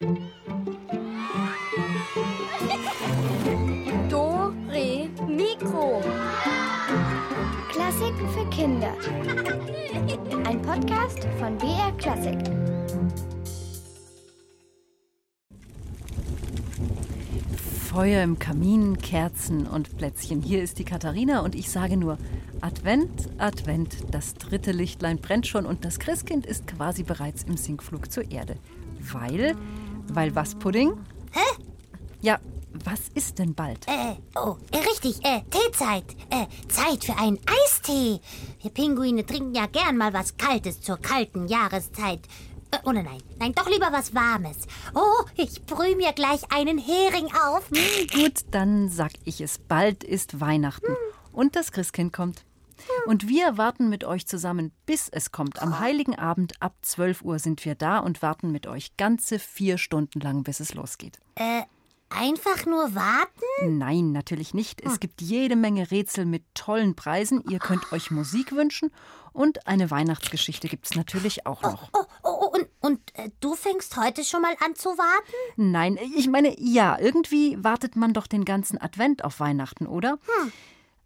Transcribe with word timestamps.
Do, 0.00 0.14
Re, 4.70 5.10
Mikro. 5.26 6.00
Klassiken 7.68 8.28
für 8.28 8.48
Kinder. 8.50 8.94
Ein 10.46 10.62
Podcast 10.62 11.26
von 11.40 11.58
BR 11.58 11.90
Klassik. 11.98 12.38
Feuer 17.88 18.22
im 18.22 18.38
Kamin, 18.38 18.98
Kerzen 18.98 19.66
und 19.66 19.96
Plätzchen. 19.96 20.42
Hier 20.42 20.62
ist 20.62 20.78
die 20.78 20.84
Katharina 20.84 21.40
und 21.40 21.56
ich 21.56 21.70
sage 21.70 21.96
nur 21.96 22.18
Advent, 22.60 23.30
Advent. 23.38 23.96
Das 24.12 24.34
dritte 24.34 24.70
Lichtlein 24.70 25.18
brennt 25.18 25.48
schon 25.48 25.66
und 25.66 25.84
das 25.84 25.98
Christkind 25.98 26.46
ist 26.46 26.68
quasi 26.68 27.02
bereits 27.02 27.42
im 27.42 27.56
Sinkflug 27.56 28.12
zur 28.12 28.30
Erde. 28.30 28.58
Weil, 29.00 29.56
weil 30.14 30.34
was, 30.34 30.54
Pudding? 30.54 30.92
Hä? 31.32 31.62
Ja, 32.20 32.38
was 32.84 33.08
ist 33.14 33.38
denn 33.38 33.54
bald? 33.54 33.86
Äh, 33.86 34.16
oh, 34.36 34.56
äh, 34.70 34.78
richtig, 34.78 35.24
äh, 35.24 35.42
Teezeit. 35.50 36.04
Äh, 36.30 36.46
Zeit 36.68 37.04
für 37.04 37.16
einen 37.16 37.38
Eistee. 37.46 38.20
Wir 38.62 38.70
Pinguine 38.70 39.24
trinken 39.24 39.54
ja 39.54 39.66
gern 39.66 39.96
mal 39.96 40.12
was 40.12 40.36
Kaltes 40.36 40.80
zur 40.80 40.98
kalten 40.98 41.48
Jahreszeit. 41.48 42.20
Äh, 42.70 42.78
oh 42.84 42.92
nein, 42.92 43.04
nein, 43.04 43.22
nein, 43.38 43.52
doch 43.54 43.68
lieber 43.68 43.88
was 43.90 44.14
Warmes. 44.14 44.58
Oh, 44.94 45.24
ich 45.36 45.64
brühe 45.64 45.96
mir 45.96 46.12
gleich 46.12 46.42
einen 46.52 46.78
Hering 46.78 47.30
auf. 47.46 47.68
Gut, 48.12 48.44
dann 48.50 48.88
sag 48.88 49.12
ich 49.24 49.40
es. 49.40 49.58
Bald 49.58 50.04
ist 50.04 50.40
Weihnachten 50.40 50.94
und 51.32 51.56
das 51.56 51.72
Christkind 51.72 52.12
kommt. 52.12 52.44
Und 53.06 53.28
wir 53.28 53.56
warten 53.56 53.88
mit 53.88 54.04
euch 54.04 54.26
zusammen, 54.26 54.72
bis 54.86 55.08
es 55.08 55.32
kommt. 55.32 55.62
Am 55.62 55.78
Heiligen 55.78 56.18
Abend 56.18 56.60
ab 56.60 56.74
12 56.82 57.22
Uhr 57.22 57.38
sind 57.38 57.64
wir 57.64 57.74
da 57.74 57.98
und 57.98 58.22
warten 58.22 58.50
mit 58.50 58.66
euch 58.66 58.96
ganze 58.96 59.38
vier 59.38 59.78
Stunden 59.78 60.20
lang, 60.20 60.42
bis 60.42 60.60
es 60.60 60.74
losgeht. 60.74 61.18
Äh, 61.34 61.62
einfach 62.10 62.66
nur 62.66 62.94
warten? 62.94 63.78
Nein, 63.78 64.12
natürlich 64.12 64.54
nicht. 64.54 64.80
Es 64.82 65.00
gibt 65.00 65.20
jede 65.20 65.56
Menge 65.56 65.90
Rätsel 65.90 66.26
mit 66.26 66.44
tollen 66.54 66.94
Preisen. 66.94 67.42
Ihr 67.48 67.58
könnt 67.58 67.92
euch 67.92 68.10
Musik 68.10 68.52
wünschen 68.52 68.90
und 69.32 69.66
eine 69.66 69.90
Weihnachtsgeschichte 69.90 70.68
gibt 70.68 70.86
es 70.86 70.96
natürlich 70.96 71.46
auch 71.46 71.62
noch. 71.62 71.90
Oh, 71.92 72.04
oh, 72.22 72.28
oh 72.40 72.46
und, 72.46 72.68
und 72.80 73.00
äh, 73.14 73.30
du 73.40 73.54
fängst 73.54 73.96
heute 73.96 74.24
schon 74.24 74.42
mal 74.42 74.54
an 74.64 74.74
zu 74.74 74.90
warten? 74.90 75.32
Nein, 75.56 75.98
ich 76.16 76.28
meine, 76.28 76.54
ja, 76.58 76.98
irgendwie 76.98 77.62
wartet 77.62 77.96
man 77.96 78.12
doch 78.12 78.26
den 78.26 78.44
ganzen 78.44 78.80
Advent 78.80 79.24
auf 79.24 79.40
Weihnachten, 79.40 79.86
oder? 79.86 80.18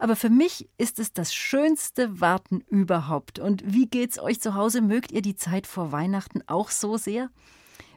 Aber 0.03 0.17
für 0.17 0.31
mich 0.31 0.69
ist 0.79 0.99
es 0.99 1.13
das 1.13 1.33
schönste 1.33 2.21
Warten 2.21 2.63
überhaupt. 2.63 3.39
Und 3.39 3.63
wie 3.65 3.87
geht's 3.87 4.19
euch 4.19 4.41
zu 4.41 4.57
Hause? 4.57 4.83
Mögt 4.83 5.13
ihr 5.13 5.23
die 5.23 5.37
Zeit 5.37 5.65
vor 5.65 5.93
Weihnachten 5.93 6.43
auch 6.49 6.71
so 6.71 6.97
sehr? 6.97 7.31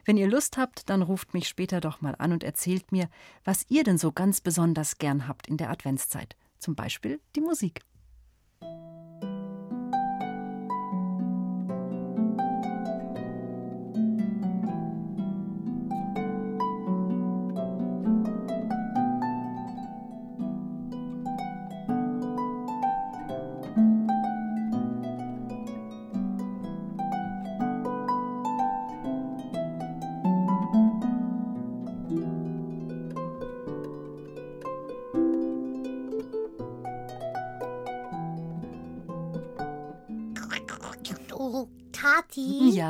Wenn 0.04 0.16
ihr 0.16 0.28
Lust 0.28 0.56
habt, 0.56 0.88
dann 0.88 1.02
ruft 1.02 1.34
mich 1.34 1.48
später 1.48 1.80
doch 1.80 2.02
mal 2.02 2.14
an 2.14 2.30
und 2.30 2.44
erzählt 2.44 2.92
mir, 2.92 3.08
was 3.42 3.66
ihr 3.70 3.82
denn 3.82 3.98
so 3.98 4.12
ganz 4.12 4.40
besonders 4.40 4.98
gern 4.98 5.26
habt 5.26 5.48
in 5.48 5.56
der 5.56 5.68
Adventszeit. 5.68 6.36
Zum 6.60 6.76
Beispiel 6.76 7.18
die 7.34 7.40
Musik. 7.40 7.80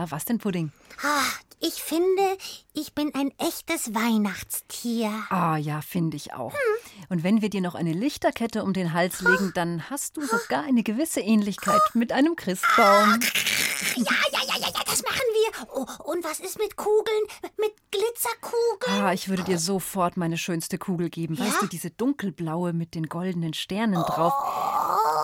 Ja, 0.06 0.12
was 0.12 0.24
denn, 0.24 0.38
Pudding? 0.38 0.70
Ah, 1.02 1.24
ich 1.58 1.82
finde, 1.82 2.38
ich 2.74 2.94
bin 2.94 3.12
ein 3.14 3.32
echtes 3.38 3.92
Weihnachtstier. 3.92 5.10
Ah 5.30 5.56
ja, 5.56 5.80
finde 5.80 6.16
ich 6.16 6.32
auch. 6.32 6.54
Und 7.08 7.24
wenn 7.24 7.42
wir 7.42 7.50
dir 7.50 7.60
noch 7.60 7.74
eine 7.74 7.92
Lichterkette 7.92 8.62
um 8.62 8.72
den 8.72 8.92
Hals 8.92 9.20
legen, 9.20 9.50
dann 9.54 9.90
hast 9.90 10.16
du 10.16 10.24
sogar 10.24 10.62
eine 10.62 10.84
gewisse 10.84 11.20
Ähnlichkeit 11.20 11.80
mit 11.94 12.12
einem 12.12 12.36
Christbaum. 12.36 13.18
Ja, 13.96 14.04
ja, 14.32 14.40
ja, 14.46 14.60
ja, 14.60 14.68
ja, 14.68 14.80
das 14.86 15.02
machen 15.02 15.26
wir. 15.32 15.66
Oh, 15.74 16.12
und 16.12 16.22
was 16.22 16.38
ist 16.38 16.58
mit 16.58 16.76
Kugeln? 16.76 17.22
Mit 17.58 17.72
Glitzerkugeln? 17.90 19.02
Ah, 19.02 19.12
ich 19.12 19.28
würde 19.28 19.42
dir 19.42 19.58
sofort 19.58 20.16
meine 20.16 20.38
schönste 20.38 20.78
Kugel 20.78 21.10
geben. 21.10 21.36
Weißt 21.36 21.62
du, 21.62 21.66
diese 21.66 21.90
dunkelblaue 21.90 22.72
mit 22.72 22.94
den 22.94 23.08
goldenen 23.08 23.54
Sternen 23.54 24.02
drauf. 24.02 24.34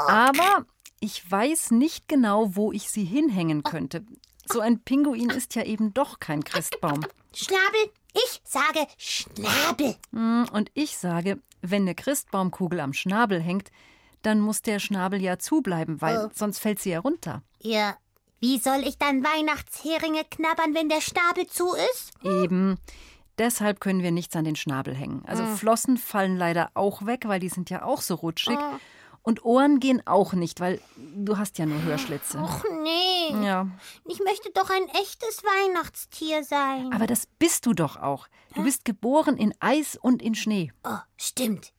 Aber 0.08 0.66
ich 1.04 1.28
weiß 1.28 1.72
nicht 1.72 2.08
genau, 2.08 2.54
wo 2.54 2.70
ich 2.70 2.88
sie 2.88 3.04
hinhängen 3.04 3.64
könnte. 3.64 4.04
So 4.46 4.60
ein 4.60 4.80
Pinguin 4.80 5.30
ist 5.30 5.54
ja 5.54 5.64
eben 5.64 5.94
doch 5.94 6.18
kein 6.20 6.42
Christbaum. 6.44 7.04
Schnabel? 7.34 7.90
Ich 8.14 8.40
sage 8.44 8.86
Schnabel. 8.98 9.96
Hm, 10.12 10.46
Und 10.52 10.70
ich 10.74 10.96
sage, 10.98 11.40
wenn 11.62 11.82
eine 11.82 11.94
Christbaumkugel 11.94 12.80
am 12.80 12.92
Schnabel 12.92 13.40
hängt, 13.40 13.70
dann 14.22 14.40
muss 14.40 14.62
der 14.62 14.78
Schnabel 14.78 15.20
ja 15.22 15.38
zubleiben, 15.38 16.00
weil 16.00 16.26
Oh. 16.26 16.30
sonst 16.34 16.58
fällt 16.58 16.78
sie 16.80 16.90
ja 16.90 17.00
runter. 17.00 17.42
Ja, 17.60 17.96
wie 18.40 18.58
soll 18.58 18.82
ich 18.86 18.98
dann 18.98 19.24
Weihnachtsheringe 19.24 20.24
knabbern, 20.30 20.74
wenn 20.74 20.88
der 20.88 21.00
Schnabel 21.00 21.46
zu 21.46 21.72
ist? 21.92 22.12
Eben. 22.22 22.78
Deshalb 23.38 23.80
können 23.80 24.02
wir 24.02 24.10
nichts 24.10 24.36
an 24.36 24.44
den 24.44 24.56
Schnabel 24.56 24.94
hängen. 24.94 25.22
Also 25.26 25.46
Flossen 25.46 25.96
fallen 25.96 26.36
leider 26.36 26.70
auch 26.74 27.06
weg, 27.06 27.22
weil 27.26 27.40
die 27.40 27.48
sind 27.48 27.70
ja 27.70 27.82
auch 27.84 28.02
so 28.02 28.14
rutschig. 28.16 28.58
Und 29.22 29.44
Ohren 29.44 29.78
gehen 29.78 30.02
auch 30.06 30.32
nicht, 30.32 30.60
weil 30.60 30.80
du 30.96 31.38
hast 31.38 31.56
ja 31.58 31.66
nur 31.66 31.80
Hörschlitze. 31.82 32.38
Och 32.38 32.64
nee, 32.82 33.46
Ja, 33.46 33.68
ich 34.06 34.18
möchte 34.20 34.50
doch 34.52 34.68
ein 34.68 34.88
echtes 35.00 35.42
Weihnachtstier 35.44 36.42
sein. 36.42 36.92
aber 36.92 37.06
das 37.06 37.26
bist 37.38 37.66
du 37.66 37.72
doch 37.72 37.96
auch. 37.96 38.26
Du 38.54 38.64
bist 38.64 38.84
geboren 38.84 39.36
in 39.36 39.54
Eis 39.60 39.96
und 39.96 40.22
in 40.22 40.34
Schnee. 40.34 40.72
Oh, 40.84 40.98
stimmt. 41.16 41.72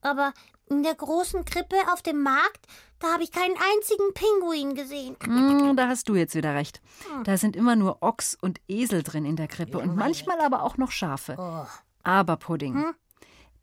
Aber 0.00 0.32
in 0.68 0.82
der 0.82 0.94
großen 0.94 1.44
Krippe 1.44 1.76
auf 1.92 2.00
dem 2.02 2.22
Markt, 2.22 2.66
da 2.98 3.12
habe 3.12 3.22
ich 3.22 3.30
keinen 3.30 3.54
einzigen 3.54 4.14
Pinguin 4.14 4.74
gesehen. 4.74 5.16
Hm, 5.22 5.76
da 5.76 5.88
hast 5.88 6.08
du 6.08 6.14
jetzt 6.14 6.34
wieder 6.34 6.54
recht. 6.54 6.80
Da 7.24 7.36
sind 7.36 7.54
immer 7.54 7.76
nur 7.76 8.02
Ochs 8.02 8.36
und 8.40 8.60
Esel 8.66 9.02
drin 9.02 9.24
in 9.26 9.36
der 9.36 9.48
Krippe 9.48 9.78
und 9.78 9.94
manchmal 9.94 10.40
aber 10.40 10.62
auch 10.62 10.76
noch 10.78 10.90
Schafe. 10.90 11.36
Oh. 11.38 11.66
Aber 12.02 12.36
Pudding, 12.36 12.94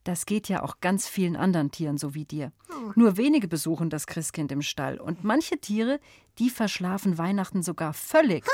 das 0.03 0.25
geht 0.25 0.49
ja 0.49 0.63
auch 0.63 0.79
ganz 0.81 1.07
vielen 1.07 1.35
anderen 1.35 1.71
Tieren 1.71 1.97
so 1.97 2.13
wie 2.13 2.25
dir. 2.25 2.51
Nur 2.95 3.17
wenige 3.17 3.47
besuchen 3.47 3.89
das 3.89 4.07
Christkind 4.07 4.51
im 4.51 4.61
Stall 4.61 4.99
und 4.99 5.23
manche 5.23 5.59
Tiere, 5.59 5.99
die 6.37 6.49
verschlafen 6.49 7.17
Weihnachten 7.17 7.63
sogar 7.63 7.93
völlig. 7.93 8.45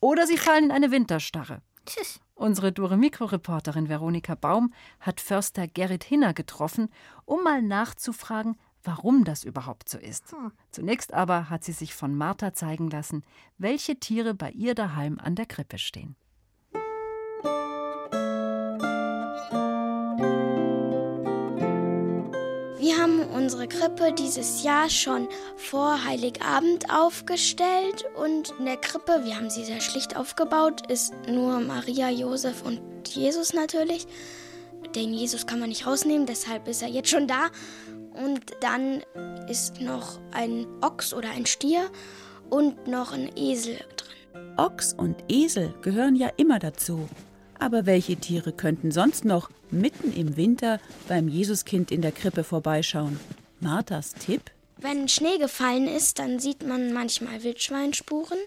Oder 0.00 0.26
sie 0.26 0.38
fallen 0.38 0.64
in 0.64 0.70
eine 0.72 0.90
Winterstarre. 0.90 1.60
Tschüss. 1.86 2.20
Unsere 2.34 2.70
Dore-Mikro-Reporterin 2.70 3.88
Veronika 3.88 4.34
Baum 4.34 4.72
hat 5.00 5.20
Förster 5.20 5.66
Gerrit 5.66 6.04
Hinner 6.04 6.34
getroffen, 6.34 6.88
um 7.24 7.42
mal 7.42 7.62
nachzufragen, 7.62 8.56
warum 8.84 9.24
das 9.24 9.44
überhaupt 9.44 9.88
so 9.88 9.98
ist. 9.98 10.34
Zunächst 10.70 11.12
aber 11.12 11.50
hat 11.50 11.64
sie 11.64 11.72
sich 11.72 11.94
von 11.94 12.14
Martha 12.14 12.54
zeigen 12.54 12.90
lassen, 12.90 13.24
welche 13.58 13.98
Tiere 13.98 14.34
bei 14.34 14.50
ihr 14.50 14.74
daheim 14.74 15.18
an 15.18 15.34
der 15.34 15.46
Krippe 15.46 15.78
stehen. 15.78 16.16
Unsere 23.34 23.68
Krippe 23.68 24.12
dieses 24.12 24.62
Jahr 24.62 24.88
schon 24.88 25.28
vor 25.56 26.04
Heiligabend 26.04 26.90
aufgestellt 26.90 28.04
und 28.16 28.54
in 28.58 28.64
der 28.64 28.76
Krippe, 28.76 29.24
wir 29.24 29.36
haben 29.36 29.50
sie 29.50 29.64
sehr 29.64 29.80
schlicht 29.80 30.16
aufgebaut, 30.16 30.90
ist 30.90 31.12
nur 31.28 31.60
Maria, 31.60 32.10
Josef 32.10 32.62
und 32.62 32.80
Jesus 33.08 33.52
natürlich. 33.52 34.06
Den 34.94 35.12
Jesus 35.12 35.46
kann 35.46 35.60
man 35.60 35.68
nicht 35.68 35.86
rausnehmen, 35.86 36.26
deshalb 36.26 36.68
ist 36.68 36.82
er 36.82 36.88
jetzt 36.88 37.10
schon 37.10 37.26
da. 37.26 37.48
Und 38.14 38.42
dann 38.60 39.02
ist 39.48 39.80
noch 39.80 40.18
ein 40.32 40.66
Ochs 40.80 41.14
oder 41.14 41.30
ein 41.30 41.46
Stier 41.46 41.90
und 42.50 42.86
noch 42.86 43.12
ein 43.12 43.30
Esel 43.36 43.76
drin. 43.96 44.54
Ochs 44.56 44.92
und 44.92 45.16
Esel 45.28 45.74
gehören 45.82 46.16
ja 46.16 46.28
immer 46.36 46.58
dazu. 46.58 47.08
Aber 47.58 47.86
welche 47.86 48.16
Tiere 48.16 48.52
könnten 48.52 48.92
sonst 48.92 49.24
noch 49.24 49.50
mitten 49.70 50.12
im 50.12 50.36
Winter 50.36 50.80
beim 51.08 51.28
Jesuskind 51.28 51.90
in 51.90 52.02
der 52.02 52.12
Krippe 52.12 52.44
vorbeischauen? 52.44 53.18
Marthas 53.60 54.14
Tipp? 54.14 54.42
Wenn 54.76 55.08
Schnee 55.08 55.38
gefallen 55.38 55.88
ist, 55.88 56.20
dann 56.20 56.38
sieht 56.38 56.64
man 56.64 56.92
manchmal 56.92 57.42
Wildschweinspuren, 57.42 58.38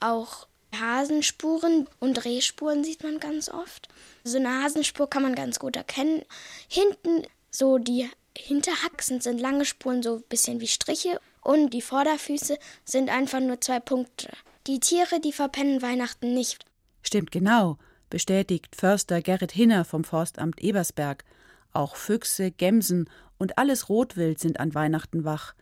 auch 0.00 0.48
Hasenspuren 0.74 1.86
und 2.00 2.24
Rehspuren 2.24 2.82
sieht 2.82 3.04
man 3.04 3.20
ganz 3.20 3.48
oft. 3.48 3.88
So 4.24 4.38
eine 4.38 4.62
Hasenspur 4.62 5.08
kann 5.08 5.22
man 5.22 5.36
ganz 5.36 5.60
gut 5.60 5.76
erkennen. 5.76 6.22
Hinten 6.68 7.22
so 7.50 7.78
die 7.78 8.08
Hinterhaxen 8.36 9.20
sind 9.20 9.40
lange 9.40 9.64
Spuren, 9.64 10.02
so 10.02 10.16
ein 10.16 10.24
bisschen 10.28 10.60
wie 10.60 10.66
Striche. 10.66 11.20
Und 11.40 11.70
die 11.70 11.82
Vorderfüße 11.82 12.58
sind 12.84 13.10
einfach 13.10 13.38
nur 13.38 13.60
zwei 13.60 13.78
Punkte. 13.78 14.30
Die 14.66 14.80
Tiere, 14.80 15.20
die 15.20 15.32
verpennen 15.32 15.82
Weihnachten 15.82 16.34
nicht. 16.34 16.64
Stimmt 17.02 17.30
genau. 17.30 17.78
Bestätigt 18.10 18.76
Förster 18.76 19.22
Gerrit 19.22 19.52
Hinner 19.52 19.84
vom 19.84 20.04
Forstamt 20.04 20.60
Ebersberg. 20.62 21.24
Auch 21.72 21.96
Füchse, 21.96 22.50
Gämsen 22.50 23.08
und 23.38 23.58
alles 23.58 23.88
Rotwild 23.88 24.38
sind 24.38 24.60
an 24.60 24.74
Weihnachten 24.74 25.24
wach. 25.24 25.54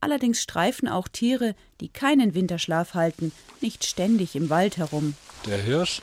Allerdings 0.00 0.42
streifen 0.42 0.88
auch 0.88 1.06
Tiere, 1.06 1.54
die 1.80 1.88
keinen 1.88 2.34
Winterschlaf 2.34 2.94
halten, 2.94 3.30
nicht 3.60 3.84
ständig 3.84 4.34
im 4.34 4.50
Wald 4.50 4.76
herum. 4.76 5.14
Der 5.46 5.58
Hirsch, 5.58 6.02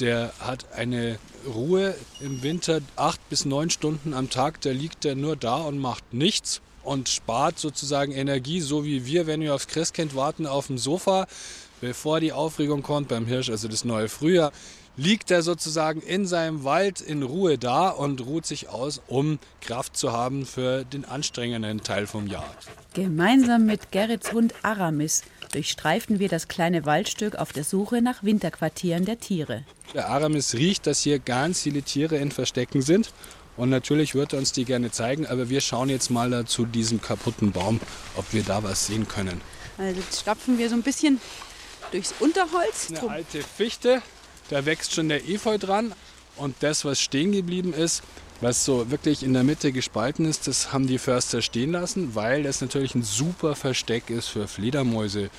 der 0.00 0.32
hat 0.40 0.72
eine 0.72 1.18
Ruhe 1.46 1.94
im 2.20 2.42
Winter 2.42 2.80
acht 2.96 3.20
bis 3.28 3.44
neun 3.44 3.70
Stunden 3.70 4.14
am 4.14 4.30
Tag. 4.30 4.60
Da 4.62 4.70
liegt 4.70 5.04
er 5.04 5.14
nur 5.14 5.36
da 5.36 5.58
und 5.58 5.78
macht 5.78 6.12
nichts 6.12 6.60
und 6.82 7.08
spart 7.08 7.58
sozusagen 7.58 8.12
Energie, 8.12 8.60
so 8.60 8.84
wie 8.84 9.06
wir, 9.06 9.26
wenn 9.26 9.40
wir 9.40 9.54
aufs 9.54 9.68
Christkind 9.68 10.14
warten, 10.14 10.46
auf 10.46 10.68
dem 10.68 10.78
Sofa, 10.78 11.26
bevor 11.80 12.20
die 12.20 12.32
Aufregung 12.32 12.82
kommt 12.82 13.08
beim 13.08 13.26
Hirsch, 13.26 13.50
also 13.50 13.68
das 13.68 13.84
neue 13.84 14.08
Frühjahr 14.08 14.52
liegt 14.96 15.30
er 15.30 15.42
sozusagen 15.42 16.00
in 16.00 16.26
seinem 16.26 16.64
Wald 16.64 17.00
in 17.00 17.22
Ruhe 17.22 17.58
da 17.58 17.88
und 17.88 18.24
ruht 18.24 18.46
sich 18.46 18.68
aus, 18.68 19.02
um 19.06 19.38
Kraft 19.60 19.96
zu 19.96 20.12
haben 20.12 20.46
für 20.46 20.84
den 20.84 21.04
anstrengenden 21.04 21.82
Teil 21.82 22.06
vom 22.06 22.26
Jahr. 22.26 22.48
Gemeinsam 22.94 23.66
mit 23.66 23.92
Gerrits 23.92 24.32
Hund 24.32 24.54
Aramis 24.62 25.22
durchstreifen 25.52 26.18
wir 26.18 26.28
das 26.28 26.48
kleine 26.48 26.86
Waldstück 26.86 27.36
auf 27.36 27.52
der 27.52 27.64
Suche 27.64 28.00
nach 28.00 28.22
Winterquartieren 28.22 29.04
der 29.04 29.20
Tiere. 29.20 29.64
Der 29.94 30.08
Aramis 30.08 30.54
riecht, 30.54 30.86
dass 30.86 31.00
hier 31.00 31.18
ganz 31.18 31.62
viele 31.62 31.82
Tiere 31.82 32.16
in 32.16 32.30
Verstecken 32.30 32.82
sind. 32.82 33.12
Und 33.56 33.70
natürlich 33.70 34.14
wird 34.14 34.34
er 34.34 34.38
uns 34.38 34.52
die 34.52 34.66
gerne 34.66 34.90
zeigen, 34.90 35.26
aber 35.26 35.48
wir 35.48 35.62
schauen 35.62 35.88
jetzt 35.88 36.10
mal 36.10 36.30
da 36.30 36.44
zu 36.44 36.66
diesem 36.66 37.00
kaputten 37.00 37.52
Baum, 37.52 37.80
ob 38.16 38.32
wir 38.32 38.42
da 38.42 38.62
was 38.62 38.86
sehen 38.86 39.08
können. 39.08 39.40
Also 39.78 39.98
jetzt 39.98 40.20
stapfen 40.20 40.58
wir 40.58 40.68
so 40.68 40.74
ein 40.74 40.82
bisschen 40.82 41.20
durchs 41.90 42.14
Unterholz. 42.20 42.88
Eine 42.90 43.10
alte 43.10 43.42
Fichte, 43.42 44.02
da 44.50 44.66
wächst 44.66 44.94
schon 44.94 45.08
der 45.08 45.28
Efeu 45.28 45.58
dran. 45.58 45.92
Und 46.36 46.56
das, 46.60 46.84
was 46.84 47.00
stehen 47.00 47.32
geblieben 47.32 47.72
ist, 47.72 48.02
was 48.40 48.64
so 48.64 48.90
wirklich 48.90 49.22
in 49.22 49.32
der 49.32 49.44
Mitte 49.44 49.72
gespalten 49.72 50.26
ist, 50.26 50.46
das 50.46 50.72
haben 50.72 50.86
die 50.86 50.98
Förster 50.98 51.40
stehen 51.40 51.72
lassen, 51.72 52.14
weil 52.14 52.42
das 52.42 52.60
natürlich 52.60 52.94
ein 52.94 53.02
super 53.02 53.54
Versteck 53.54 54.10
ist 54.10 54.28
für 54.28 54.46
Fledermäuse. 54.46 55.30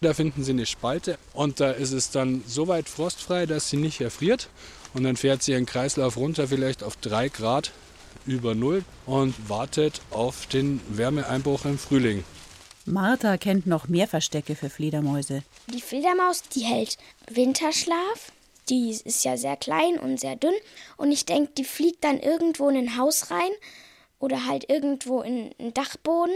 Da 0.00 0.14
finden 0.14 0.44
sie 0.44 0.52
eine 0.52 0.66
Spalte 0.66 1.18
und 1.32 1.60
da 1.60 1.70
ist 1.70 1.92
es 1.92 2.10
dann 2.10 2.42
so 2.46 2.68
weit 2.68 2.88
frostfrei, 2.88 3.46
dass 3.46 3.68
sie 3.68 3.76
nicht 3.76 4.00
erfriert. 4.00 4.48
Und 4.94 5.04
dann 5.04 5.16
fährt 5.16 5.42
sie 5.42 5.52
ihren 5.52 5.66
Kreislauf 5.66 6.16
runter, 6.16 6.48
vielleicht 6.48 6.82
auf 6.82 6.96
drei 6.96 7.28
Grad 7.28 7.72
über 8.24 8.54
Null 8.54 8.84
und 9.04 9.34
wartet 9.48 10.00
auf 10.10 10.46
den 10.46 10.80
Wärmeeinbruch 10.88 11.66
im 11.66 11.78
Frühling. 11.78 12.24
Martha 12.86 13.36
kennt 13.36 13.66
noch 13.66 13.88
mehr 13.88 14.06
Verstecke 14.06 14.54
für 14.54 14.70
Fledermäuse. 14.70 15.42
Die 15.72 15.80
Fledermaus, 15.80 16.42
die 16.42 16.60
hält 16.60 16.98
Winterschlaf. 17.28 18.32
Die 18.68 18.90
ist 18.90 19.24
ja 19.24 19.36
sehr 19.36 19.56
klein 19.56 19.98
und 19.98 20.18
sehr 20.18 20.36
dünn. 20.36 20.54
Und 20.96 21.12
ich 21.12 21.24
denke, 21.24 21.52
die 21.56 21.64
fliegt 21.64 22.02
dann 22.04 22.18
irgendwo 22.18 22.68
in 22.68 22.76
ein 22.76 22.96
Haus 22.96 23.30
rein 23.30 23.50
oder 24.18 24.46
halt 24.46 24.68
irgendwo 24.68 25.22
in 25.22 25.54
einen 25.58 25.74
Dachboden 25.74 26.34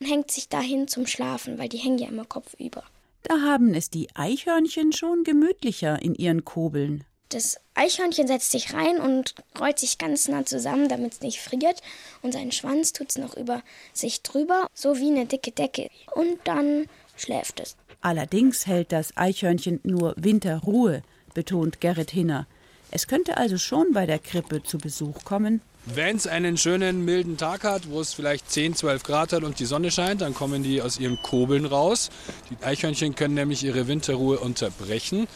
und 0.00 0.06
hängt 0.06 0.30
sich 0.30 0.48
dahin 0.48 0.88
zum 0.88 1.06
Schlafen, 1.06 1.58
weil 1.58 1.68
die 1.68 1.78
hängen 1.78 1.98
ja 1.98 2.08
immer 2.08 2.24
kopfüber. 2.24 2.84
Da 3.22 3.40
haben 3.40 3.74
es 3.74 3.88
die 3.88 4.08
Eichhörnchen 4.14 4.92
schon 4.92 5.22
gemütlicher 5.22 6.02
in 6.02 6.14
ihren 6.14 6.44
Kobeln. 6.44 7.04
Das 7.28 7.58
Eichhörnchen 7.74 8.26
setzt 8.26 8.50
sich 8.50 8.74
rein 8.74 8.98
und 8.98 9.34
rollt 9.58 9.78
sich 9.78 9.96
ganz 9.96 10.28
nah 10.28 10.44
zusammen, 10.44 10.88
damit 10.88 11.14
es 11.14 11.20
nicht 11.22 11.40
friert. 11.40 11.80
Und 12.20 12.32
seinen 12.32 12.52
Schwanz 12.52 12.92
tut 12.92 13.10
es 13.10 13.16
noch 13.16 13.36
über 13.36 13.62
sich 13.94 14.22
drüber, 14.22 14.66
so 14.74 14.98
wie 14.98 15.10
eine 15.10 15.24
dicke 15.24 15.52
Decke. 15.52 15.88
Und 16.14 16.38
dann 16.44 16.88
schläft 17.16 17.60
es. 17.60 17.76
Allerdings 18.02 18.66
hält 18.66 18.92
das 18.92 19.16
Eichhörnchen 19.16 19.80
nur 19.84 20.14
Winterruhe, 20.18 21.02
betont 21.34 21.80
Gerrit 21.80 22.10
Hinner. 22.10 22.46
Es 22.90 23.06
könnte 23.06 23.38
also 23.38 23.56
schon 23.58 23.92
bei 23.92 24.06
der 24.06 24.18
Krippe 24.18 24.62
zu 24.62 24.78
Besuch 24.78 25.24
kommen. 25.24 25.62
Wenn 25.86 26.16
es 26.16 26.26
einen 26.26 26.56
schönen 26.58 27.04
milden 27.04 27.36
Tag 27.36 27.64
hat, 27.64 27.88
wo 27.90 28.00
es 28.00 28.14
vielleicht 28.14 28.50
10, 28.50 28.76
12 28.76 29.02
Grad 29.02 29.32
hat 29.32 29.42
und 29.42 29.58
die 29.58 29.64
Sonne 29.64 29.90
scheint, 29.90 30.20
dann 30.20 30.34
kommen 30.34 30.62
die 30.62 30.80
aus 30.80 31.00
ihren 31.00 31.20
Kobeln 31.22 31.64
raus. 31.64 32.10
Die 32.50 32.64
Eichhörnchen 32.64 33.16
können 33.16 33.34
nämlich 33.34 33.64
ihre 33.64 33.88
Winterruhe 33.88 34.38
unterbrechen 34.38 35.26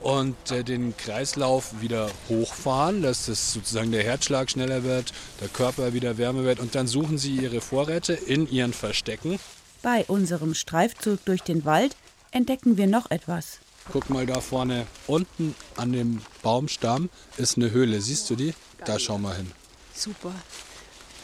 und 0.00 0.50
äh, 0.50 0.64
den 0.64 0.96
Kreislauf 0.96 1.80
wieder 1.80 2.10
hochfahren, 2.28 3.02
dass 3.02 3.26
das 3.26 3.52
sozusagen 3.52 3.92
der 3.92 4.02
Herzschlag 4.02 4.50
schneller 4.50 4.82
wird, 4.82 5.12
der 5.40 5.48
Körper 5.48 5.92
wieder 5.92 6.18
wärmer 6.18 6.44
wird 6.44 6.58
und 6.58 6.74
dann 6.74 6.88
suchen 6.88 7.18
sie 7.18 7.36
ihre 7.36 7.60
Vorräte 7.60 8.12
in 8.14 8.50
ihren 8.50 8.72
Verstecken. 8.72 9.38
Bei 9.82 10.04
unserem 10.06 10.54
Streifzug 10.54 11.24
durch 11.24 11.42
den 11.42 11.64
Wald 11.64 11.96
entdecken 12.32 12.76
wir 12.76 12.86
noch 12.86 13.10
etwas. 13.10 13.60
Guck 13.92 14.08
mal 14.08 14.24
da 14.24 14.40
vorne, 14.40 14.86
unten 15.06 15.54
an 15.76 15.92
dem 15.92 16.22
Baumstamm 16.40 17.10
ist 17.36 17.58
eine 17.58 17.72
Höhle. 17.72 18.00
Siehst 18.00 18.30
du 18.30 18.36
die? 18.36 18.54
Da 18.86 18.98
schau 18.98 19.18
mal 19.18 19.36
hin. 19.36 19.52
Super. 19.94 20.32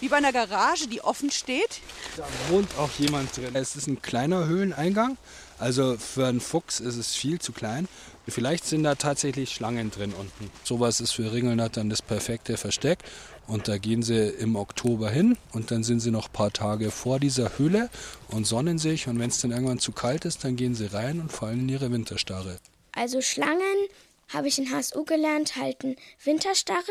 Wie 0.00 0.08
bei 0.08 0.18
einer 0.18 0.32
Garage, 0.32 0.86
die 0.86 1.00
offen 1.00 1.30
steht. 1.30 1.80
Da 2.18 2.24
wohnt 2.50 2.68
auch 2.76 2.90
jemand 2.98 3.34
drin. 3.34 3.54
Es 3.54 3.74
ist 3.74 3.86
ein 3.86 4.02
kleiner 4.02 4.46
Höhleneingang. 4.46 5.16
Also 5.58 5.96
für 5.96 6.26
einen 6.26 6.40
Fuchs 6.40 6.80
ist 6.80 6.96
es 6.96 7.14
viel 7.14 7.40
zu 7.40 7.52
klein. 7.52 7.88
Vielleicht 8.26 8.64
sind 8.66 8.84
da 8.84 8.94
tatsächlich 8.94 9.50
Schlangen 9.50 9.90
drin 9.90 10.12
unten. 10.12 10.50
Sowas 10.62 11.00
ist 11.00 11.12
für 11.12 11.32
Ringelnattern 11.32 11.90
das 11.90 12.02
perfekte 12.02 12.56
Versteck. 12.56 12.98
Und 13.46 13.66
da 13.66 13.78
gehen 13.78 14.02
sie 14.02 14.28
im 14.28 14.56
Oktober 14.56 15.10
hin 15.10 15.38
und 15.52 15.70
dann 15.70 15.82
sind 15.82 16.00
sie 16.00 16.10
noch 16.10 16.26
ein 16.26 16.32
paar 16.32 16.52
Tage 16.52 16.90
vor 16.90 17.18
dieser 17.18 17.58
Höhle 17.58 17.88
und 18.28 18.46
sonnen 18.46 18.78
sich. 18.78 19.08
Und 19.08 19.18
wenn 19.18 19.30
es 19.30 19.40
dann 19.40 19.52
irgendwann 19.52 19.78
zu 19.78 19.92
kalt 19.92 20.26
ist, 20.26 20.44
dann 20.44 20.56
gehen 20.56 20.74
sie 20.74 20.92
rein 20.92 21.20
und 21.20 21.32
fallen 21.32 21.60
in 21.60 21.68
ihre 21.70 21.90
Winterstarre. 21.90 22.58
Also 22.92 23.22
Schlangen, 23.22 23.88
habe 24.28 24.48
ich 24.48 24.58
in 24.58 24.70
HSU 24.70 25.04
gelernt, 25.04 25.56
halten 25.56 25.96
Winterstarre. 26.22 26.82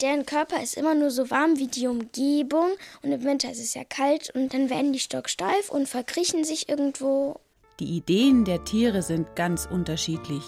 Deren 0.00 0.24
Körper 0.24 0.62
ist 0.62 0.76
immer 0.76 0.94
nur 0.94 1.10
so 1.10 1.30
warm 1.30 1.58
wie 1.58 1.66
die 1.66 1.86
Umgebung 1.86 2.70
und 3.02 3.12
im 3.12 3.24
Winter 3.24 3.50
ist 3.50 3.60
es 3.60 3.74
ja 3.74 3.84
kalt 3.84 4.30
und 4.34 4.54
dann 4.54 4.70
werden 4.70 4.92
die 4.92 5.00
stocksteif 5.00 5.68
und 5.68 5.88
verkriechen 5.88 6.44
sich 6.44 6.68
irgendwo. 6.68 7.40
Die 7.80 7.96
Ideen 7.96 8.44
der 8.44 8.62
Tiere 8.64 9.00
sind 9.00 9.34
ganz 9.36 9.64
unterschiedlich. 9.64 10.42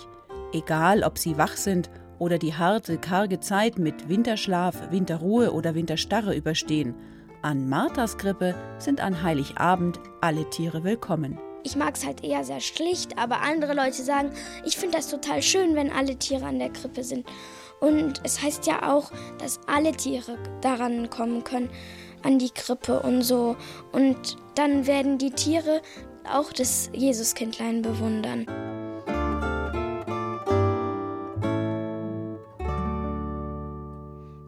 Egal, 0.52 1.02
ob 1.02 1.17
sie 1.17 1.38
wach 1.38 1.56
sind 1.56 1.88
oder 2.19 2.37
die 2.37 2.52
harte, 2.52 2.99
karge 2.99 3.40
Zeit 3.40 3.79
mit 3.79 4.11
Winterschlaf, 4.11 4.90
Winterruhe 4.90 5.50
oder 5.55 5.75
Winterstarre 5.75 6.37
überstehen. 6.37 6.94
An 7.40 7.70
Marthas 7.70 8.19
Krippe 8.19 8.55
sind 8.76 9.00
an 9.00 9.23
Heiligabend 9.23 9.99
alle 10.20 10.49
Tiere 10.50 10.84
willkommen. 10.84 11.38
Ich 11.62 11.75
mag 11.75 11.96
es 11.96 12.05
halt 12.05 12.23
eher 12.23 12.44
sehr 12.44 12.61
schlicht, 12.61 13.17
aber 13.17 13.40
andere 13.40 13.73
Leute 13.73 14.02
sagen, 14.02 14.31
ich 14.67 14.76
finde 14.76 14.99
das 14.99 15.08
total 15.08 15.40
schön, 15.40 15.75
wenn 15.75 15.90
alle 15.90 16.17
Tiere 16.17 16.44
an 16.44 16.58
der 16.58 16.70
Krippe 16.70 17.02
sind. 17.02 17.26
Und 17.81 18.20
es 18.25 18.43
heißt 18.43 18.67
ja 18.67 18.93
auch, 18.93 19.11
dass 19.38 19.58
alle 19.67 19.93
Tiere 19.93 20.36
daran 20.60 21.08
kommen 21.08 21.44
können, 21.44 21.70
an 22.22 22.39
die 22.39 22.51
Krippe 22.51 23.01
und 23.01 23.22
so. 23.22 23.56
Und 23.91 24.36
dann 24.55 24.86
werden 24.86 25.17
die 25.17 25.31
Tiere 25.31 25.81
auch 26.31 26.52
das 26.52 26.91
Jesuskindlein 26.93 27.82
bewundern. 27.82 28.46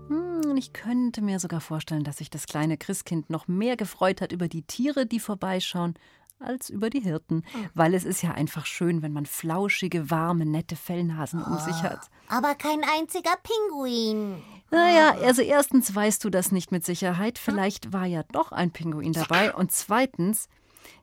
Hm, 0.08 0.56
Ich 0.56 0.72
könnte 0.72 1.22
mir 1.22 1.38
sogar 1.40 1.60
vorstellen, 1.60 2.04
dass 2.04 2.18
sich 2.18 2.30
das 2.30 2.46
kleine 2.46 2.76
Christkind 2.76 3.30
noch 3.30 3.48
mehr 3.48 3.76
gefreut 3.76 4.20
hat 4.20 4.32
über 4.32 4.48
die 4.48 4.62
Tiere, 4.62 5.06
die 5.06 5.20
vorbeischauen, 5.20 5.94
als 6.38 6.68
über 6.68 6.90
die 6.90 7.00
Hirten. 7.00 7.42
Weil 7.74 7.94
es 7.94 8.04
ist 8.04 8.22
ja 8.22 8.32
einfach 8.32 8.66
schön, 8.66 9.02
wenn 9.02 9.12
man 9.12 9.26
flauschige, 9.26 10.10
warme, 10.10 10.44
nette 10.46 10.76
Fellnasen 10.76 11.42
um 11.42 11.58
sich 11.58 11.82
hat. 11.82 12.10
Aber 12.28 12.54
kein 12.54 12.82
einziger 12.98 13.34
Pinguin. 13.42 14.42
Naja, 14.70 15.14
also 15.22 15.42
erstens 15.42 15.94
weißt 15.94 16.22
du 16.24 16.30
das 16.30 16.50
nicht 16.50 16.72
mit 16.72 16.84
Sicherheit. 16.84 17.38
Vielleicht 17.38 17.92
war 17.92 18.06
ja 18.06 18.24
doch 18.32 18.50
ein 18.52 18.72
Pinguin 18.72 19.12
dabei. 19.12 19.54
Und 19.54 19.70
zweitens, 19.72 20.48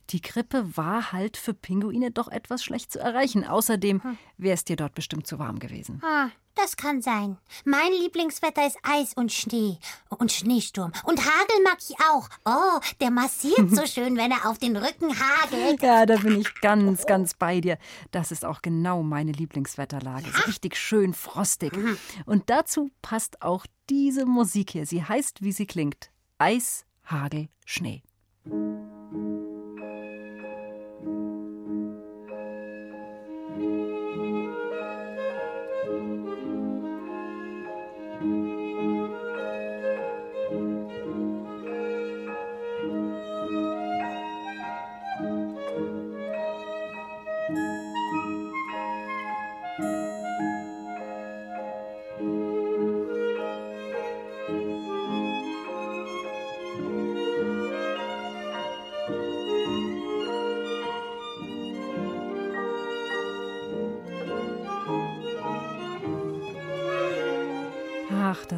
die 0.09 0.21
Krippe 0.21 0.75
war 0.75 1.11
halt 1.11 1.37
für 1.37 1.53
Pinguine 1.53 2.11
doch 2.11 2.27
etwas 2.27 2.63
schlecht 2.63 2.91
zu 2.91 2.99
erreichen. 2.99 3.45
Außerdem 3.45 4.01
wäre 4.37 4.53
es 4.53 4.65
dir 4.65 4.75
dort 4.75 4.93
bestimmt 4.93 5.27
zu 5.27 5.39
warm 5.39 5.59
gewesen. 5.59 6.01
Ah, 6.03 6.29
das 6.55 6.75
kann 6.75 7.01
sein. 7.01 7.37
Mein 7.63 7.91
Lieblingswetter 7.93 8.67
ist 8.67 8.77
Eis 8.83 9.13
und 9.13 9.31
Schnee. 9.31 9.77
Und 10.09 10.31
Schneesturm. 10.31 10.91
Und 11.03 11.19
Hagel 11.19 11.63
mag 11.63 11.77
ich 11.79 11.95
auch. 12.11 12.27
Oh, 12.45 12.79
der 12.99 13.09
massiert 13.09 13.73
so 13.73 13.85
schön, 13.85 14.17
wenn 14.17 14.31
er 14.31 14.49
auf 14.49 14.57
den 14.57 14.75
Rücken 14.75 15.17
hagelt. 15.17 15.81
Ja, 15.81 16.05
da 16.05 16.17
bin 16.17 16.41
ich 16.41 16.53
ganz, 16.61 17.05
ganz 17.05 17.33
bei 17.33 17.61
dir. 17.61 17.77
Das 18.11 18.31
ist 18.31 18.43
auch 18.43 18.61
genau 18.61 19.01
meine 19.01 19.31
Lieblingswetterlage. 19.31 20.25
So 20.29 20.43
richtig 20.43 20.75
schön 20.75 21.13
frostig. 21.13 21.71
Und 22.25 22.49
dazu 22.49 22.91
passt 23.01 23.41
auch 23.41 23.65
diese 23.89 24.25
Musik 24.25 24.71
hier. 24.71 24.85
Sie 24.85 25.03
heißt, 25.03 25.41
wie 25.41 25.53
sie 25.53 25.65
klingt. 25.65 26.11
Eis, 26.37 26.85
Hagel, 27.05 27.47
Schnee. 27.65 28.03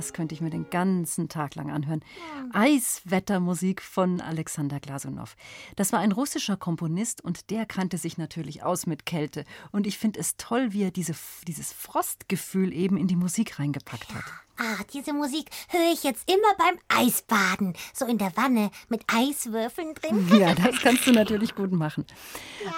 Das 0.03 0.11
könnte 0.11 0.35
ich 0.35 0.41
mir 0.41 0.49
den 0.49 0.69
ganzen 0.69 1.29
Tag 1.29 1.55
lang 1.55 1.71
anhören. 1.71 2.03
Eiswettermusik 2.51 3.81
von 3.81 4.19
Alexander 4.19 4.81
Glasunow. 4.81 5.37
Das 5.77 5.93
war 5.93 5.99
ein 5.99 6.11
russischer 6.11 6.57
Komponist 6.57 7.23
und 7.23 7.49
der 7.51 7.65
kannte 7.65 7.97
sich 7.97 8.17
natürlich 8.17 8.63
aus 8.63 8.85
mit 8.85 9.05
Kälte. 9.05 9.45
Und 9.71 9.87
ich 9.87 9.97
finde 9.97 10.19
es 10.19 10.35
toll, 10.35 10.73
wie 10.73 10.83
er 10.83 10.91
diese, 10.91 11.15
dieses 11.47 11.71
Frostgefühl 11.71 12.73
eben 12.73 12.97
in 12.97 13.07
die 13.07 13.15
Musik 13.15 13.59
reingepackt 13.59 14.13
hat. 14.13 14.25
Ah, 14.57 14.83
diese 14.93 15.13
Musik 15.13 15.49
höre 15.69 15.93
ich 15.93 16.03
jetzt 16.03 16.29
immer 16.29 16.53
beim 16.57 16.77
Eisbaden. 16.89 17.73
So 17.93 18.05
in 18.05 18.17
der 18.17 18.35
Wanne 18.35 18.71
mit 18.89 19.03
Eiswürfeln 19.07 19.93
drin. 19.95 20.27
Ja, 20.37 20.53
das 20.53 20.81
kannst 20.81 21.07
du 21.07 21.13
natürlich 21.13 21.55
gut 21.55 21.71
machen. 21.71 22.05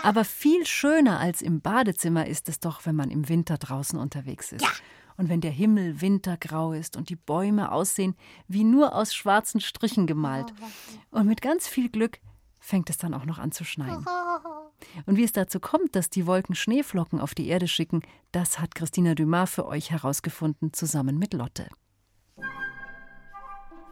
Aber 0.04 0.26
viel 0.26 0.68
schöner 0.68 1.20
als 1.20 1.42
im 1.42 1.60
Badezimmer 1.60 2.28
ist 2.28 2.50
es 2.50 2.60
doch, 2.60 2.86
wenn 2.86 2.96
man 2.96 3.10
im 3.10 3.30
Winter 3.30 3.58
draußen 3.58 3.98
unterwegs 3.98 4.52
ist. 4.52 4.62
Ja. 4.62 4.70
Und 5.18 5.30
wenn 5.30 5.42
der 5.42 5.52
Himmel 5.52 6.02
wintergrau 6.02 6.74
ist 6.74 6.98
und 6.98 7.10
die 7.10 7.16
Bäume 7.16 7.72
aussehen 7.72 8.16
wie 8.48 8.64
nur 8.64 8.96
aus 8.96 9.14
schwarzen 9.14 9.62
Strichen 9.62 10.08
gemalt. 10.08 10.54
Und 11.12 11.28
mit 11.28 11.42
ganz 11.42 11.68
viel 11.68 11.90
Glück 11.90 12.20
fängt 12.60 12.90
es 12.90 12.98
dann 12.98 13.14
auch 13.14 13.26
noch 13.26 13.40
an 13.40 13.52
zu 13.52 13.64
schneien. 13.64 14.06
Und 15.06 15.18
wie 15.18 15.24
es 15.24 15.32
dazu 15.32 15.60
kommt, 15.60 15.96
dass 15.96 16.10
die 16.10 16.28
Wolken 16.28 16.56
Schneeflocken 16.56 17.20
auf 17.22 17.34
die 17.34 17.48
Erde 17.48 17.68
schicken, 17.68 18.02
das 18.32 18.60
hat 18.60 18.76
Christina 18.76 19.16
Dumas 19.16 19.52
für 19.52 19.66
euch 19.66 19.92
herausgefunden, 19.92 20.74
zusammen 20.74 21.18
mit 21.18 21.34
Lotte. 21.34 21.70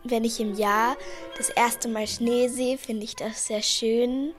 Wenn 0.04 0.26
ich 0.26 0.40
im 0.42 0.54
Jahr 0.56 0.98
das 1.38 1.50
erste 1.50 1.88
Mal 1.88 2.08
Schnee 2.08 2.50
sehe, 2.50 2.78
finde 2.78 3.06
ich 3.06 3.16
das 3.16 3.48
sehr 3.48 3.62
schön, 3.62 4.34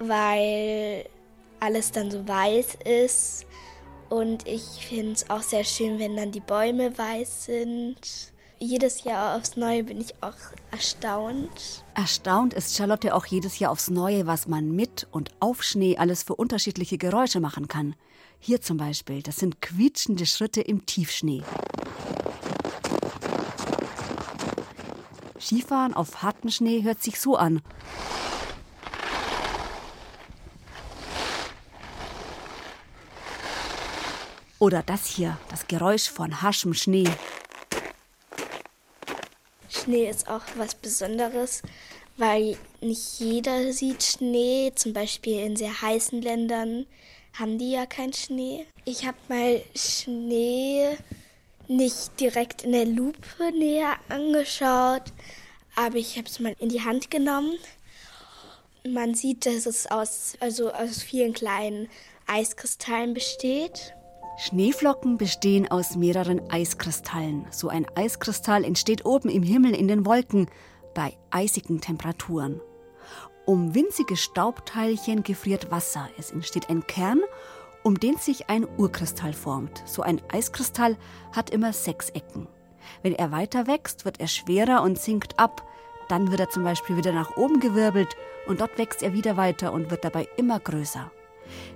weil 0.00 1.04
alles 1.60 1.92
dann 1.92 2.10
so 2.10 2.26
weiß 2.26 2.78
ist. 2.86 3.46
Und 4.08 4.46
ich 4.46 4.62
finde 4.62 5.12
es 5.12 5.28
auch 5.28 5.42
sehr 5.42 5.64
schön, 5.64 5.98
wenn 5.98 6.16
dann 6.16 6.32
die 6.32 6.40
Bäume 6.40 6.96
weiß 6.96 7.46
sind. 7.46 7.98
Jedes 8.60 9.04
Jahr 9.04 9.36
aufs 9.36 9.56
Neue 9.56 9.84
bin 9.84 10.00
ich 10.00 10.14
auch 10.20 10.34
erstaunt. 10.72 11.84
Erstaunt 11.94 12.54
ist 12.54 12.76
Charlotte 12.76 13.14
auch 13.14 13.26
jedes 13.26 13.58
Jahr 13.60 13.70
aufs 13.70 13.88
Neue, 13.88 14.26
was 14.26 14.48
man 14.48 14.72
mit 14.72 15.06
und 15.12 15.30
auf 15.38 15.62
Schnee 15.62 15.96
alles 15.96 16.24
für 16.24 16.34
unterschiedliche 16.34 16.98
Geräusche 16.98 17.38
machen 17.38 17.68
kann. 17.68 17.94
Hier 18.40 18.60
zum 18.60 18.76
Beispiel, 18.76 19.22
das 19.22 19.36
sind 19.36 19.60
quietschende 19.62 20.26
Schritte 20.26 20.60
im 20.60 20.86
Tiefschnee. 20.86 21.42
Skifahren 25.40 25.94
auf 25.94 26.22
hartem 26.22 26.50
Schnee 26.50 26.82
hört 26.82 27.02
sich 27.02 27.20
so 27.20 27.36
an. 27.36 27.62
Oder 34.58 34.82
das 34.82 35.06
hier, 35.06 35.38
das 35.50 35.68
Geräusch 35.68 36.08
von 36.08 36.42
haschem 36.42 36.74
Schnee. 36.74 37.08
Schnee 39.68 40.08
ist 40.08 40.28
auch 40.28 40.42
was 40.56 40.74
Besonderes, 40.74 41.62
weil 42.16 42.56
nicht 42.80 43.20
jeder 43.20 43.72
sieht 43.72 44.02
Schnee. 44.02 44.72
Zum 44.74 44.92
Beispiel 44.92 45.38
in 45.40 45.56
sehr 45.56 45.80
heißen 45.80 46.20
Ländern 46.20 46.86
haben 47.38 47.58
die 47.58 47.70
ja 47.70 47.86
keinen 47.86 48.12
Schnee. 48.12 48.66
Ich 48.84 49.06
habe 49.06 49.16
mal 49.28 49.62
Schnee 49.76 50.96
nicht 51.68 52.18
direkt 52.18 52.62
in 52.62 52.72
der 52.72 52.86
Lupe 52.86 53.52
näher 53.52 53.96
angeschaut, 54.08 55.12
aber 55.76 55.96
ich 55.96 56.16
habe 56.16 56.26
es 56.26 56.40
mal 56.40 56.56
in 56.58 56.70
die 56.70 56.82
Hand 56.82 57.10
genommen. 57.10 57.56
Man 58.84 59.14
sieht, 59.14 59.46
dass 59.46 59.66
es 59.66 59.86
aus, 59.86 60.34
also 60.40 60.72
aus 60.72 61.02
vielen 61.02 61.34
kleinen 61.34 61.88
Eiskristallen 62.26 63.14
besteht. 63.14 63.94
Schneeflocken 64.40 65.18
bestehen 65.18 65.68
aus 65.68 65.96
mehreren 65.96 66.48
Eiskristallen. 66.48 67.44
So 67.50 67.70
ein 67.70 67.86
Eiskristall 67.96 68.62
entsteht 68.62 69.04
oben 69.04 69.30
im 69.30 69.42
Himmel 69.42 69.74
in 69.74 69.88
den 69.88 70.06
Wolken 70.06 70.48
bei 70.94 71.16
eisigen 71.30 71.80
Temperaturen. 71.80 72.60
Um 73.46 73.74
winzige 73.74 74.16
Staubteilchen 74.16 75.24
gefriert 75.24 75.72
Wasser. 75.72 76.08
Es 76.18 76.30
entsteht 76.30 76.70
ein 76.70 76.86
Kern, 76.86 77.20
um 77.82 77.98
den 77.98 78.16
sich 78.16 78.48
ein 78.48 78.64
Urkristall 78.76 79.32
formt. 79.32 79.82
So 79.86 80.02
ein 80.02 80.22
Eiskristall 80.28 80.96
hat 81.32 81.50
immer 81.50 81.72
sechs 81.72 82.08
Ecken. 82.10 82.46
Wenn 83.02 83.16
er 83.16 83.32
weiter 83.32 83.66
wächst, 83.66 84.04
wird 84.04 84.20
er 84.20 84.28
schwerer 84.28 84.82
und 84.82 85.00
sinkt 85.00 85.36
ab. 85.36 85.66
Dann 86.08 86.30
wird 86.30 86.38
er 86.38 86.50
zum 86.50 86.62
Beispiel 86.62 86.96
wieder 86.96 87.12
nach 87.12 87.36
oben 87.36 87.58
gewirbelt 87.58 88.14
und 88.46 88.60
dort 88.60 88.78
wächst 88.78 89.02
er 89.02 89.14
wieder 89.14 89.36
weiter 89.36 89.72
und 89.72 89.90
wird 89.90 90.04
dabei 90.04 90.28
immer 90.36 90.60
größer. 90.60 91.10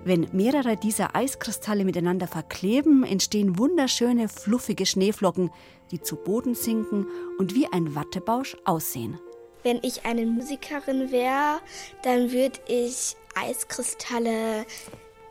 Wenn 0.05 0.29
mehrere 0.33 0.77
dieser 0.77 1.15
Eiskristalle 1.15 1.85
miteinander 1.85 2.27
verkleben, 2.27 3.05
entstehen 3.05 3.59
wunderschöne, 3.59 4.29
fluffige 4.29 4.87
Schneeflocken, 4.87 5.51
die 5.91 6.01
zu 6.01 6.17
Boden 6.17 6.55
sinken 6.55 7.07
und 7.39 7.55
wie 7.55 7.67
ein 7.73 7.95
Wattebausch 7.95 8.57
aussehen. 8.65 9.19
Wenn 9.63 9.79
ich 9.83 10.05
eine 10.05 10.27
Musikerin 10.27 11.13
wäre, 11.13 11.61
dann 12.03 12.33
würde 12.33 12.59
ich 12.67 13.17
Eiskristalle 13.35 14.67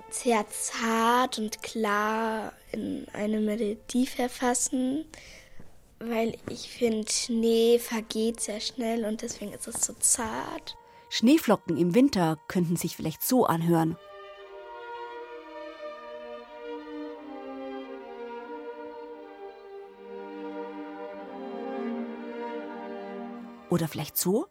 sehr 0.10 0.46
zart 0.50 1.38
und 1.38 1.62
klar 1.62 2.54
in 2.72 3.06
eine 3.14 3.40
Melodie 3.40 4.06
verfassen, 4.06 5.06
weil 6.00 6.36
ich 6.50 6.70
finde, 6.70 7.12
Schnee 7.12 7.80
vergeht 7.80 8.42
sehr 8.42 8.60
schnell 8.60 9.06
und 9.06 9.22
deswegen 9.22 9.54
ist 9.54 9.68
es 9.68 9.86
so 9.86 9.94
zart. 10.00 10.76
Schneeflocken 11.10 11.78
im 11.78 11.94
Winter 11.94 12.38
könnten 12.48 12.78
sich 12.78 12.96
vielleicht 12.96 13.24
so 13.24 13.46
anhören. 13.46 13.98
Oder 23.72 23.88
vielleicht 23.88 24.18
so? 24.18 24.48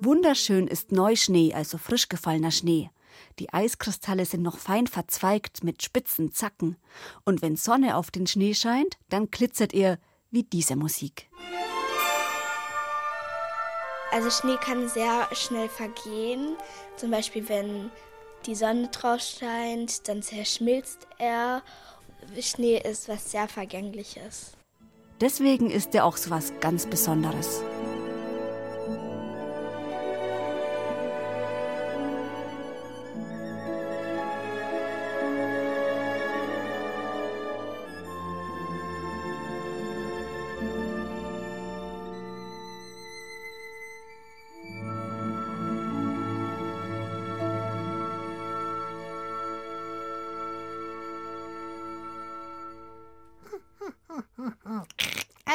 Wunderschön 0.00 0.66
ist 0.66 0.90
Neuschnee, 0.90 1.52
also 1.54 1.76
frisch 1.76 2.08
gefallener 2.08 2.50
Schnee. 2.50 2.90
Die 3.38 3.52
Eiskristalle 3.52 4.24
sind 4.24 4.42
noch 4.42 4.56
fein 4.56 4.86
verzweigt 4.86 5.62
mit 5.62 5.82
spitzen 5.82 6.32
Zacken. 6.32 6.76
Und 7.24 7.42
wenn 7.42 7.56
Sonne 7.56 7.94
auf 7.96 8.10
den 8.10 8.26
Schnee 8.26 8.54
scheint, 8.54 8.96
dann 9.10 9.30
glitzert 9.30 9.74
er 9.74 9.98
wie 10.30 10.44
diese 10.44 10.76
Musik. 10.76 11.28
Also 14.12 14.30
Schnee 14.30 14.56
kann 14.56 14.88
sehr 14.88 15.28
schnell 15.32 15.68
vergehen. 15.68 16.56
Zum 16.96 17.10
Beispiel, 17.10 17.48
wenn 17.50 17.90
die 18.46 18.54
Sonne 18.54 18.88
drauf 18.88 19.20
scheint, 19.20 20.08
dann 20.08 20.22
zerschmilzt 20.22 21.06
er. 21.18 21.62
Schnee 22.40 22.78
ist 22.78 23.08
was 23.08 23.30
sehr 23.30 23.48
Vergängliches. 23.48 24.52
Deswegen 25.20 25.70
ist 25.70 25.94
er 25.94 26.04
auch 26.04 26.16
so 26.16 26.30
was 26.30 26.52
ganz 26.60 26.86
Besonderes. 26.86 27.62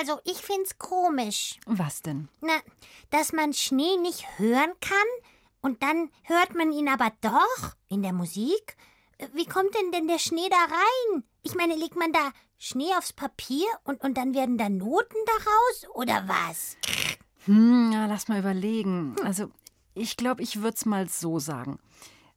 Also 0.08 0.22
ich 0.24 0.38
find's 0.38 0.78
komisch. 0.78 1.60
Was 1.66 2.02
denn? 2.02 2.30
Na, 2.40 2.54
dass 3.10 3.34
man 3.34 3.52
Schnee 3.52 3.98
nicht 4.02 4.40
hören 4.40 4.72
kann 4.80 4.98
und 5.60 5.84
dann 5.84 6.10
hört 6.24 6.56
man 6.56 6.72
ihn 6.72 6.88
aber 6.88 7.12
doch 7.20 7.76
in 7.90 8.04
der 8.04 8.14
Musik. 8.14 8.78
Wie 9.34 9.46
kommt 9.46 9.76
denn 9.76 9.92
denn 9.92 10.08
der 10.08 10.20
Schnee 10.20 10.48
da 10.50 10.56
rein? 10.56 11.24
Ich 11.44 11.56
meine, 11.56 11.76
legt 11.76 11.98
man 11.98 12.14
da 12.14 12.32
Schnee 12.58 12.96
aufs 12.98 13.12
Papier 13.12 13.66
und, 13.84 14.02
und 14.02 14.18
dann 14.18 14.34
werden 14.34 14.58
da 14.58 14.70
Noten 14.70 15.18
daraus 15.26 15.94
oder 15.94 16.26
was? 16.26 16.78
Hm, 17.44 17.92
ja, 17.92 18.06
lass 18.06 18.30
mal 18.30 18.40
überlegen. 18.40 19.18
Also, 19.26 19.52
ich 19.94 20.16
glaube, 20.16 20.42
ich 20.42 20.62
würde 20.62 20.76
es 20.78 20.86
mal 20.86 21.10
so 21.10 21.40
sagen. 21.40 21.80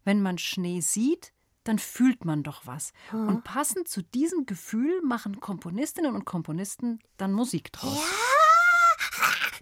Wenn 0.02 0.22
man 0.22 0.38
Schnee 0.38 0.80
sieht, 0.80 1.32
dann 1.70 1.78
fühlt 1.78 2.24
man 2.24 2.42
doch 2.42 2.62
was. 2.64 2.92
Und 3.12 3.44
passend 3.44 3.86
zu 3.86 4.02
diesem 4.02 4.44
Gefühl 4.44 5.00
machen 5.02 5.38
Komponistinnen 5.38 6.16
und 6.16 6.24
Komponisten 6.24 6.98
dann 7.16 7.32
Musik 7.32 7.72
draus. 7.72 7.96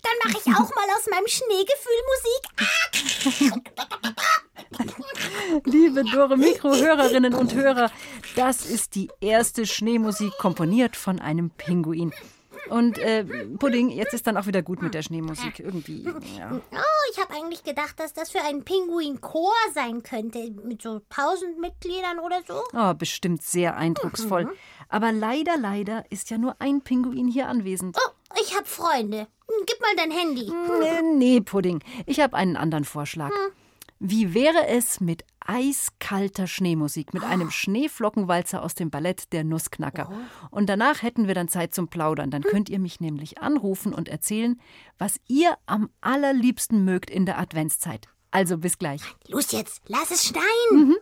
Dann 0.02 0.12
mache 0.24 0.38
ich 0.42 0.46
auch 0.54 0.74
mal 0.74 0.88
aus 0.96 1.06
meinem 1.10 1.26
Schneegefühl 1.26 2.00
Musik. 2.14 3.62
Liebe 5.66 6.02
Dore 6.04 6.38
Mikro-Hörerinnen 6.38 7.34
und 7.34 7.52
Hörer, 7.52 7.90
das 8.36 8.64
ist 8.64 8.94
die 8.94 9.10
erste 9.20 9.66
Schneemusik 9.66 10.32
komponiert 10.38 10.96
von 10.96 11.20
einem 11.20 11.50
Pinguin. 11.50 12.14
Und 12.70 12.98
äh, 12.98 13.24
Pudding, 13.58 13.90
jetzt 13.90 14.14
ist 14.14 14.26
dann 14.26 14.36
auch 14.36 14.46
wieder 14.46 14.62
gut 14.62 14.82
mit 14.82 14.94
der 14.94 15.02
Schneemusik. 15.02 15.60
Irgendwie. 15.60 16.04
Ja. 16.38 16.50
Oh, 16.52 17.10
ich 17.12 17.18
habe 17.20 17.34
eigentlich 17.34 17.64
gedacht, 17.64 17.98
dass 17.98 18.12
das 18.12 18.30
für 18.30 18.42
einen 18.42 18.64
Pinguin-Chor 18.64 19.52
sein 19.74 20.02
könnte. 20.02 20.50
Mit 20.64 20.82
so 20.82 21.00
tausend 21.10 21.58
Mitgliedern 21.60 22.18
oder 22.18 22.40
so. 22.46 22.62
Oh, 22.72 22.94
bestimmt 22.94 23.42
sehr 23.42 23.76
eindrucksvoll. 23.76 24.52
Aber 24.88 25.12
leider, 25.12 25.56
leider 25.56 26.04
ist 26.10 26.30
ja 26.30 26.38
nur 26.38 26.56
ein 26.60 26.80
Pinguin 26.82 27.28
hier 27.28 27.48
anwesend. 27.48 27.96
Oh, 27.98 28.10
ich 28.40 28.54
habe 28.56 28.66
Freunde. 28.66 29.20
Hm, 29.20 29.66
Gib 29.66 29.80
mal 29.80 29.96
dein 29.96 30.10
Handy. 30.10 30.50
Nee, 30.80 31.02
nee, 31.14 31.40
Pudding. 31.40 31.82
Ich 32.06 32.20
habe 32.20 32.36
einen 32.36 32.56
anderen 32.56 32.84
Vorschlag. 32.84 33.30
Wie 34.00 34.32
wäre 34.34 34.68
es 34.68 35.00
mit 35.00 35.24
eiskalter 35.48 36.46
Schneemusik, 36.46 37.12
mit 37.14 37.24
einem 37.24 37.50
Schneeflockenwalzer 37.50 38.62
aus 38.62 38.74
dem 38.74 38.90
Ballett 38.90 39.32
Der 39.32 39.44
Nussknacker? 39.44 40.12
Und 40.50 40.68
danach 40.68 41.02
hätten 41.02 41.26
wir 41.26 41.34
dann 41.34 41.48
Zeit 41.48 41.74
zum 41.74 41.88
Plaudern. 41.88 42.30
Dann 42.30 42.42
könnt 42.42 42.68
ihr 42.68 42.78
mich 42.78 43.00
nämlich 43.00 43.40
anrufen 43.40 43.94
und 43.94 44.08
erzählen, 44.08 44.60
was 44.98 45.18
ihr 45.26 45.56
am 45.66 45.88
allerliebsten 46.00 46.84
mögt 46.84 47.10
in 47.10 47.26
der 47.26 47.38
Adventszeit. 47.38 48.08
Also 48.30 48.58
bis 48.58 48.78
gleich. 48.78 49.00
Los 49.26 49.50
jetzt, 49.52 49.80
lass 49.86 50.10
es 50.10 50.26
schneien. 50.26 50.96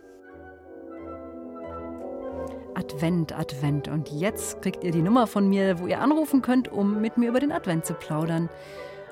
Advent, 2.73 3.33
Advent. 3.33 3.89
Und 3.89 4.09
jetzt 4.09 4.61
kriegt 4.61 4.81
ihr 4.83 4.91
die 4.91 5.01
Nummer 5.01 5.27
von 5.27 5.49
mir, 5.49 5.79
wo 5.79 5.87
ihr 5.87 5.99
anrufen 5.99 6.41
könnt, 6.41 6.71
um 6.71 7.01
mit 7.01 7.17
mir 7.17 7.27
über 7.29 7.41
den 7.41 7.51
Advent 7.51 7.85
zu 7.85 7.95
plaudern. 7.95 8.49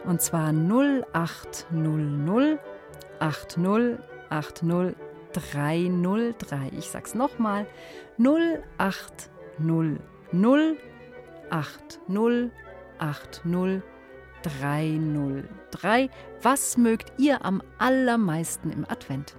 Und 0.06 0.22
zwar 0.22 0.54
0800 0.54 2.60
80 3.20 4.00
80 4.30 4.96
303. 5.36 6.72
Ich 6.77 6.89
sag's 6.89 7.13
nochmal. 7.15 7.68
0800 8.18 10.00
80 11.50 12.51
80 13.00 13.82
303. 14.44 16.10
Was 16.42 16.77
mögt 16.77 17.12
ihr 17.18 17.44
am 17.44 17.62
allermeisten 17.77 18.72
im 18.72 18.86
Advent? 18.89 19.36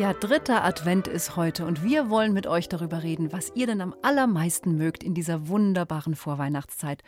Ja, 0.00 0.14
dritter 0.14 0.64
Advent 0.64 1.08
ist 1.08 1.36
heute 1.36 1.66
und 1.66 1.84
wir 1.84 2.08
wollen 2.08 2.32
mit 2.32 2.46
euch 2.46 2.70
darüber 2.70 3.02
reden, 3.02 3.34
was 3.34 3.54
ihr 3.54 3.66
denn 3.66 3.82
am 3.82 3.94
allermeisten 4.00 4.78
mögt 4.78 5.04
in 5.04 5.12
dieser 5.12 5.48
wunderbaren 5.48 6.14
Vorweihnachtszeit. 6.14 7.02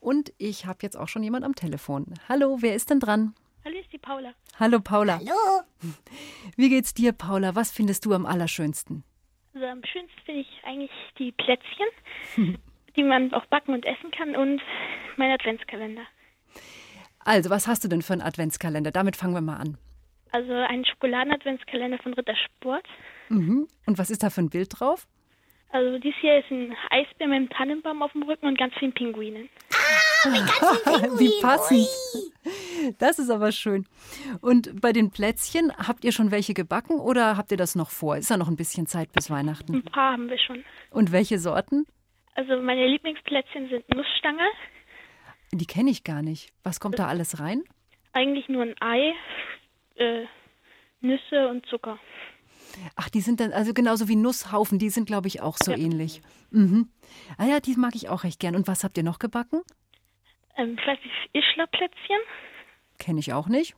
Und 0.00 0.32
ich 0.38 0.66
habe 0.66 0.80
jetzt 0.82 0.96
auch 0.96 1.06
schon 1.06 1.22
jemand 1.22 1.44
am 1.44 1.54
Telefon. 1.54 2.14
Hallo, 2.28 2.56
wer 2.58 2.74
ist 2.74 2.90
denn 2.90 2.98
dran? 2.98 3.36
Hallo, 3.64 3.78
ist 3.78 3.92
die 3.92 3.98
Paula. 3.98 4.32
Hallo 4.58 4.80
Paula. 4.80 5.20
Hallo. 5.20 5.62
Wie 6.56 6.68
geht's 6.68 6.94
dir, 6.94 7.12
Paula? 7.12 7.54
Was 7.54 7.70
findest 7.70 8.06
du 8.06 8.12
am 8.12 8.26
allerschönsten? 8.26 9.04
Also 9.54 9.64
am 9.64 9.84
schönsten 9.84 10.20
finde 10.26 10.40
ich 10.40 10.64
eigentlich 10.64 10.90
die 11.20 11.30
Plätzchen, 11.30 12.58
die 12.96 13.04
man 13.04 13.32
auch 13.34 13.46
backen 13.46 13.72
und 13.72 13.86
essen 13.86 14.10
kann 14.10 14.34
und 14.34 14.60
mein 15.16 15.30
Adventskalender. 15.30 16.02
Also, 17.20 17.50
was 17.50 17.68
hast 17.68 17.84
du 17.84 17.88
denn 17.88 18.02
für 18.02 18.14
einen 18.14 18.22
Adventskalender? 18.22 18.90
Damit 18.90 19.14
fangen 19.14 19.34
wir 19.34 19.42
mal 19.42 19.58
an. 19.58 19.78
Also 20.32 20.52
einen 20.52 20.84
Schokoladen-Adventskalender 20.84 21.98
von 21.98 22.14
Rittersport. 22.14 22.86
Mhm. 23.28 23.68
Und 23.86 23.98
was 23.98 24.10
ist 24.10 24.22
da 24.22 24.30
für 24.30 24.40
ein 24.40 24.50
Bild 24.50 24.68
drauf? 24.80 25.06
Also 25.70 25.98
dies 25.98 26.14
hier 26.20 26.38
ist 26.38 26.50
ein 26.50 26.74
Eisbär 26.90 27.28
mit 27.28 27.36
einem 27.36 27.50
Tannenbaum 27.50 28.02
auf 28.02 28.12
dem 28.12 28.22
Rücken 28.24 28.46
und 28.46 28.58
ganz 28.58 28.74
vielen 28.78 28.92
Pinguinen. 28.92 29.48
Wie 30.24 31.40
passend. 31.40 31.88
Das 32.98 33.18
ist 33.18 33.30
aber 33.30 33.52
schön. 33.52 33.86
Und 34.40 34.80
bei 34.80 34.92
den 34.92 35.10
Plätzchen, 35.10 35.72
habt 35.76 36.04
ihr 36.04 36.12
schon 36.12 36.30
welche 36.30 36.54
gebacken 36.54 36.98
oder 37.00 37.36
habt 37.36 37.50
ihr 37.52 37.56
das 37.56 37.74
noch 37.74 37.90
vor? 37.90 38.16
Ist 38.16 38.30
ja 38.30 38.36
noch 38.36 38.48
ein 38.48 38.56
bisschen 38.56 38.86
Zeit 38.86 39.12
bis 39.12 39.30
Weihnachten. 39.30 39.74
Ein 39.76 39.82
paar 39.82 40.12
haben 40.12 40.28
wir 40.28 40.38
schon. 40.38 40.64
Und 40.90 41.10
welche 41.12 41.38
Sorten? 41.38 41.86
Also 42.34 42.60
meine 42.60 42.86
Lieblingsplätzchen 42.86 43.68
sind 43.68 43.88
Nussstange, 43.94 44.44
Die 45.52 45.66
kenne 45.66 45.90
ich 45.90 46.04
gar 46.04 46.22
nicht. 46.22 46.50
Was 46.62 46.80
kommt 46.80 46.98
da 46.98 47.06
alles 47.08 47.38
rein? 47.40 47.62
eigentlich 48.14 48.48
nur 48.50 48.62
ein 48.62 48.74
Ei, 48.80 49.14
äh, 50.02 50.26
Nüsse 51.00 51.48
und 51.48 51.64
Zucker. 51.66 51.98
Ach, 52.96 53.08
die 53.10 53.20
sind 53.20 53.40
dann, 53.40 53.52
also 53.52 53.74
genauso 53.74 54.08
wie 54.08 54.16
Nusshaufen, 54.16 54.78
die 54.78 54.88
sind, 54.90 55.06
glaube 55.06 55.28
ich, 55.28 55.40
auch 55.42 55.56
so 55.58 55.72
ähnlich. 55.72 56.22
Mhm. 56.50 56.88
Ah 57.36 57.44
ja, 57.44 57.60
die 57.60 57.74
mag 57.76 57.94
ich 57.94 58.08
auch 58.08 58.24
recht 58.24 58.40
gern. 58.40 58.56
Und 58.56 58.66
was 58.68 58.82
habt 58.84 58.96
ihr 58.96 59.02
noch 59.02 59.18
gebacken? 59.18 59.60
Ähm, 60.56 60.76
ich 60.80 60.86
weiß 60.86 60.98
nicht, 61.02 61.14
Ischler-Plätzchen. 61.44 62.18
Kenne 62.98 63.20
ich 63.20 63.32
auch 63.32 63.48
nicht. 63.48 63.74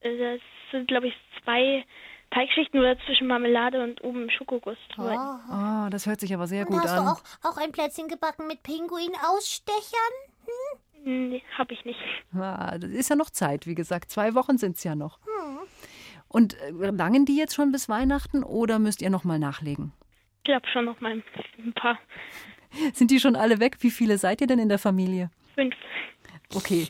Äh, 0.00 0.16
Das 0.18 0.40
sind, 0.70 0.88
glaube 0.88 1.08
ich, 1.08 1.14
zwei 1.42 1.84
Teigschichten 2.30 2.80
oder 2.80 2.98
zwischen 3.06 3.28
Marmelade 3.28 3.82
und 3.82 4.02
oben 4.02 4.28
Schokoguss 4.30 4.76
drüber. 4.94 5.40
Ah, 5.48 5.88
das 5.90 6.06
hört 6.06 6.20
sich 6.20 6.34
aber 6.34 6.46
sehr 6.46 6.66
Und 6.66 6.72
gut 6.72 6.82
hast 6.82 6.90
an. 6.90 7.04
du 7.04 7.10
auch, 7.12 7.22
auch 7.44 7.56
ein 7.56 7.72
Plätzchen 7.72 8.08
gebacken 8.08 8.46
mit 8.48 8.62
Pinguin-Ausstechern? 8.64 10.12
Nee, 11.06 11.40
habe 11.56 11.72
ich 11.72 11.84
nicht. 11.84 12.00
Ah, 12.34 12.78
das 12.78 12.90
ist 12.90 13.08
ja 13.08 13.14
noch 13.14 13.30
Zeit, 13.30 13.68
wie 13.68 13.76
gesagt. 13.76 14.10
Zwei 14.10 14.34
Wochen 14.34 14.58
sind 14.58 14.76
es 14.76 14.82
ja 14.82 14.96
noch. 14.96 15.20
Und 16.26 16.60
äh, 16.62 16.70
langen 16.72 17.24
die 17.24 17.36
jetzt 17.36 17.54
schon 17.54 17.70
bis 17.70 17.88
Weihnachten 17.88 18.42
oder 18.42 18.80
müsst 18.80 19.00
ihr 19.02 19.10
noch 19.10 19.22
mal 19.22 19.38
nachlegen? 19.38 19.92
Ich 20.38 20.44
glaube 20.44 20.66
schon 20.66 20.84
noch 20.84 21.00
mal 21.00 21.12
ein 21.12 21.72
paar. 21.74 21.96
Sind 22.92 23.12
die 23.12 23.20
schon 23.20 23.36
alle 23.36 23.60
weg? 23.60 23.76
Wie 23.80 23.92
viele 23.92 24.18
seid 24.18 24.40
ihr 24.40 24.48
denn 24.48 24.58
in 24.58 24.68
der 24.68 24.80
Familie? 24.80 25.30
Fünf. 25.54 25.76
Okay. 26.52 26.88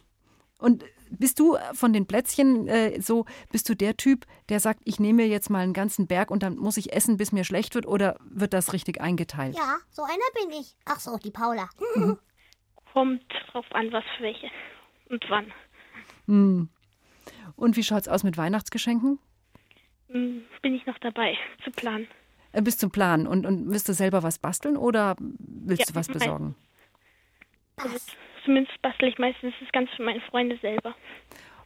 Und 0.59 0.83
bist 1.11 1.39
du 1.39 1.59
von 1.75 1.93
den 1.93 2.07
Plätzchen 2.07 2.69
äh, 2.69 2.99
so, 3.03 3.27
bist 3.53 3.69
du 3.69 3.77
der 3.77 3.99
Typ, 3.99 4.25
der 4.49 4.61
sagt, 4.61 4.81
ich 4.85 4.99
nehme 4.99 5.25
mir 5.25 5.29
jetzt 5.29 5.51
mal 5.51 5.63
einen 5.63 5.75
ganzen 5.75 6.07
Berg 6.07 6.31
und 6.31 6.43
dann 6.43 6.57
muss 6.57 6.79
ich 6.79 6.95
essen, 6.95 7.19
bis 7.19 7.33
mir 7.33 7.45
schlecht 7.45 7.75
wird, 7.75 7.87
oder 7.87 8.17
wird 8.25 8.55
das 8.55 8.73
richtig 8.73 9.03
eingeteilt? 9.03 9.57
Ja, 9.57 9.77
so 9.91 10.03
einer 10.05 10.17
bin 10.41 10.59
ich. 10.59 10.75
Ach 10.87 11.01
so, 11.01 11.19
die 11.19 11.31
Paula. 11.31 11.69
Kommt 12.97 13.23
drauf 13.53 13.67
an, 13.73 13.93
was 13.93 14.05
für 14.17 14.23
welche 14.23 14.47
und 15.11 15.23
wann. 15.29 15.53
Hm. 16.25 16.71
Und 17.55 17.77
wie 17.77 17.83
schaut's 17.83 18.09
aus 18.09 18.23
mit 18.25 18.39
Weihnachtsgeschenken? 18.39 19.19
Hm, 20.09 20.45
Bin 20.63 20.75
ich 20.75 20.87
noch 20.87 20.97
dabei 21.01 21.37
zu 21.63 21.71
planen. 21.73 22.07
Äh, 22.53 22.63
bis 22.63 22.79
zum 22.79 22.91
Plan. 22.91 23.27
Und, 23.27 23.45
und 23.45 23.71
wirst 23.71 23.91
du 23.91 23.93
selber 23.93 24.23
was 24.23 24.39
basteln 24.39 24.79
oder 24.79 25.15
willst 25.19 25.81
Ja, 25.81 25.87
du 25.93 25.95
was 25.95 26.09
besorgen? 26.09 26.55
Also 27.77 27.99
zumindest 28.47 28.81
bastel 28.81 29.11
ich 29.11 29.19
meistens 29.19 29.53
das 29.61 29.71
Ganze 29.73 29.95
für 29.95 30.03
meine 30.03 30.23
Freunde 30.23 30.57
selber. 30.63 30.95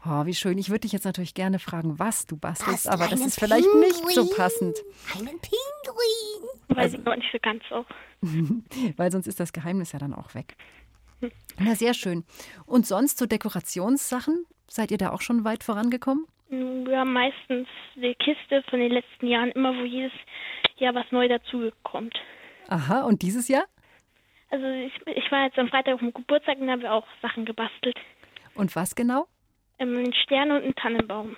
Oh, 0.05 0.27
wie 0.27 0.35
schön. 0.35 0.59
Ich 0.59 0.69
würde 0.71 0.81
dich 0.81 0.93
jetzt 0.93 1.05
natürlich 1.05 1.35
gerne 1.35 1.61
fragen, 1.61 2.01
was 2.01 2.27
du 2.27 2.37
bastelst, 2.37 2.89
aber 2.89 3.07
das 3.07 3.21
ist 3.21 3.39
vielleicht 3.39 3.73
nicht 3.77 3.95
so 4.15 4.29
passend, 4.35 4.77
Einen 5.15 5.39
Pinguin. 5.39 6.49
Weiß 6.71 6.77
Also 6.79 6.99
ich 6.99 7.05
noch 7.05 7.15
nicht 7.15 7.31
so 7.31 7.39
ganz 7.41 7.63
auch. 7.71 7.87
weil 8.97 9.13
sonst 9.13 9.29
ist 9.29 9.39
das 9.39 9.53
Geheimnis 9.53 9.93
ja 9.93 10.01
dann 10.01 10.13
auch 10.13 10.35
weg. 10.35 10.57
Na, 11.59 11.75
sehr 11.75 11.95
schön. 11.95 12.25
Und 12.67 12.87
sonst 12.87 13.19
so 13.19 13.27
Dekorationssachen? 13.27 14.47
Seid 14.69 14.91
ihr 14.91 14.99
da 14.99 15.11
auch 15.11 15.21
schon 15.21 15.45
weit 15.45 15.65
vorangekommen? 15.65 16.27
Wir 16.49 16.99
haben 16.99 17.13
meistens 17.13 17.69
die 17.97 18.15
Kiste 18.15 18.63
von 18.71 18.81
den 18.81 18.93
letzten 18.93 19.27
Jahren, 19.27 19.51
immer 19.53 19.77
wo 19.77 19.85
jedes 19.85 20.13
Jahr 20.79 20.95
was 20.95 21.07
neu 21.11 21.29
dazukommt. 21.29 22.15
Aha, 22.69 23.03
und 23.03 23.23
dieses 23.23 23.49
Jahr? 23.49 23.65
Also 24.51 24.67
ich, 24.67 24.93
ich 25.07 25.31
war 25.31 25.45
jetzt 25.45 25.59
am 25.59 25.69
Freitag 25.69 25.95
auf 25.95 26.01
dem 26.01 26.13
Geburtstag 26.13 26.59
und 26.59 26.71
habe 26.71 26.91
auch 26.91 27.07
Sachen 27.23 27.45
gebastelt. 27.45 27.97
Und 28.55 28.75
was 28.75 28.95
genau? 28.95 29.27
Ähm, 29.79 29.97
einen 29.97 30.15
Stern 30.15 30.51
und 30.51 30.63
einen 30.63 30.75
Tannenbaum. 30.75 31.37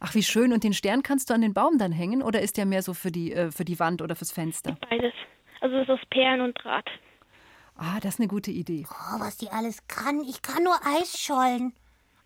Ach, 0.00 0.14
wie 0.14 0.22
schön. 0.22 0.52
Und 0.52 0.64
den 0.64 0.74
Stern 0.74 1.02
kannst 1.02 1.30
du 1.30 1.34
an 1.34 1.40
den 1.40 1.54
Baum 1.54 1.78
dann 1.78 1.92
hängen 1.92 2.22
oder 2.22 2.40
ist 2.40 2.56
der 2.56 2.66
mehr 2.66 2.82
so 2.82 2.94
für 2.94 3.10
die, 3.10 3.32
äh, 3.32 3.50
für 3.50 3.64
die 3.64 3.78
Wand 3.80 4.02
oder 4.02 4.16
fürs 4.16 4.32
Fenster? 4.32 4.76
Beides. 4.90 5.14
Also 5.60 5.76
es 5.76 5.82
ist 5.84 5.90
aus 5.90 6.06
Perlen 6.10 6.42
und 6.42 6.62
Draht. 6.62 6.88
Ah, 7.76 8.00
das 8.00 8.14
ist 8.14 8.20
eine 8.20 8.28
gute 8.28 8.50
Idee. 8.50 8.86
Oh, 8.90 9.20
was 9.20 9.36
die 9.36 9.50
alles 9.50 9.86
kann. 9.86 10.20
Ich 10.22 10.42
kann 10.42 10.62
nur 10.62 10.78
Eisschollen. 10.84 11.74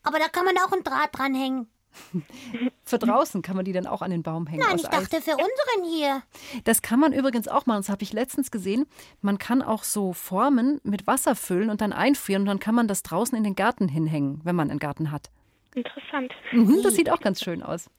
Aber 0.03 0.19
da 0.19 0.29
kann 0.29 0.45
man 0.45 0.57
auch 0.59 0.73
ein 0.73 0.85
Draht 0.85 1.11
dranhängen. 1.13 1.69
Für 2.85 2.99
draußen 2.99 3.43
kann 3.43 3.57
man 3.57 3.65
die 3.65 3.73
dann 3.73 3.87
auch 3.87 4.01
an 4.01 4.13
den 4.13 4.23
Baum 4.23 4.47
hängen. 4.47 4.63
Nein, 4.63 4.75
aus 4.75 4.83
ich 4.83 4.89
dachte 4.89 5.17
Eis. 5.17 5.25
für 5.25 5.33
unseren 5.33 5.93
hier. 5.93 6.23
Das 6.65 6.83
kann 6.83 7.01
man 7.01 7.13
übrigens 7.13 7.49
auch 7.49 7.67
machen. 7.67 7.81
Das 7.81 7.89
habe 7.89 8.03
ich 8.05 8.13
letztens 8.13 8.51
gesehen. 8.51 8.87
Man 9.21 9.39
kann 9.39 9.61
auch 9.61 9.83
so 9.83 10.13
Formen 10.13 10.81
mit 10.85 11.07
Wasser 11.09 11.35
füllen 11.35 11.69
und 11.69 11.81
dann 11.81 11.93
einfrieren 11.93 12.43
und 12.43 12.47
dann 12.47 12.61
kann 12.61 12.77
man 12.77 12.87
das 12.87 13.03
draußen 13.03 13.37
in 13.37 13.43
den 13.43 13.57
Garten 13.57 13.89
hinhängen, 13.89 14.41
wenn 14.45 14.55
man 14.55 14.71
einen 14.71 14.79
Garten 14.79 15.11
hat. 15.11 15.31
Interessant. 15.75 16.33
Mhm, 16.53 16.83
das 16.83 16.95
sieht 16.95 17.11
auch 17.11 17.21
ganz 17.21 17.41
schön 17.41 17.63
aus. 17.63 17.91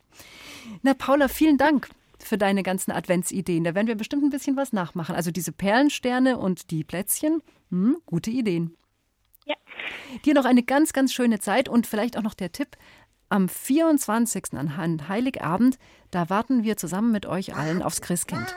Na, 0.84 0.94
Paula, 0.94 1.28
vielen 1.28 1.58
Dank 1.58 1.90
für 2.24 2.38
deine 2.38 2.64
ganzen 2.64 2.92
Adventsideen. 2.92 3.64
Da 3.64 3.76
werden 3.76 3.88
wir 3.88 3.96
bestimmt 3.96 4.24
ein 4.24 4.30
bisschen 4.30 4.56
was 4.58 4.74
nachmachen. 4.74 5.16
Also 5.16 5.32
diese 5.32 5.52
Perlensterne 5.52 6.38
und 6.38 6.72
die 6.72 6.84
Plätzchen, 6.84 7.42
hm, 7.70 7.98
gute 8.06 8.32
Ideen. 8.32 8.76
Ja. 9.46 9.56
Dir 10.26 10.34
noch 10.34 10.46
eine 10.46 10.64
ganz, 10.64 10.94
ganz 10.94 11.14
schöne 11.14 11.40
Zeit 11.40 11.70
und 11.70 11.88
vielleicht 11.88 12.18
auch 12.18 12.24
noch 12.24 12.34
der 12.34 12.52
Tipp. 12.52 12.78
Am 13.32 13.48
24. 13.48 14.56
an 14.58 15.08
Heiligabend, 15.08 15.78
da 16.12 16.30
warten 16.30 16.66
wir 16.66 16.76
zusammen 16.76 17.14
mit 17.14 17.26
euch 17.26 17.56
allen 17.56 17.82
aufs 17.82 18.02
Christkind. 18.02 18.54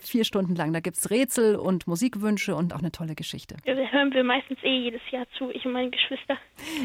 Vier 0.00 0.24
Stunden 0.24 0.56
lang. 0.56 0.72
Da 0.72 0.80
gibt 0.80 0.96
es 0.96 1.08
Rätsel 1.08 1.54
und 1.54 1.86
Musikwünsche 1.86 2.56
und 2.56 2.74
auch 2.74 2.80
eine 2.80 2.90
tolle 2.90 3.14
Geschichte. 3.14 3.56
Ja, 3.64 3.76
Das 3.76 3.92
hören 3.92 4.12
wir 4.12 4.24
meistens 4.24 4.58
eh 4.64 4.76
jedes 4.76 5.02
Jahr 5.12 5.26
zu, 5.38 5.50
ich 5.50 5.64
und 5.64 5.70
meine 5.70 5.90
Geschwister. 5.90 6.36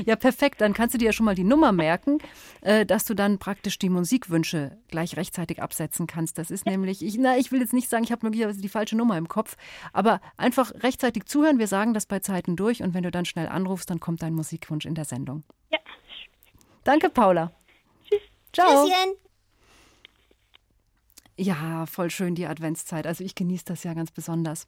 Ja, 0.05 0.15
perfekt. 0.15 0.61
Dann 0.61 0.73
kannst 0.73 0.93
du 0.93 0.99
dir 0.99 1.05
ja 1.05 1.11
schon 1.11 1.25
mal 1.25 1.33
die 1.33 1.43
Nummer 1.43 1.71
merken, 1.71 2.19
äh, 2.61 2.85
dass 2.85 3.03
du 3.05 3.15
dann 3.15 3.39
praktisch 3.39 3.79
die 3.79 3.89
Musikwünsche 3.89 4.77
gleich 4.89 5.17
rechtzeitig 5.17 5.63
absetzen 5.63 6.05
kannst. 6.05 6.37
Das 6.37 6.51
ist 6.51 6.67
nämlich, 6.67 7.03
ich, 7.03 7.17
na, 7.17 7.35
ich 7.35 7.51
will 7.51 7.61
jetzt 7.61 7.73
nicht 7.73 7.89
sagen, 7.89 8.03
ich 8.03 8.11
habe 8.11 8.27
möglicherweise 8.27 8.61
die 8.61 8.69
falsche 8.69 8.95
Nummer 8.95 9.17
im 9.17 9.27
Kopf, 9.27 9.57
aber 9.91 10.21
einfach 10.37 10.71
rechtzeitig 10.83 11.25
zuhören. 11.25 11.57
Wir 11.57 11.67
sagen 11.67 11.95
das 11.95 12.05
bei 12.05 12.19
Zeiten 12.19 12.55
durch 12.55 12.83
und 12.83 12.93
wenn 12.93 13.01
du 13.03 13.09
dann 13.09 13.25
schnell 13.25 13.47
anrufst, 13.47 13.89
dann 13.89 13.99
kommt 13.99 14.21
dein 14.21 14.35
Musikwunsch 14.35 14.85
in 14.85 14.93
der 14.93 15.05
Sendung. 15.05 15.43
Ja. 15.71 15.79
Danke, 16.89 17.11
Paula. 17.11 17.51
Tschüss. 18.03 18.19
Ciao. 18.51 18.87
Tschüsschen. 18.87 19.13
Ja, 21.37 21.85
voll 21.85 22.09
schön 22.09 22.33
die 22.33 22.47
Adventszeit. 22.47 23.05
Also 23.05 23.23
ich 23.23 23.35
genieße 23.35 23.65
das 23.65 23.83
ja 23.83 23.93
ganz 23.93 24.09
besonders. 24.09 24.65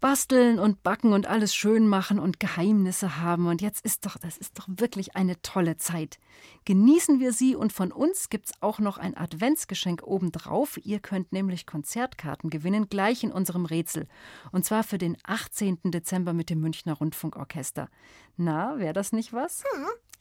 Basteln 0.00 0.58
und 0.58 0.82
backen 0.82 1.14
und 1.14 1.26
alles 1.26 1.54
schön 1.54 1.88
machen 1.88 2.18
und 2.18 2.38
Geheimnisse 2.38 3.16
haben. 3.22 3.46
Und 3.46 3.62
jetzt 3.62 3.84
ist 3.86 4.04
doch, 4.04 4.18
das 4.18 4.36
ist 4.36 4.58
doch 4.58 4.66
wirklich 4.68 5.16
eine 5.16 5.40
tolle 5.40 5.78
Zeit. 5.78 6.18
Genießen 6.66 7.20
wir 7.20 7.32
sie 7.32 7.56
und 7.56 7.72
von 7.72 7.90
uns 7.90 8.28
gibt 8.28 8.50
es 8.50 8.52
auch 8.60 8.78
noch 8.78 8.98
ein 8.98 9.16
Adventsgeschenk 9.16 10.02
obendrauf. 10.02 10.78
Ihr 10.84 11.00
könnt 11.00 11.32
nämlich 11.32 11.64
Konzertkarten 11.64 12.50
gewinnen, 12.50 12.90
gleich 12.90 13.24
in 13.24 13.32
unserem 13.32 13.64
Rätsel. 13.64 14.06
Und 14.52 14.66
zwar 14.66 14.84
für 14.84 14.98
den 14.98 15.16
18. 15.24 15.78
Dezember 15.84 16.34
mit 16.34 16.50
dem 16.50 16.60
Münchner 16.60 16.92
Rundfunkorchester. 16.92 17.88
Na, 18.36 18.78
wäre 18.78 18.92
das 18.92 19.12
nicht 19.12 19.32
was? 19.32 19.64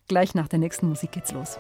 Gleich 0.08 0.36
nach 0.36 0.48
der 0.48 0.60
nächsten 0.60 0.88
Musik 0.88 1.14
geht's 1.14 1.32
los. 1.32 1.58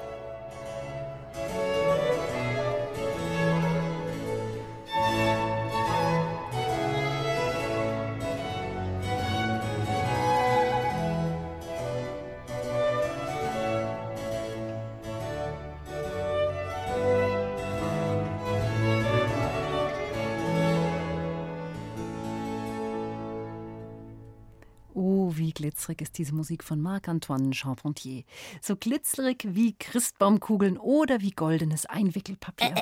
Glitzerig 25.65 26.01
ist 26.01 26.17
diese 26.19 26.35
Musik 26.35 26.63
von 26.63 26.79
Marc-Antoine 26.79 27.51
Charpentier. 27.53 28.23
So 28.61 28.75
glitzerig 28.75 29.43
wie 29.47 29.73
Christbaumkugeln 29.73 30.77
oder 30.77 31.21
wie 31.21 31.31
goldenes 31.31 31.87
Einwickelpapier. 31.87 32.75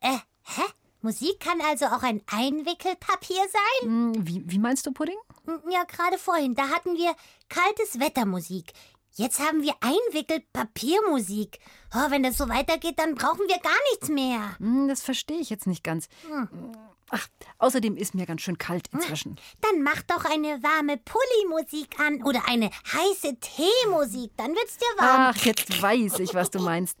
Äh, 0.00 0.16
hä? 0.44 0.62
Musik 1.02 1.38
kann 1.40 1.60
also 1.60 1.86
auch 1.86 2.02
ein 2.02 2.22
Einwickelpapier 2.26 3.36
sein? 3.52 3.88
Hm, 3.88 4.26
Wie, 4.26 4.42
wie 4.46 4.58
meinst 4.58 4.86
du, 4.86 4.92
Pudding? 4.92 5.16
Ja, 5.70 5.84
gerade 5.84 6.16
vorhin, 6.18 6.54
da 6.54 6.68
hatten 6.68 6.94
wir 6.96 7.14
kaltes 7.50 8.00
Wettermusik. 8.00 8.72
Jetzt 9.12 9.38
haben 9.40 9.62
wir 9.62 9.74
Einwickelpapiermusik. 9.80 11.58
Oh, 11.94 12.10
wenn 12.10 12.22
das 12.22 12.38
so 12.38 12.48
weitergeht, 12.48 12.98
dann 12.98 13.16
brauchen 13.16 13.46
wir 13.48 13.58
gar 13.58 13.78
nichts 13.90 14.08
mehr. 14.08 14.56
Hm, 14.58 14.88
Das 14.88 15.02
verstehe 15.02 15.40
ich 15.40 15.50
jetzt 15.50 15.66
nicht 15.66 15.84
ganz. 15.84 16.08
Ach, 17.12 17.26
außerdem 17.58 17.96
ist 17.96 18.14
mir 18.14 18.24
ganz 18.24 18.40
schön 18.42 18.56
kalt 18.56 18.88
inzwischen. 18.92 19.36
Dann 19.60 19.82
mach 19.82 20.00
doch 20.02 20.24
eine 20.24 20.62
warme 20.62 20.96
Pulli-Musik 20.96 21.98
an 21.98 22.22
oder 22.22 22.42
eine 22.48 22.70
heiße 22.70 23.36
Teemusik. 23.40 24.30
Dann 24.36 24.54
wird's 24.54 24.76
dir 24.76 24.86
warm. 24.96 25.32
Ach, 25.34 25.36
jetzt 25.44 25.82
weiß 25.82 26.20
ich, 26.20 26.34
was 26.34 26.50
du 26.50 26.60
meinst. 26.60 26.96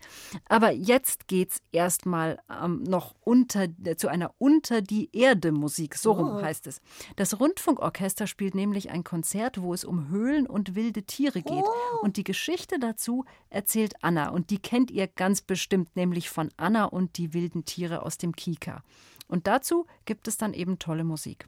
Aber 0.48 0.72
jetzt 0.72 1.28
geht's 1.28 1.60
erstmal 1.70 2.40
ähm, 2.50 2.82
noch 2.82 3.14
unter 3.20 3.68
äh, 3.84 3.94
zu 3.94 4.08
einer 4.08 4.34
unter 4.38 4.82
die 4.82 5.10
Erde 5.12 5.52
Musik, 5.52 5.94
so 5.94 6.12
rum 6.12 6.42
heißt 6.42 6.66
es. 6.66 6.80
Das 7.14 7.38
Rundfunkorchester 7.38 8.26
spielt 8.26 8.56
nämlich 8.56 8.90
ein 8.90 9.04
Konzert, 9.04 9.62
wo 9.62 9.72
es 9.72 9.84
um 9.84 10.08
Höhlen 10.08 10.46
und 10.46 10.74
wilde 10.74 11.04
Tiere 11.04 11.42
geht. 11.42 11.64
Und 12.02 12.16
die 12.16 12.24
Geschichte 12.24 12.78
dazu 12.80 13.24
erzählt 13.48 13.94
Anna 14.02 14.30
und 14.30 14.50
die 14.50 14.58
kennt 14.58 14.90
ihr 14.90 15.06
ganz 15.06 15.40
bestimmt, 15.40 15.94
nämlich 15.94 16.30
von 16.30 16.50
Anna 16.56 16.86
und 16.86 17.16
die 17.16 17.32
wilden 17.32 17.64
Tiere 17.64 18.02
aus 18.02 18.18
dem 18.18 18.34
Kika. 18.34 18.82
Und 19.30 19.46
dazu 19.46 19.86
gibt 20.04 20.28
es 20.28 20.36
dann 20.36 20.52
eben 20.54 20.78
tolle 20.78 21.04
Musik. 21.04 21.46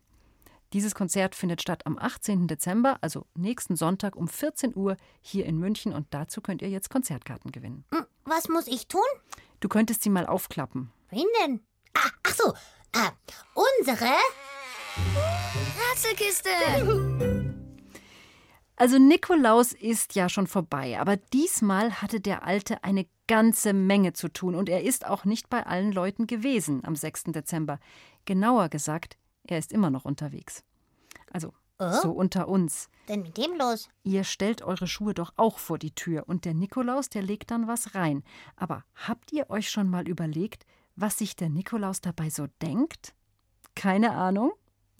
Dieses 0.73 0.95
Konzert 0.95 1.35
findet 1.35 1.61
statt 1.61 1.85
am 1.85 1.99
18. 1.99 2.47
Dezember, 2.47 2.97
also 3.03 3.27
nächsten 3.35 3.77
Sonntag 3.77 4.16
um 4.16 4.27
14 4.29 4.75
Uhr 4.75 4.97
hier 5.21 5.45
in 5.45 5.59
München 5.59 5.92
und 5.92 6.07
dazu 6.11 6.40
könnt 6.40 6.62
ihr 6.62 6.71
jetzt 6.71 6.88
Konzertkarten 6.88 7.53
gewinnen. 7.53 7.85
Hm, 7.92 8.07
Was 8.25 8.49
muss 8.49 8.66
ich 8.68 8.88
tun? 8.88 9.03
Du 9.61 9.68
könntest 9.68 10.03
sie 10.03 10.11
mal 10.11 10.27
aufklappen. 10.27 10.90
Wen 11.11 11.27
denn? 11.42 11.61
Ah, 11.95 12.09
ach 12.23 12.35
so. 12.35 12.55
Ah, 12.95 13.11
unsere? 13.55 14.12
Rätselkiste! 15.90 17.41
Also 18.76 18.98
Nikolaus 18.98 19.72
ist 19.72 20.14
ja 20.14 20.28
schon 20.28 20.46
vorbei, 20.46 20.98
aber 20.98 21.16
diesmal 21.16 22.02
hatte 22.02 22.20
der 22.20 22.44
Alte 22.44 22.82
eine 22.85 23.06
ganze 23.28 23.72
Menge 23.72 24.12
zu 24.12 24.28
tun 24.28 24.54
und 24.54 24.68
er 24.68 24.82
ist 24.82 25.06
auch 25.06 25.24
nicht 25.24 25.48
bei 25.48 25.64
allen 25.66 25.92
Leuten 25.92 26.26
gewesen 26.26 26.85
am 26.85 26.96
6. 26.96 27.24
Dezember. 27.24 27.78
Genauer 28.24 28.68
gesagt, 28.68 29.16
er 29.44 29.58
ist 29.58 29.72
immer 29.72 29.90
noch 29.90 30.04
unterwegs. 30.04 30.64
Also 31.30 31.52
so 31.90 32.12
unter 32.12 32.48
uns. 32.48 32.88
Denn 33.08 33.22
mit 33.22 33.37
dem 33.37 33.56
los? 33.56 33.88
Ihr 34.04 34.24
stellt 34.24 34.62
eure 34.62 34.87
Schuhe 34.87 35.14
doch 35.14 35.32
auch 35.37 35.58
vor 35.58 35.78
die 35.78 35.94
Tür 35.94 36.24
und 36.28 36.44
der 36.44 36.54
Nikolaus, 36.54 37.08
der 37.08 37.22
legt 37.22 37.50
dann 37.50 37.66
was 37.66 37.94
rein. 37.94 38.22
Aber 38.56 38.85
habt 38.94 39.32
ihr 39.32 39.50
euch 39.50 39.68
schon 39.68 39.88
mal 39.88 40.06
überlegt, 40.06 40.64
was 40.94 41.18
sich 41.18 41.35
der 41.35 41.48
Nikolaus 41.48 42.00
dabei 42.00 42.30
so 42.30 42.46
denkt? 42.61 43.14
Keine 43.74 44.12
Ahnung? 44.12 44.52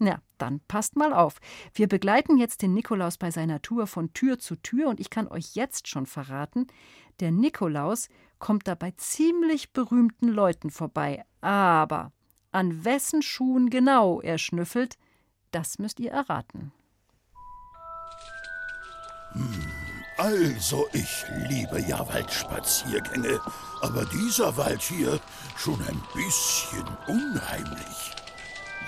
Na, 0.03 0.21
dann 0.37 0.59
passt 0.67 0.97
mal 0.97 1.13
auf. 1.13 1.39
Wir 1.73 1.87
begleiten 1.87 2.37
jetzt 2.37 2.61
den 2.61 2.73
Nikolaus 2.73 3.17
bei 3.17 3.31
seiner 3.31 3.61
Tour 3.61 3.87
von 3.87 4.11
Tür 4.11 4.37
zu 4.37 4.57
Tür 4.57 4.89
und 4.89 4.99
ich 4.99 5.09
kann 5.09 5.29
euch 5.29 5.55
jetzt 5.55 5.87
schon 5.87 6.05
verraten, 6.05 6.67
der 7.21 7.31
Nikolaus 7.31 8.09
kommt 8.37 8.67
da 8.67 8.75
bei 8.75 8.91
ziemlich 8.97 9.71
berühmten 9.71 10.27
Leuten 10.27 10.71
vorbei. 10.71 11.23
Aber 11.39 12.11
an 12.51 12.83
wessen 12.83 13.21
Schuhen 13.21 13.69
genau 13.69 14.19
er 14.19 14.39
schnüffelt, 14.39 14.97
das 15.51 15.79
müsst 15.79 16.01
ihr 16.01 16.11
erraten. 16.11 16.73
Also, 20.17 20.85
ich 20.91 21.23
liebe 21.47 21.79
ja 21.79 22.05
Waldspaziergänge, 22.09 23.39
aber 23.81 24.03
dieser 24.07 24.57
Wald 24.57 24.81
hier 24.81 25.17
schon 25.55 25.81
ein 25.87 26.01
bisschen 26.13 26.85
unheimlich. 27.07 28.22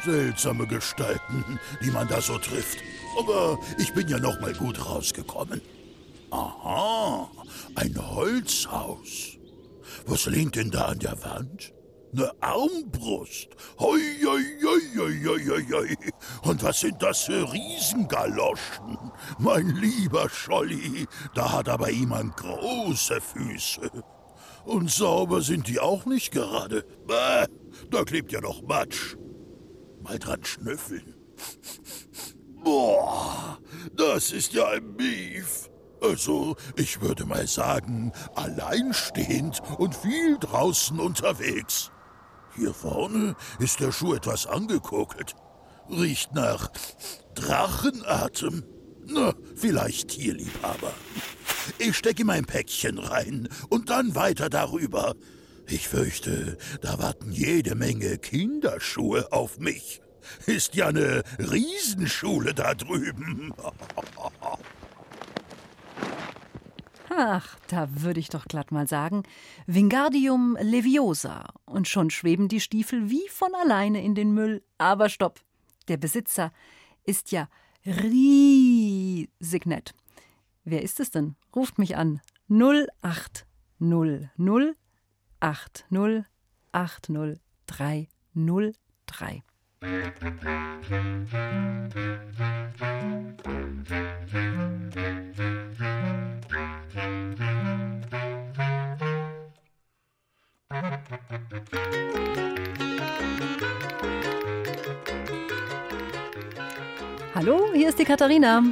Seltsame 0.04 0.68
Gestalten, 0.68 1.60
die 1.82 1.92
man 1.92 2.08
da 2.08 2.22
so 2.22 2.38
trifft. 2.38 2.80
Aber 3.20 3.58
ich 3.78 3.94
bin 3.94 4.08
ja 4.08 4.20
noch 4.20 4.40
mal 4.42 4.54
gut 4.54 4.86
rausgekommen. 4.86 5.62
Aha, 6.32 7.30
ein 7.76 7.96
Holzhaus. 7.98 9.38
Was 10.06 10.26
lehnt 10.26 10.56
denn 10.56 10.72
da 10.72 10.86
an 10.86 11.00
der 11.00 11.24
Wand? 11.24 11.74
Eine 12.14 12.32
Armbrust. 12.42 13.50
Hoi, 13.80 14.00
hoi, 14.24 14.44
hoi, 14.64 14.82
hoi, 14.98 15.46
hoi, 15.46 15.66
hoi. 15.72 15.96
Und 16.44 16.64
was 16.64 16.80
sind 16.80 17.02
das 17.02 17.24
für 17.24 17.52
Riesengaloschen? 17.52 18.98
Mein 19.40 19.68
lieber 19.76 20.30
Scholli, 20.30 21.08
da 21.34 21.52
hat 21.52 21.68
aber 21.68 21.90
jemand 21.90 22.38
große 22.38 23.20
Füße. 23.20 23.90
Und 24.66 24.90
sauber 24.92 25.42
sind 25.42 25.68
die 25.68 25.80
auch 25.80 26.06
nicht 26.06 26.32
gerade. 26.32 26.84
Bäh, 27.06 27.46
da 27.92 28.04
klebt 28.04 28.32
ja 28.32 28.42
noch 28.42 28.62
Matsch. 28.62 29.16
Mal 30.06 30.20
dran 30.20 30.46
schnüffeln. 30.46 31.16
Boah, 32.64 33.58
das 33.96 34.32
ist 34.32 34.54
ja 34.54 34.68
ein 34.68 34.96
Beef. 34.96 35.68
Also, 36.00 36.56
ich 36.76 37.02
würde 37.02 37.26
mal 37.26 37.48
sagen, 37.48 38.12
alleinstehend 38.36 39.64
und 39.80 39.96
viel 39.96 40.38
draußen 40.38 41.00
unterwegs. 41.00 41.90
Hier 42.56 42.72
vorne 42.72 43.36
ist 43.58 43.80
der 43.80 43.92
Schuh 43.92 44.14
etwas 44.14 44.46
angekokelt. 44.46 45.34
Riecht 45.90 46.36
nach 46.36 46.70
Drachenatem. 47.34 48.64
Na, 49.08 49.34
vielleicht 49.56 50.10
Tierliebhaber. 50.10 50.94
Ich 51.80 51.98
stecke 51.98 52.26
mein 52.26 52.46
Päckchen 52.46 53.00
rein 53.00 53.50
und 53.70 53.90
dann 53.90 54.14
weiter 54.14 54.52
darüber. 54.52 55.16
Ich 55.68 55.88
fürchte, 55.88 56.58
da 56.82 57.00
warten 57.00 57.32
jede 57.32 57.76
Menge 57.76 58.18
Kinderschuhe 58.18 59.32
auf 59.32 59.60
mich. 59.60 60.02
Ist 60.46 60.76
ja 60.76 60.88
eine 60.88 61.24
Riesenschule 61.40 62.54
da 62.54 62.74
drüben. 62.74 63.54
Ach, 67.10 67.58
da 67.68 67.88
würde 68.02 68.20
ich 68.20 68.30
doch 68.30 68.46
glatt 68.46 68.72
mal 68.72 68.88
sagen, 68.88 69.24
Wingardium 69.68 70.58
Leviosa. 70.60 71.54
Und 71.66 71.88
schon 71.88 72.10
schweben 72.10 72.48
die 72.48 72.60
Stiefel 72.60 73.10
wie 73.10 73.28
von 73.30 73.54
alleine 73.56 74.04
in 74.04 74.16
den 74.16 74.34
Müll. 74.34 74.64
Aber 74.78 75.10
stopp, 75.10 75.40
der 75.88 75.98
Besitzer 75.98 76.52
ist 77.04 77.32
ja 77.32 77.48
riesig 77.86 79.66
nett. 79.66 79.94
Wer 80.64 80.82
ist 80.82 81.00
es 81.00 81.12
denn? 81.12 81.36
Ruft 81.56 81.78
mich 81.78 81.96
an. 81.96 82.22
0800 82.50 84.30
80 85.46 85.86
80303. 86.72 88.08
Hallo, 107.36 107.72
hier 107.72 107.90
ist 107.90 108.00
die 108.00 108.04
Katharina. 108.04 108.64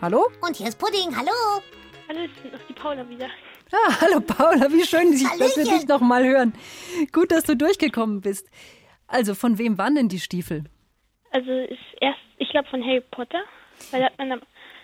Hallo? 0.00 0.30
Und 0.40 0.56
hier 0.56 0.68
ist 0.68 0.78
Pudding, 0.78 1.14
hallo. 1.14 1.60
Hallo, 2.08 2.24
ist 2.24 2.42
noch 2.50 2.62
die 2.66 2.72
Paula 2.72 3.06
wieder. 3.06 3.28
Ah, 3.72 3.96
hallo 4.00 4.20
Paula, 4.20 4.70
wie 4.72 4.84
schön, 4.84 5.12
dass 5.12 5.20
wir 5.22 5.28
Hallöchen. 5.30 5.64
dich 5.78 5.88
noch 5.88 6.00
mal 6.00 6.24
hören. 6.24 6.52
Gut, 7.12 7.30
dass 7.32 7.44
du 7.44 7.56
durchgekommen 7.56 8.20
bist. 8.20 8.48
Also, 9.06 9.34
von 9.34 9.58
wem 9.58 9.78
waren 9.78 9.94
denn 9.94 10.08
die 10.08 10.20
Stiefel? 10.20 10.64
Also 11.30 11.50
ist 11.50 11.78
erst, 12.00 12.18
ich 12.38 12.50
glaube 12.50 12.68
von 12.68 12.82
Harry 12.84 13.00
Potter, 13.10 13.42
weil 13.90 14.00
da 14.00 14.06
hat 14.06 14.18
man 14.18 14.32
am 14.32 14.40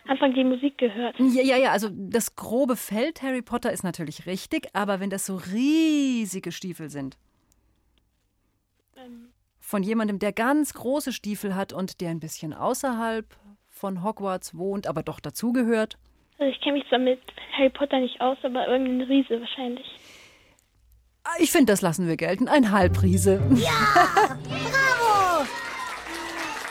Anfang 0.07 0.33
die 0.33 0.44
Musik 0.44 0.79
gehört. 0.79 1.16
Ja, 1.18 1.42
ja, 1.42 1.57
ja, 1.59 1.72
also 1.72 1.90
das 1.92 2.35
grobe 2.37 2.77
Feld 2.77 3.20
Harry 3.22 3.42
Potter 3.42 3.70
ist 3.70 3.85
natürlich 3.85 4.24
richtig, 4.27 4.68
aber 4.72 5.01
wenn 5.01 5.11
das 5.11 5.27
so 5.27 5.37
riesige 5.37 6.53
Stiefel 6.53 6.88
sind, 6.88 7.18
Ähm, 8.96 9.29
von 9.61 9.83
jemandem, 9.83 10.18
der 10.18 10.33
ganz 10.33 10.72
große 10.72 11.12
Stiefel 11.12 11.55
hat 11.55 11.74
und 11.74 12.01
der 12.01 12.09
ein 12.11 12.20
bisschen 12.20 12.55
außerhalb 12.55 13.27
von 13.68 14.03
Hogwarts 14.03 14.57
wohnt, 14.57 14.87
aber 14.87 15.03
doch 15.03 15.20
dazugehört. 15.20 15.98
Also 16.38 16.53
ich 16.53 16.61
kenne 16.61 16.79
mich 16.79 16.88
zwar 16.88 16.98
mit 16.98 17.20
Harry 17.57 17.70
Potter 17.70 18.01
nicht 18.01 18.20
aus, 18.20 18.38
aber 18.42 18.66
irgendein 18.68 19.07
Riese 19.09 19.40
wahrscheinlich. 19.40 19.87
Ah, 21.24 21.35
Ich 21.38 21.51
finde, 21.51 21.72
das 21.72 21.83
lassen 21.83 22.07
wir 22.09 22.16
gelten. 22.16 22.48
Ein 22.48 22.70
Halbriese. 22.70 23.38
Bravo. 23.38 24.38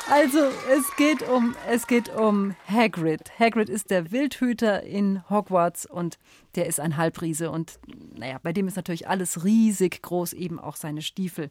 Also, 0.09 0.39
es 0.71 0.95
geht 0.95 1.21
um, 1.27 1.53
es 1.69 1.85
geht 1.85 2.07
um 2.15 2.55
Hagrid. 2.65 3.37
Hagrid 3.37 3.67
ist 3.67 3.91
der 3.91 4.09
Wildhüter 4.11 4.83
in 4.83 5.21
Hogwarts 5.29 5.85
und 5.85 6.17
der 6.55 6.65
ist 6.65 6.79
ein 6.79 6.95
Halbriese. 6.95 7.51
Und 7.51 7.77
naja, 8.15 8.39
bei 8.41 8.53
dem 8.53 8.69
ist 8.69 8.77
natürlich 8.77 9.09
alles 9.09 9.43
riesig 9.43 10.01
groß, 10.01 10.31
eben 10.31 10.61
auch 10.61 10.77
seine 10.77 11.01
Stiefel. 11.01 11.49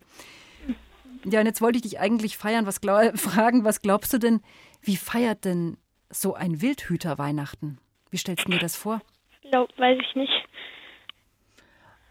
Ja, 1.25 1.41
und 1.41 1.47
jetzt 1.47 1.61
wollte 1.61 1.77
ich 1.77 1.83
dich 1.83 2.01
eigentlich 2.01 2.39
feiern, 2.39 2.65
was 2.67 2.81
glaub, 2.81 3.19
fragen, 3.19 3.65
was 3.65 3.83
glaubst 3.83 4.15
du 4.15 4.19
denn, 4.19 4.41
wie 4.81 4.97
feiert 4.97 5.45
denn 5.45 5.77
so 6.09 6.33
ein 6.35 6.63
Wildhüter 6.63 7.19
Weihnachten? 7.19 7.77
Wie 8.17 8.19
stellst 8.19 8.47
du 8.47 8.53
dir 8.53 8.59
das 8.59 8.77
vor? 8.77 9.03
Glaub, 9.43 9.69
weiß 9.79 9.99
ich 10.01 10.17
nicht. 10.17 10.33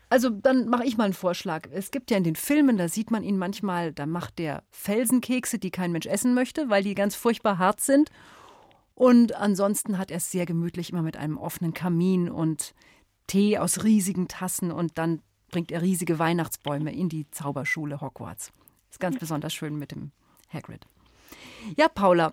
Also 0.08 0.30
dann 0.30 0.68
mache 0.68 0.86
ich 0.86 0.98
mal 0.98 1.06
einen 1.06 1.14
Vorschlag. 1.14 1.68
Es 1.72 1.90
gibt 1.90 2.12
ja 2.12 2.18
in 2.18 2.24
den 2.24 2.36
Filmen, 2.36 2.78
da 2.78 2.88
sieht 2.88 3.10
man 3.10 3.24
ihn 3.24 3.40
manchmal, 3.40 3.92
da 3.92 4.06
macht 4.06 4.38
der 4.38 4.62
Felsenkekse, 4.70 5.58
die 5.58 5.72
kein 5.72 5.92
Mensch 5.92 6.06
essen 6.06 6.36
möchte, 6.36 6.70
weil 6.70 6.84
die 6.84 6.94
ganz 6.94 7.16
furchtbar 7.16 7.58
hart 7.58 7.82
sind. 7.82 8.12
Und 8.94 9.34
ansonsten 9.34 9.98
hat 9.98 10.12
er 10.12 10.18
es 10.18 10.30
sehr 10.30 10.46
gemütlich, 10.46 10.92
immer 10.92 11.02
mit 11.02 11.18
einem 11.18 11.40
offenen 11.40 11.74
Kamin 11.74 12.30
und 12.30 12.76
Tee 13.26 13.58
aus 13.58 13.84
riesigen 13.84 14.28
Tassen 14.28 14.72
und 14.72 15.00
dann 15.00 15.24
bringt 15.50 15.72
er 15.72 15.82
riesige 15.82 16.20
Weihnachtsbäume 16.20 16.94
in 16.94 17.10
die 17.10 17.32
Zauberschule 17.32 18.00
Hogwarts. 18.00 18.54
Ist 18.92 19.00
ganz 19.00 19.18
besonders 19.18 19.56
schön 19.56 19.76
mit 19.76 19.90
dem 19.90 20.12
Hagrid. 20.54 20.86
Ja, 21.78 21.90
Paula, 21.90 22.32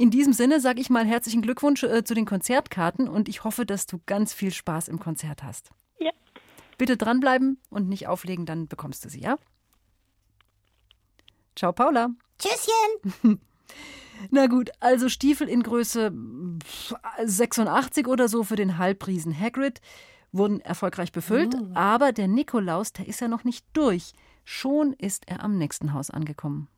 in 0.00 0.10
diesem 0.10 0.32
Sinne 0.32 0.60
sage 0.60 0.80
ich 0.80 0.88
mal 0.88 1.04
herzlichen 1.04 1.42
Glückwunsch 1.42 1.82
äh, 1.82 2.02
zu 2.04 2.14
den 2.14 2.24
Konzertkarten 2.24 3.06
und 3.06 3.28
ich 3.28 3.44
hoffe, 3.44 3.66
dass 3.66 3.84
du 3.84 4.00
ganz 4.06 4.32
viel 4.32 4.50
Spaß 4.50 4.88
im 4.88 4.98
Konzert 4.98 5.42
hast. 5.42 5.68
Ja. 5.98 6.10
Bitte 6.78 6.96
dranbleiben 6.96 7.58
und 7.68 7.86
nicht 7.86 8.06
auflegen, 8.06 8.46
dann 8.46 8.66
bekommst 8.66 9.04
du 9.04 9.10
sie, 9.10 9.20
ja? 9.20 9.36
Ciao, 11.54 11.74
Paula. 11.74 12.08
Tschüsschen. 12.38 13.40
Na 14.30 14.46
gut, 14.46 14.70
also 14.80 15.10
Stiefel 15.10 15.50
in 15.50 15.62
Größe 15.62 16.14
86 17.22 18.08
oder 18.08 18.28
so 18.28 18.42
für 18.42 18.56
den 18.56 18.78
Halbriesen 18.78 19.38
Hagrid 19.38 19.82
wurden 20.32 20.60
erfolgreich 20.60 21.12
befüllt, 21.12 21.54
aber 21.74 22.12
der 22.12 22.28
Nikolaus, 22.28 22.94
der 22.94 23.06
ist 23.06 23.20
ja 23.20 23.28
noch 23.28 23.44
nicht 23.44 23.66
durch. 23.74 24.12
Schon 24.44 24.94
ist 24.94 25.28
er 25.28 25.44
am 25.44 25.58
nächsten 25.58 25.92
Haus 25.92 26.10
angekommen. 26.10 26.68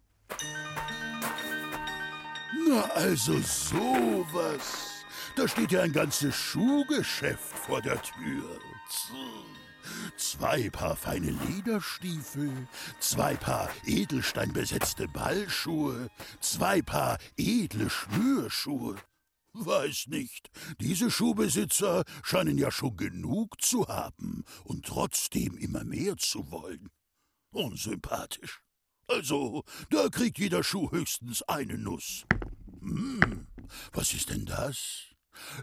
Na, 2.55 2.83
also 2.95 3.39
sowas. 3.41 5.05
Da 5.37 5.49
steht 5.49 5.73
ja 5.73 5.83
ein 5.83 5.93
ganzes 5.93 6.35
Schuhgeschäft 6.35 7.59
vor 7.59 7.81
der 7.81 8.01
Tür. 8.03 8.59
Zwei 10.17 10.69
Paar 10.71 10.97
feine 10.97 11.31
Lederstiefel, 11.49 12.69
zwei 13.01 13.35
Paar 13.37 13.71
edelsteinbesetzte 13.87 15.09
Ballschuhe, 15.09 16.11
zwei 16.41 16.83
Paar 16.83 17.19
edle 17.37 17.89
Schnürschuhe. 17.89 18.97
Weiß 19.55 20.07
nicht, 20.09 20.51
diese 20.81 21.11
Schuhbesitzer 21.11 22.05
scheinen 22.23 22.59
ja 22.59 22.71
schon 22.71 22.97
genug 22.97 23.61
zu 23.61 23.87
haben 23.89 24.45
und 24.65 24.87
trotzdem 24.87 25.57
immer 25.57 25.85
mehr 25.85 26.17
zu 26.17 26.51
wollen. 26.51 26.91
Unsympathisch. 27.53 28.63
Also, 29.09 29.65
da 29.91 30.09
kriegt 30.09 30.39
jeder 30.39 30.63
Schuh 30.63 30.91
höchstens 30.91 31.43
eine 31.43 31.79
Nuss. 31.79 32.25
Hm, 32.81 33.47
was 33.93 34.15
ist 34.15 34.31
denn 34.31 34.47
das? 34.47 35.13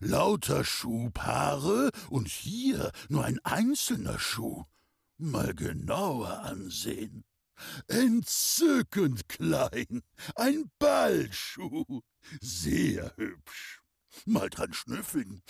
Lauter 0.02 0.64
Schuhpaare 0.64 1.92
und 2.10 2.28
hier 2.28 2.92
nur 3.08 3.26
ein 3.26 3.40
einzelner 3.44 4.20
Schuh. 4.20 4.66
Mal 5.18 5.54
genauer 5.54 6.40
ansehen. 6.40 7.24
Entzückend 7.88 9.28
klein. 9.28 10.02
Ein 10.36 10.72
Ballschuh. 10.80 12.02
Sehr 12.42 13.14
hübsch. 13.18 13.82
Mal 14.26 14.50
dran 14.50 14.74
schnüffeln. 14.74 15.44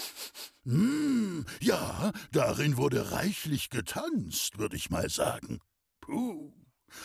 Hm, 0.65 1.45
ja, 1.61 2.11
darin 2.31 2.77
wurde 2.77 3.11
reichlich 3.11 3.69
getanzt, 3.69 4.57
würde 4.57 4.75
ich 4.75 4.89
mal 4.89 5.09
sagen. 5.09 5.59
Puh. 6.01 6.58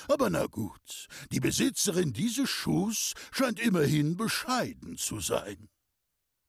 Aber 0.08 0.30
na 0.30 0.46
gut, 0.46 1.08
die 1.30 1.40
Besitzerin 1.40 2.12
dieses 2.12 2.50
Schuhs 2.50 3.14
scheint 3.32 3.60
immerhin 3.60 4.16
bescheiden 4.16 4.96
zu 4.96 5.20
sein. 5.20 5.68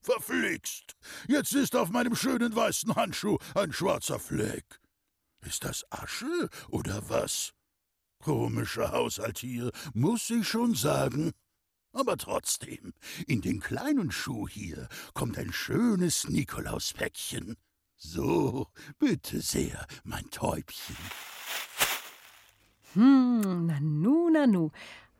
Verflixt! 0.00 0.94
Jetzt 1.26 1.52
ist 1.52 1.74
auf 1.74 1.90
meinem 1.90 2.14
schönen 2.14 2.54
weißen 2.54 2.94
Handschuh 2.94 3.38
ein 3.54 3.72
schwarzer 3.72 4.20
Fleck. 4.20 4.80
Ist 5.42 5.64
das 5.64 5.84
Asche 5.90 6.48
oder 6.68 7.08
was? 7.08 7.52
Komischer 8.22 8.92
Haushalt 8.92 9.38
hier, 9.38 9.70
muss 9.94 10.30
ich 10.30 10.48
schon 10.48 10.74
sagen. 10.74 11.32
Aber 11.92 12.16
trotzdem, 12.16 12.92
in 13.26 13.40
den 13.40 13.60
kleinen 13.60 14.12
Schuh 14.12 14.46
hier 14.48 14.88
kommt 15.14 15.38
ein 15.38 15.52
schönes 15.52 16.28
Nikolauspäckchen. 16.28 17.56
So, 17.96 18.68
bitte 18.98 19.40
sehr, 19.40 19.86
mein 20.04 20.30
Täubchen. 20.30 20.96
Hm, 22.96 23.66
nanu, 23.66 24.30
nanu. 24.30 24.70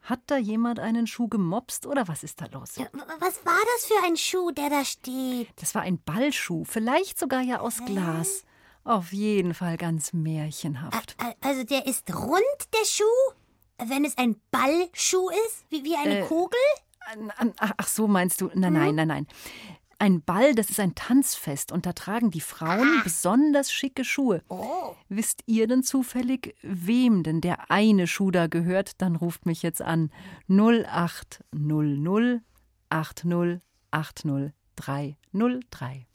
Hat 0.03 0.21
da 0.27 0.37
jemand 0.37 0.79
einen 0.79 1.07
Schuh 1.07 1.27
gemopst 1.29 1.85
oder 1.87 2.07
was 2.09 2.23
ist 2.23 2.41
da 2.41 2.47
los? 2.47 2.79
W- 2.79 2.87
Was 3.19 3.45
war 3.45 3.59
das 3.75 3.87
für 3.87 4.07
ein 4.07 4.17
Schuh, 4.17 4.51
der 4.53 4.71
da 4.71 4.85
steht? 4.85 5.49
Das 5.57 5.75
war 5.75 5.83
ein 5.83 5.99
Ballschuh, 6.03 6.65
vielleicht 6.65 7.19
sogar 7.19 7.43
ja 7.43 7.61
aus 7.61 7.85
Glas. 7.85 8.45
Auf 8.85 9.13
jeden 9.13 9.53
Fall 9.53 9.77
ganz 9.77 10.13
märchenhaft. 10.13 11.17
Al- 11.19 11.35
Also 11.41 11.65
der 11.65 11.87
ist 11.87 12.13
rund, 12.15 12.43
der 12.73 12.85
Schuh? 12.87 13.05
wenn 13.79 14.07
es 14.07 14.17
ein 14.17 14.41
Ballschuh 14.51 15.29
ist? 15.47 15.67
Wie, 15.69 15.85
wie 15.85 15.97
eine 15.97 16.21
Äh, 16.21 16.27
Kugel? 16.27 16.59
Ach, 17.59 17.73
ach 17.77 17.89
so, 17.89 18.09
meinst 18.09 18.41
du? 18.41 18.49
Nein, 18.55 18.73
nein, 18.73 18.95
nein, 18.95 19.09
nein. 19.09 19.27
Ein 19.99 20.23
Ball, 20.23 20.55
das 20.55 20.69
ist 20.69 20.79
ein 20.79 20.95
Tanzfest 20.95 21.73
und 21.73 21.87
da 21.87 21.95
tragen 21.95 22.31
die 22.31 22.43
Frauen 22.43 23.01
besonders 23.03 23.73
schicke 23.73 24.05
Schuhe. 24.05 24.43
Wisst 25.09 25.43
ihr 25.47 25.67
denn 25.67 25.83
zufällig, 25.83 26.55
wem 26.61 27.23
denn 27.23 27.41
der 27.41 27.71
eine 27.71 28.07
Schuh 28.07 28.31
da 28.31 28.47
gehört? 28.47 29.01
Dann 29.01 29.17
ruft 29.17 29.47
mich 29.47 29.63
jetzt 29.63 29.81
an 29.81 30.11
0800 30.49 32.43
80 32.91 33.61
80 33.91 34.53
303. 34.77 36.07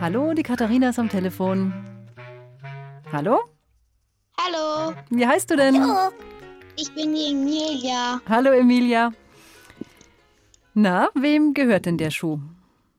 Hallo, 0.00 0.34
die 0.34 0.42
Katharina 0.44 0.90
ist 0.90 0.98
am 1.00 1.08
Telefon. 1.08 1.72
Hallo? 3.10 3.40
Hallo, 4.38 4.94
Wie 5.10 5.26
heißt 5.26 5.50
du 5.50 5.56
denn? 5.56 5.74
Ich 6.76 6.92
bin 6.94 7.14
die 7.14 7.30
Emilia. 7.30 8.20
Hallo 8.28 8.50
Emilia. 8.50 9.12
Na, 10.74 11.08
wem 11.14 11.54
gehört 11.54 11.86
denn 11.86 11.98
der 11.98 12.10
Schuh? 12.10 12.38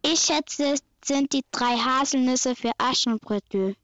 Ich 0.02 0.20
schätze, 0.22 0.74
es 0.74 0.80
sind 1.04 1.34
die 1.34 1.42
drei 1.52 1.76
Haselnüsse 1.76 2.56
für 2.56 2.72
Aschenbrödel. 2.78 3.76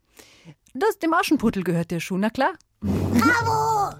Das, 0.73 0.97
dem 0.99 1.13
Aschenputtel 1.13 1.63
gehört 1.63 1.91
der 1.91 1.99
Schuh, 1.99 2.17
na 2.17 2.29
klar. 2.29 2.53
Bravo! 2.81 3.95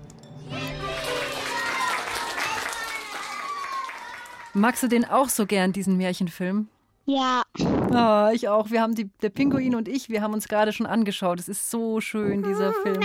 Magst 4.54 4.84
du 4.84 4.88
den 4.88 5.06
auch 5.06 5.30
so 5.30 5.46
gern, 5.46 5.72
diesen 5.74 5.98
Märchenfilm? 5.98 6.68
Ja, 7.06 7.44
Ah, 7.92 8.32
ich 8.34 8.48
auch. 8.48 8.70
Wir 8.70 8.82
haben 8.82 8.96
die, 8.96 9.10
der 9.22 9.30
Pinguin 9.30 9.76
und 9.76 9.88
ich, 9.90 10.08
wir 10.10 10.22
haben 10.22 10.34
uns 10.34 10.48
gerade 10.48 10.72
schon 10.72 10.86
angeschaut. 10.86 11.40
Es 11.40 11.50
ist 11.50 11.70
so 11.70 12.00
schön, 12.00 12.42
dieser 12.44 12.72
Film. 12.72 13.02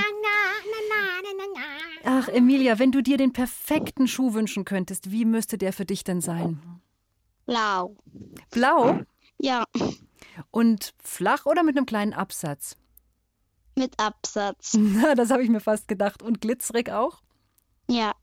Ach, 2.04 2.28
Emilia, 2.28 2.78
wenn 2.78 2.92
du 2.92 3.02
dir 3.02 3.16
den 3.16 3.32
perfekten 3.32 4.06
Schuh 4.08 4.34
wünschen 4.34 4.64
könntest, 4.64 5.10
wie 5.10 5.24
müsste 5.24 5.58
der 5.58 5.72
für 5.72 5.84
dich 5.84 6.04
denn 6.04 6.20
sein? 6.20 6.60
blau. 7.46 7.96
Blau 8.50 9.00
Ja, 9.38 9.64
und 10.50 10.94
flach 11.02 11.46
oder 11.46 11.62
mit 11.62 11.76
einem 11.76 11.86
kleinen 11.86 12.12
Absatz? 12.12 12.76
mit 13.78 13.98
Absatz. 14.00 14.72
Na, 14.78 15.14
das 15.14 15.30
habe 15.30 15.42
ich 15.44 15.50
mir 15.50 15.60
fast 15.60 15.86
gedacht. 15.86 16.22
Und 16.22 16.40
glitzerig 16.40 16.90
auch? 16.90 17.20
Ja, 17.90 18.14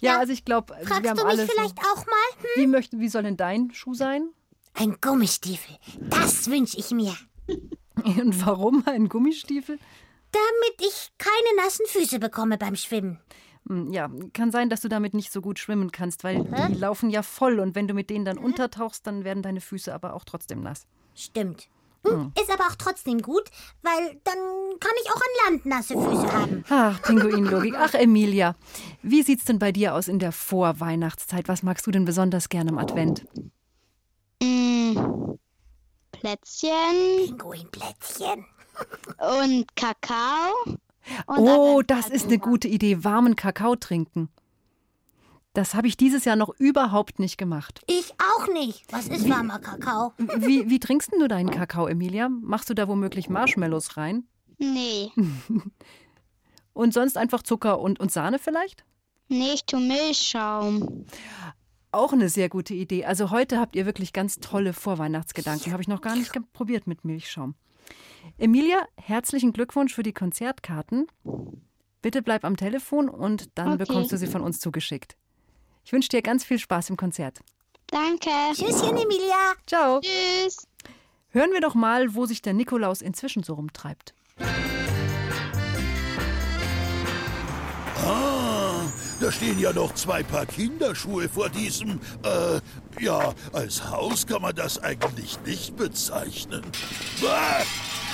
Ja, 0.00 0.18
also 0.18 0.32
ich 0.34 0.44
glaube, 0.44 0.74
wir 0.78 0.86
Fragst 0.86 1.08
haben 1.10 1.16
du 1.16 1.24
mich 1.24 1.32
alle. 1.32 1.46
vielleicht 1.46 1.78
auch 1.78 2.04
mal? 2.06 2.40
Hm? 2.40 2.62
Wie, 2.62 2.66
möchte, 2.66 2.98
wie 3.00 3.08
soll 3.08 3.22
denn 3.22 3.36
dein 3.38 3.72
Schuh 3.72 3.94
sein? 3.94 4.28
Ein 4.74 4.98
Gummistiefel. 5.00 5.76
Das 6.10 6.50
wünsche 6.50 6.76
ich 6.78 6.90
mir. 6.90 7.16
Und 8.04 8.44
warum 8.46 8.86
ein 8.86 9.08
Gummistiefel? 9.08 9.78
Damit 10.36 10.80
ich 10.90 11.10
keine 11.18 11.56
nassen 11.64 11.86
Füße 11.86 12.18
bekomme 12.18 12.58
beim 12.58 12.76
Schwimmen. 12.76 13.20
Hm, 13.68 13.90
Ja, 13.92 14.10
kann 14.32 14.50
sein, 14.52 14.68
dass 14.68 14.80
du 14.82 14.88
damit 14.88 15.14
nicht 15.14 15.32
so 15.32 15.40
gut 15.40 15.58
schwimmen 15.58 15.90
kannst, 15.92 16.24
weil 16.24 16.44
die 16.44 16.74
laufen 16.74 17.10
ja 17.10 17.22
voll 17.22 17.58
und 17.60 17.74
wenn 17.74 17.88
du 17.88 17.94
mit 17.94 18.10
denen 18.10 18.24
dann 18.24 18.38
untertauchst, 18.38 19.06
dann 19.06 19.24
werden 19.24 19.42
deine 19.42 19.60
Füße 19.60 19.92
aber 19.94 20.14
auch 20.14 20.24
trotzdem 20.24 20.60
nass. 20.62 20.86
Stimmt. 21.14 21.68
Hm, 22.06 22.32
Ist 22.40 22.50
aber 22.52 22.64
auch 22.64 22.76
trotzdem 22.76 23.20
gut, 23.22 23.48
weil 23.82 24.20
dann 24.24 24.36
kann 24.78 24.92
ich 25.02 25.10
auch 25.10 25.16
an 25.16 25.52
Land 25.52 25.66
nasse 25.66 25.94
Füße 25.94 26.32
haben. 26.32 26.64
Ach, 26.68 27.02
Pinguinlogik. 27.02 27.74
Ach, 27.76 27.94
Emilia, 27.94 28.54
wie 29.02 29.22
sieht's 29.22 29.44
denn 29.46 29.58
bei 29.58 29.72
dir 29.72 29.94
aus 29.94 30.06
in 30.06 30.18
der 30.20 30.30
Vorweihnachtszeit? 30.32 31.48
Was 31.48 31.62
magst 31.64 31.86
du 31.86 31.90
denn 31.90 32.04
besonders 32.04 32.48
gerne 32.48 32.70
im 32.70 32.78
Advent? 32.78 33.26
mm, 34.42 34.96
Plätzchen 36.12 37.26
Pinguinplätzchen. 37.26 38.46
Und 39.42 39.76
Kakao. 39.76 40.54
Und 41.26 41.38
Oh, 41.38 41.82
das 41.86 42.08
ist 42.08 42.26
eine 42.26 42.38
gute 42.38 42.68
Idee, 42.68 43.04
warmen 43.04 43.36
Kakao 43.36 43.76
trinken. 43.76 44.28
Das 45.52 45.74
habe 45.74 45.86
ich 45.86 45.96
dieses 45.96 46.24
Jahr 46.26 46.36
noch 46.36 46.50
überhaupt 46.58 47.18
nicht 47.18 47.38
gemacht. 47.38 47.80
Ich 47.86 48.12
auch 48.18 48.52
nicht. 48.52 48.84
Was 48.92 49.08
ist 49.08 49.28
warmer 49.28 49.58
Kakao? 49.58 50.12
Wie, 50.18 50.68
wie 50.68 50.78
trinkst 50.80 51.12
denn 51.12 51.20
du 51.20 51.28
deinen 51.28 51.50
Kakao, 51.50 51.86
Emilia? 51.86 52.28
Machst 52.28 52.68
du 52.68 52.74
da 52.74 52.88
womöglich 52.88 53.30
Marshmallows 53.30 53.96
rein? 53.96 54.24
Nee, 54.58 55.12
Und 56.72 56.92
sonst 56.92 57.16
einfach 57.16 57.42
Zucker 57.42 57.80
und, 57.80 58.00
und 58.00 58.12
Sahne 58.12 58.38
vielleicht? 58.38 58.84
nee, 59.28 59.52
ich 59.54 59.64
tu 59.64 59.78
Milchschaum. 59.78 61.06
Auch 61.90 62.12
eine 62.12 62.28
sehr 62.28 62.50
gute 62.50 62.74
Idee. 62.74 63.06
Also 63.06 63.30
heute 63.30 63.58
habt 63.58 63.76
ihr 63.76 63.86
wirklich 63.86 64.12
ganz 64.12 64.38
tolle 64.40 64.74
Vorweihnachtsgedanken. 64.74 65.72
Habe 65.72 65.80
ich 65.82 65.88
noch 65.88 66.02
gar 66.02 66.14
nicht 66.16 66.30
probiert 66.52 66.86
mit 66.86 67.04
Milchschaum. 67.06 67.54
Emilia, 68.38 68.86
herzlichen 68.96 69.52
Glückwunsch 69.52 69.94
für 69.94 70.02
die 70.02 70.12
Konzertkarten. 70.12 71.06
Bitte 72.02 72.22
bleib 72.22 72.44
am 72.44 72.56
Telefon 72.56 73.08
und 73.08 73.50
dann 73.58 73.68
Okay. 73.74 73.78
bekommst 73.78 74.12
du 74.12 74.18
sie 74.18 74.26
von 74.26 74.42
uns 74.42 74.60
zugeschickt. 74.60 75.16
Ich 75.84 75.92
wünsche 75.92 76.08
dir 76.08 76.22
ganz 76.22 76.44
viel 76.44 76.58
Spaß 76.58 76.90
im 76.90 76.96
Konzert. 76.96 77.40
Danke. 77.88 78.30
Tschüsschen, 78.52 78.96
Emilia. 78.96 79.54
Ciao. 79.66 80.00
Tschüss. 80.00 80.66
Hören 81.30 81.52
wir 81.52 81.60
doch 81.60 81.74
mal, 81.74 82.14
wo 82.14 82.26
sich 82.26 82.42
der 82.42 82.54
Nikolaus 82.54 83.02
inzwischen 83.02 83.42
so 83.42 83.54
rumtreibt. 83.54 84.14
Ah, 88.04 88.82
da 89.20 89.32
stehen 89.32 89.58
ja 89.58 89.72
noch 89.72 89.94
zwei 89.94 90.22
Paar 90.22 90.46
Kinderschuhe 90.46 91.28
vor 91.28 91.48
diesem. 91.48 92.00
Äh, 92.22 92.60
ja, 93.02 93.34
als 93.52 93.90
Haus 93.90 94.26
kann 94.26 94.42
man 94.42 94.54
das 94.54 94.78
eigentlich 94.82 95.38
nicht 95.44 95.76
bezeichnen. 95.76 96.62
Bah, 97.22 97.62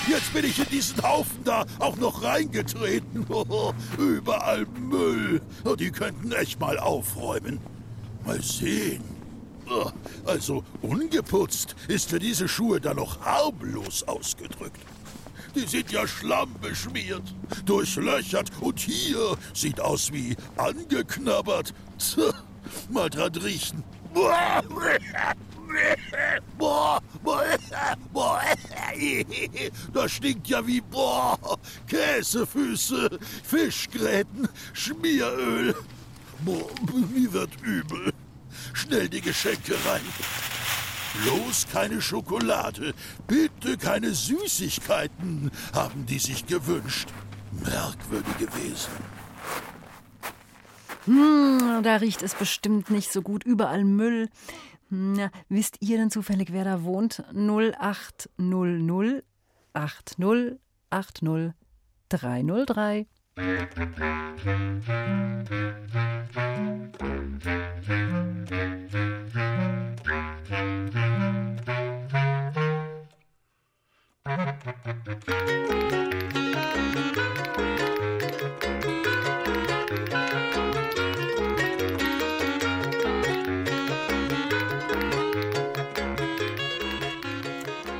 jetzt 0.09 0.33
bin 0.33 0.45
ich 0.45 0.59
in 0.59 0.69
diesen 0.71 1.03
Haufen 1.03 1.45
da 1.45 1.65
auch 1.79 1.97
noch 1.97 2.23
reingetreten. 2.23 3.27
Überall 3.99 4.67
Müll. 4.79 5.41
Oh, 5.65 5.75
Die 5.77 5.91
könnten 5.91 6.33
echt 6.33 6.61
mal 6.61 6.79
aufräumen. 6.79 7.61
Mal 8.25 8.43
sehen. 8.43 9.03
Oh, 9.69 9.91
Also 10.27 10.65
ungeputzt 10.83 11.75
ist 11.89 12.11
für 12.11 12.19
diese 12.19 12.49
Schuhe 12.49 12.81
da 12.81 12.95
noch 12.95 13.21
harmlos 13.25 14.03
ausgedrückt. 14.05 14.81
Die 15.55 15.67
sind 15.67 15.93
ja 15.93 16.07
schlammbeschmiert, 16.07 17.35
durchlöchert 17.67 18.51
und 18.61 18.81
hier 18.81 19.37
sieht 19.53 19.81
aus 19.81 20.11
wie 20.13 20.35
angeknabbert. 20.57 21.75
Mal 22.91 23.11
dran 23.11 23.35
riechen. 23.35 23.85
Das 29.93 30.13
stinkt 30.13 30.49
ja 30.49 30.67
wie 30.67 30.81
boah, 30.81 31.39
Käsefüße, 31.87 33.19
Fischgräten, 33.43 34.49
Schmieröl. 34.73 35.75
Boah, 36.45 36.71
mir 37.13 37.33
wird 37.33 37.51
übel. 37.63 38.13
Schnell 38.73 39.09
die 39.09 39.21
Geschenke 39.21 39.75
rein. 39.87 40.01
Bloß 41.23 41.67
keine 41.71 42.01
Schokolade, 42.01 42.95
bitte 43.27 43.77
keine 43.77 44.15
Süßigkeiten, 44.15 45.51
haben 45.75 46.07
die 46.07 46.19
sich 46.19 46.47
gewünscht. 46.47 47.09
Merkwürdige 47.63 48.49
Wesen. 48.57 48.93
Hm, 51.05 51.83
da 51.83 51.97
riecht 51.97 52.23
es 52.23 52.35
bestimmt 52.35 52.91
nicht 52.91 53.13
so 53.13 53.23
gut. 53.23 53.45
Überall 53.45 53.85
Müll. 53.85 54.29
Na, 54.95 55.31
wisst 55.49 55.79
ihr 55.81 55.97
denn 55.97 56.11
zufällig, 56.11 56.53
wer 56.53 56.65
da 56.65 56.85
wohnt? 56.85 57.25
0800 57.33 59.25
80 59.73 60.59
80 60.91 61.55
303. 62.11 63.07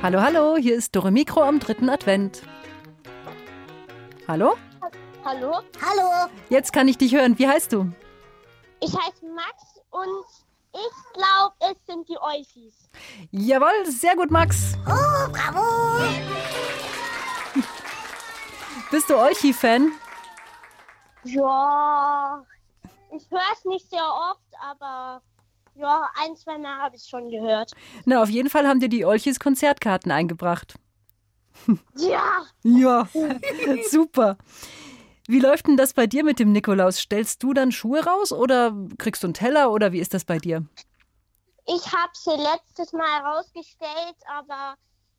Hallo, 0.03 0.21
hallo, 0.21 0.57
hier 0.57 0.75
ist 0.75 0.93
Dore 0.93 1.11
Mikro 1.11 1.43
am 1.43 1.59
dritten 1.59 1.89
Advent. 1.89 2.41
Hallo? 4.27 4.57
Hallo, 5.23 5.61
Hallo. 5.81 6.29
Jetzt 6.49 6.73
kann 6.73 6.89
ich 6.89 6.97
dich 6.97 7.15
hören. 7.15 7.39
Wie 7.39 7.47
heißt 7.47 7.71
du? 7.71 7.89
ich 8.81 8.93
heiße 8.93 9.25
Max 9.33 9.79
und 9.91 10.25
ich 10.73 11.13
glaube, 11.13 11.55
es 11.71 11.85
sind 11.85 12.09
die 12.09 12.17
Euchis. 12.19 12.89
Jawohl, 13.31 13.85
sehr 13.85 14.17
gut, 14.17 14.29
Max. 14.29 14.73
Oh, 14.85 15.31
bravo. 15.31 16.03
Bist 18.91 19.09
du 19.09 19.15
Olchi-Fan? 19.15 19.93
Ja, 21.23 22.43
ich 23.15 23.31
höre 23.31 23.39
es 23.53 23.63
nicht 23.63 23.89
sehr 23.89 24.03
oft, 24.03 24.41
aber 24.61 25.21
ja, 25.75 26.09
ein, 26.21 26.35
zwei 26.35 26.57
Mal 26.57 26.81
habe 26.81 26.95
ich 26.95 27.03
schon 27.03 27.29
gehört. 27.29 27.71
Na, 28.05 28.21
auf 28.21 28.29
jeden 28.29 28.49
Fall 28.49 28.67
haben 28.67 28.79
dir 28.79 28.89
die 28.89 29.05
Olchis 29.05 29.39
Konzertkarten 29.39 30.11
eingebracht. 30.11 30.75
Ja. 31.95 32.45
Ja, 32.63 33.07
super. 33.89 34.37
Wie 35.27 35.39
läuft 35.39 35.67
denn 35.67 35.77
das 35.77 35.93
bei 35.93 36.07
dir 36.07 36.23
mit 36.23 36.39
dem 36.39 36.51
Nikolaus? 36.51 36.99
Stellst 36.99 37.41
du 37.43 37.53
dann 37.53 37.71
Schuhe 37.71 38.03
raus 38.03 38.31
oder 38.33 38.75
kriegst 38.97 39.23
du 39.23 39.27
einen 39.27 39.33
Teller 39.35 39.71
oder 39.71 39.91
wie 39.91 39.99
ist 39.99 40.13
das 40.13 40.25
bei 40.25 40.39
dir? 40.39 40.65
Ich 41.65 41.93
habe 41.93 42.11
sie 42.13 42.31
letztes 42.31 42.91
Mal 42.91 43.21
rausgestellt, 43.21 44.17
aber 44.27 44.75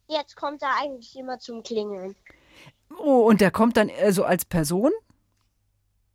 jetzt 0.09 0.37
kommt 0.37 0.61
er 0.61 0.77
eigentlich 0.77 1.17
immer 1.17 1.39
zum 1.39 1.63
Klingeln. 1.63 2.17
Oh, 2.99 3.23
und 3.27 3.41
der 3.41 3.51
kommt 3.51 3.77
dann 3.79 3.91
also 3.99 4.25
als 4.25 4.45
Person? 4.45 4.93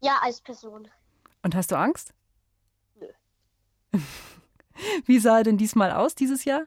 Ja, 0.02 0.20
als 0.22 0.42
Person. 0.42 0.88
Und 1.42 1.56
hast 1.56 1.72
du 1.72 1.78
Angst? 1.78 2.14
Nö. 3.00 3.08
Wie 5.06 5.20
sah 5.20 5.38
er 5.40 5.44
denn 5.44 5.58
diesmal 5.58 5.92
aus 5.92 6.16
dieses 6.16 6.46
Jahr? 6.46 6.62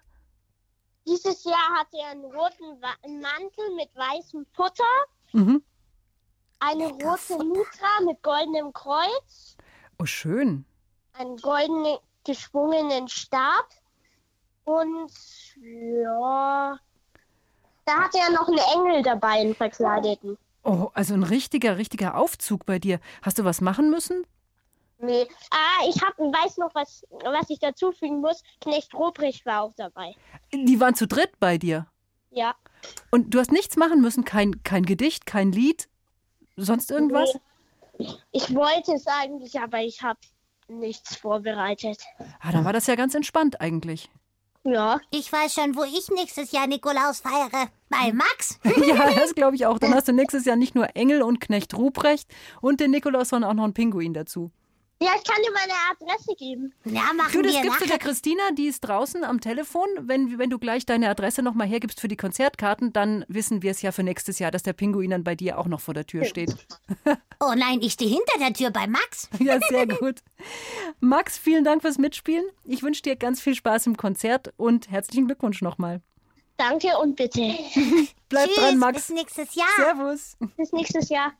Dieses 1.06 1.44
Jahr 1.44 1.78
hat 1.78 1.88
er 1.92 2.10
einen 2.10 2.24
roten 2.24 2.78
Mantel 3.20 3.74
mit 3.76 3.88
weißem 3.96 4.46
Futter, 4.54 4.84
Mhm. 5.32 5.62
eine 6.60 6.86
rote 6.88 7.42
Mutra 7.44 8.00
mit 8.06 8.22
goldenem 8.22 8.72
Kreuz, 8.72 9.56
Oh, 9.98 10.04
schön. 10.06 10.64
einen 11.14 11.36
goldenen 11.38 11.98
geschwungenen 12.24 13.08
Stab 13.08 13.68
und 14.64 15.10
ja, 15.60 16.78
da 17.84 17.92
hat 17.92 18.14
er 18.14 18.30
noch 18.30 18.46
einen 18.46 18.58
Engel 18.58 19.02
dabei, 19.02 19.40
einen 19.40 19.56
verkleideten. 19.56 20.38
Oh, 20.62 20.90
also 20.94 21.14
ein 21.14 21.24
richtiger, 21.24 21.78
richtiger 21.78 22.16
Aufzug 22.16 22.64
bei 22.64 22.78
dir. 22.78 23.00
Hast 23.22 23.40
du 23.40 23.44
was 23.44 23.60
machen 23.60 23.90
müssen? 23.90 24.24
Nee. 25.02 25.26
Ah, 25.50 25.84
ich 25.88 26.00
hab, 26.00 26.16
weiß 26.16 26.58
noch, 26.58 26.72
was, 26.74 27.04
was 27.10 27.50
ich 27.50 27.58
dazufügen 27.58 28.20
muss. 28.20 28.42
Knecht 28.60 28.94
Ruprecht 28.94 29.44
war 29.44 29.62
auch 29.62 29.74
dabei. 29.76 30.14
Die 30.52 30.78
waren 30.78 30.94
zu 30.94 31.08
dritt 31.08 31.40
bei 31.40 31.58
dir. 31.58 31.88
Ja. 32.30 32.54
Und 33.10 33.34
du 33.34 33.40
hast 33.40 33.50
nichts 33.50 33.76
machen 33.76 34.00
müssen? 34.00 34.24
Kein, 34.24 34.62
kein 34.62 34.86
Gedicht, 34.86 35.26
kein 35.26 35.50
Lied? 35.50 35.88
Sonst 36.56 36.92
irgendwas? 36.92 37.34
Nee. 37.98 38.08
Ich 38.30 38.54
wollte 38.54 38.92
es 38.92 39.06
eigentlich, 39.06 39.60
aber 39.60 39.80
ich 39.80 40.02
habe 40.02 40.20
nichts 40.68 41.16
vorbereitet. 41.16 41.98
Ah, 42.40 42.52
dann 42.52 42.64
war 42.64 42.72
das 42.72 42.86
ja 42.86 42.94
ganz 42.94 43.14
entspannt 43.14 43.60
eigentlich. 43.60 44.08
Ja. 44.64 45.00
Ich 45.10 45.32
weiß 45.32 45.54
schon, 45.54 45.74
wo 45.74 45.82
ich 45.82 46.08
nächstes 46.10 46.52
Jahr 46.52 46.68
Nikolaus 46.68 47.20
feiere. 47.20 47.68
Bei 47.88 48.12
Max. 48.12 48.60
ja, 48.86 49.12
das 49.14 49.34
glaube 49.34 49.56
ich 49.56 49.66
auch. 49.66 49.80
Dann 49.80 49.94
hast 49.94 50.06
du 50.06 50.12
nächstes 50.12 50.44
Jahr 50.44 50.56
nicht 50.56 50.76
nur 50.76 50.94
Engel 50.94 51.22
und 51.22 51.40
Knecht 51.40 51.74
Ruprecht 51.74 52.28
und 52.60 52.78
den 52.78 52.92
Nikolaus, 52.92 53.30
sondern 53.30 53.50
auch 53.50 53.54
noch 53.54 53.64
einen 53.64 53.74
Pinguin 53.74 54.14
dazu. 54.14 54.52
Ja, 55.02 55.10
ich 55.16 55.24
kann 55.24 55.42
dir 55.42 55.50
meine 55.52 55.72
Adresse 55.90 56.34
geben. 56.36 56.72
Ja, 56.84 57.12
machen 57.14 57.32
Du, 57.32 57.42
das 57.42 57.52
wir 57.54 57.62
gibst 57.62 57.80
du 57.80 57.84
nachher. 57.84 57.98
der 57.98 57.98
Christina, 57.98 58.42
die 58.56 58.66
ist 58.66 58.80
draußen 58.82 59.24
am 59.24 59.40
Telefon. 59.40 59.86
Wenn, 60.00 60.38
wenn 60.38 60.48
du 60.50 60.58
gleich 60.58 60.86
deine 60.86 61.08
Adresse 61.10 61.42
nochmal 61.42 61.66
hergibst 61.66 62.00
für 62.00 62.08
die 62.08 62.16
Konzertkarten, 62.16 62.92
dann 62.92 63.24
wissen 63.28 63.62
wir 63.62 63.70
es 63.72 63.82
ja 63.82 63.90
für 63.92 64.02
nächstes 64.02 64.38
Jahr, 64.38 64.50
dass 64.50 64.62
der 64.62 64.74
Pinguin 64.74 65.10
dann 65.10 65.24
bei 65.24 65.34
dir 65.34 65.58
auch 65.58 65.66
noch 65.66 65.80
vor 65.80 65.94
der 65.94 66.06
Tür 66.06 66.24
steht. 66.24 66.54
Oh 67.40 67.52
nein, 67.56 67.80
ich 67.82 67.94
stehe 67.94 68.10
hinter 68.10 68.38
der 68.38 68.52
Tür 68.52 68.70
bei 68.70 68.86
Max. 68.86 69.28
Ja, 69.40 69.58
sehr 69.68 69.86
gut. 69.88 70.20
Max, 71.00 71.36
vielen 71.36 71.64
Dank 71.64 71.82
fürs 71.82 71.98
Mitspielen. 71.98 72.44
Ich 72.64 72.82
wünsche 72.82 73.02
dir 73.02 73.16
ganz 73.16 73.40
viel 73.40 73.54
Spaß 73.56 73.86
im 73.86 73.96
Konzert 73.96 74.52
und 74.56 74.90
herzlichen 74.90 75.26
Glückwunsch 75.26 75.62
nochmal. 75.62 76.00
Danke 76.58 76.96
und 77.00 77.16
bitte. 77.16 77.40
Bleib 78.28 78.46
Tschüss, 78.48 78.56
dran, 78.56 78.78
Max. 78.78 79.06
bis 79.08 79.16
nächstes 79.16 79.54
Jahr. 79.56 79.66
Servus. 79.76 80.36
Bis 80.56 80.70
nächstes 80.72 81.08
Jahr. 81.08 81.32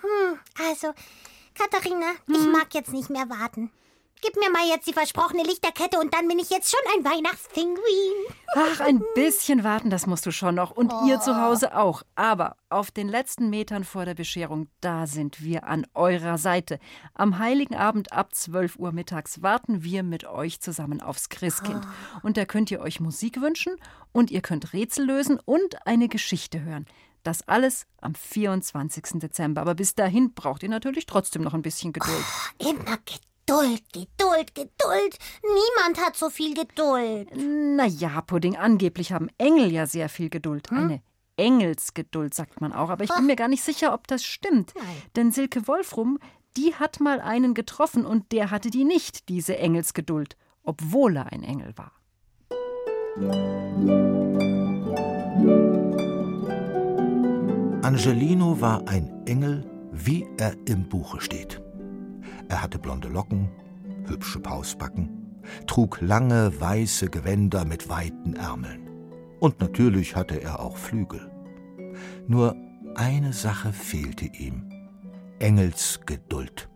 Hm, 0.00 0.38
also, 0.68 0.92
Katharina, 1.54 2.12
ich 2.28 2.46
mag 2.46 2.72
jetzt 2.74 2.92
nicht 2.92 3.10
mehr 3.10 3.28
warten. 3.28 3.70
Gib 4.20 4.34
mir 4.36 4.50
mal 4.50 4.66
jetzt 4.68 4.88
die 4.88 4.92
versprochene 4.92 5.44
Lichterkette 5.44 6.00
und 6.00 6.12
dann 6.12 6.26
bin 6.26 6.40
ich 6.40 6.50
jetzt 6.50 6.70
schon 6.70 6.80
ein 6.96 7.04
Weihnachtspinguin. 7.04 8.34
Ach, 8.56 8.80
ein 8.80 9.00
bisschen 9.14 9.62
warten, 9.62 9.90
das 9.90 10.08
musst 10.08 10.26
du 10.26 10.32
schon 10.32 10.56
noch. 10.56 10.72
Und 10.72 10.92
ihr 11.06 11.20
zu 11.20 11.40
Hause 11.40 11.76
auch. 11.76 12.02
Aber 12.16 12.56
auf 12.68 12.90
den 12.90 13.08
letzten 13.08 13.48
Metern 13.48 13.84
vor 13.84 14.06
der 14.06 14.14
Bescherung, 14.14 14.68
da 14.80 15.06
sind 15.06 15.40
wir 15.44 15.64
an 15.68 15.86
eurer 15.94 16.36
Seite. 16.36 16.80
Am 17.14 17.38
Heiligen 17.38 17.76
Abend 17.76 18.12
ab 18.12 18.34
12 18.34 18.76
Uhr 18.76 18.90
mittags 18.90 19.40
warten 19.42 19.84
wir 19.84 20.02
mit 20.02 20.24
euch 20.24 20.60
zusammen 20.60 21.00
aufs 21.00 21.28
Christkind. 21.28 21.86
Und 22.22 22.36
da 22.36 22.44
könnt 22.44 22.72
ihr 22.72 22.80
euch 22.80 22.98
Musik 22.98 23.40
wünschen 23.40 23.76
und 24.10 24.32
ihr 24.32 24.40
könnt 24.40 24.72
Rätsel 24.72 25.06
lösen 25.06 25.38
und 25.44 25.86
eine 25.86 26.08
Geschichte 26.08 26.62
hören. 26.62 26.86
Das 27.28 27.46
alles 27.46 27.86
am 28.00 28.14
24. 28.14 29.20
Dezember. 29.20 29.60
Aber 29.60 29.74
bis 29.74 29.94
dahin 29.94 30.32
braucht 30.32 30.62
ihr 30.62 30.70
natürlich 30.70 31.04
trotzdem 31.04 31.42
noch 31.42 31.52
ein 31.52 31.60
bisschen 31.60 31.92
Geduld. 31.92 32.24
Immer 32.58 32.96
Geduld, 33.04 33.82
Geduld, 33.92 34.54
Geduld. 34.54 35.18
Niemand 35.42 36.00
hat 36.00 36.16
so 36.16 36.30
viel 36.30 36.54
Geduld. 36.54 37.28
Naja, 37.36 38.22
Pudding, 38.22 38.56
angeblich 38.56 39.12
haben 39.12 39.28
Engel 39.36 39.70
ja 39.70 39.86
sehr 39.86 40.08
viel 40.08 40.30
Geduld. 40.30 40.72
Eine 40.72 41.02
Engelsgeduld, 41.36 42.32
sagt 42.32 42.62
man 42.62 42.72
auch. 42.72 42.88
Aber 42.88 43.04
ich 43.04 43.14
bin 43.14 43.26
mir 43.26 43.36
gar 43.36 43.48
nicht 43.48 43.62
sicher, 43.62 43.92
ob 43.92 44.06
das 44.06 44.24
stimmt. 44.24 44.72
Denn 45.14 45.30
Silke 45.30 45.68
Wolfrum, 45.68 46.18
die 46.56 46.76
hat 46.76 46.98
mal 46.98 47.20
einen 47.20 47.52
getroffen 47.52 48.06
und 48.06 48.32
der 48.32 48.50
hatte 48.50 48.70
die 48.70 48.84
nicht, 48.84 49.28
diese 49.28 49.58
Engelsgeduld, 49.58 50.38
obwohl 50.62 51.18
er 51.18 51.30
ein 51.30 51.42
Engel 51.42 51.74
war. 51.76 51.92
Angelino 57.88 58.60
war 58.60 58.86
ein 58.86 59.10
Engel, 59.24 59.64
wie 59.92 60.26
er 60.36 60.54
im 60.66 60.86
Buche 60.90 61.22
steht. 61.22 61.62
Er 62.50 62.62
hatte 62.62 62.78
blonde 62.78 63.08
Locken, 63.08 63.48
hübsche 64.06 64.40
Pausbacken, 64.40 65.40
trug 65.66 66.02
lange 66.02 66.52
weiße 66.60 67.08
Gewänder 67.08 67.64
mit 67.64 67.88
weiten 67.88 68.36
Ärmeln. 68.36 68.90
Und 69.40 69.58
natürlich 69.60 70.14
hatte 70.14 70.42
er 70.42 70.60
auch 70.60 70.76
Flügel. 70.76 71.30
Nur 72.26 72.54
eine 72.94 73.32
Sache 73.32 73.72
fehlte 73.72 74.26
ihm. 74.26 74.68
Engelsgeduld. 75.38 76.68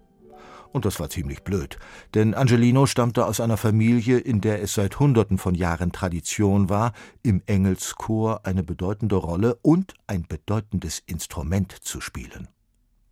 Und 0.72 0.86
das 0.86 0.98
war 1.00 1.10
ziemlich 1.10 1.42
blöd, 1.42 1.78
denn 2.14 2.32
Angelino 2.32 2.86
stammte 2.86 3.26
aus 3.26 3.40
einer 3.40 3.58
Familie, 3.58 4.18
in 4.18 4.40
der 4.40 4.62
es 4.62 4.72
seit 4.72 4.98
Hunderten 4.98 5.36
von 5.36 5.54
Jahren 5.54 5.92
Tradition 5.92 6.70
war, 6.70 6.92
im 7.22 7.42
Engelschor 7.44 8.46
eine 8.46 8.62
bedeutende 8.62 9.16
Rolle 9.16 9.58
und 9.60 9.94
ein 10.06 10.22
bedeutendes 10.22 11.02
Instrument 11.04 11.72
zu 11.72 12.00
spielen. 12.00 12.48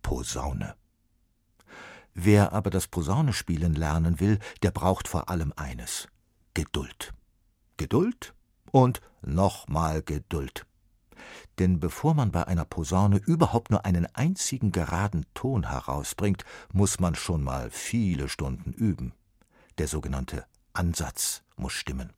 Posaune. 0.01 0.73
Wer 2.15 2.51
aber 2.51 2.71
das 2.71 2.87
Posaunespielen 2.87 3.75
lernen 3.75 4.19
will, 4.19 4.39
der 4.63 4.71
braucht 4.71 5.07
vor 5.07 5.29
allem 5.29 5.53
eines 5.55 6.07
Geduld. 6.55 7.13
Geduld 7.77 8.33
und 8.71 9.01
nochmal 9.21 10.01
Geduld. 10.01 10.65
Denn 11.59 11.79
bevor 11.79 12.13
man 12.13 12.31
bei 12.31 12.47
einer 12.47 12.65
Posaune 12.65 13.17
überhaupt 13.17 13.71
nur 13.71 13.85
einen 13.85 14.05
einzigen 14.15 14.71
geraden 14.71 15.25
Ton 15.33 15.69
herausbringt, 15.69 16.43
muss 16.73 16.99
man 16.99 17.15
schon 17.15 17.43
mal 17.43 17.69
viele 17.69 18.29
Stunden 18.29 18.71
üben. 18.71 19.13
Der 19.77 19.87
sogenannte 19.87 20.45
Ansatz 20.73 21.43
muss 21.55 21.73
stimmen. 21.73 22.13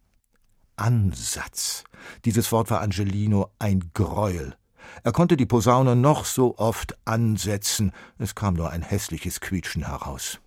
Ansatz. 0.76 1.84
Dieses 2.26 2.52
Wort 2.52 2.72
war 2.72 2.82
Angelino 2.82 3.52
ein 3.60 3.92
Greuel. 3.94 4.56
Er 5.04 5.12
konnte 5.12 5.38
die 5.38 5.46
Posaune 5.46 5.96
noch 5.96 6.26
so 6.26 6.58
oft 6.58 6.98
ansetzen, 7.06 7.92
es 8.18 8.36
kam 8.36 8.56
nur 8.56 8.70
ein 8.70 8.82
hässliches 8.82 9.40
Quietschen 9.40 9.86
heraus. 9.86 10.40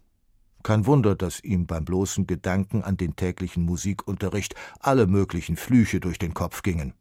Kein 0.62 0.86
Wunder, 0.86 1.14
dass 1.14 1.44
ihm 1.44 1.66
beim 1.66 1.84
bloßen 1.84 2.26
Gedanken 2.26 2.82
an 2.82 2.96
den 2.96 3.14
täglichen 3.14 3.64
Musikunterricht 3.64 4.54
alle 4.80 5.06
möglichen 5.06 5.56
Flüche 5.56 6.00
durch 6.00 6.18
den 6.18 6.34
Kopf 6.34 6.62
gingen, 6.62 6.92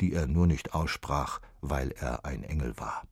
die 0.00 0.12
er 0.12 0.26
nur 0.26 0.46
nicht 0.46 0.74
aussprach, 0.74 1.40
weil 1.60 1.90
er 1.92 2.24
ein 2.24 2.42
Engel 2.42 2.78
war. 2.78 3.02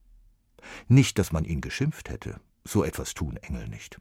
Nicht, 0.89 1.19
dass 1.19 1.33
man 1.33 1.45
ihn 1.45 1.61
geschimpft 1.61 2.09
hätte, 2.09 2.41
so 2.65 2.85
etwas 2.85 3.15
tun 3.15 3.37
Engel 3.37 3.69
nicht. 3.69 4.01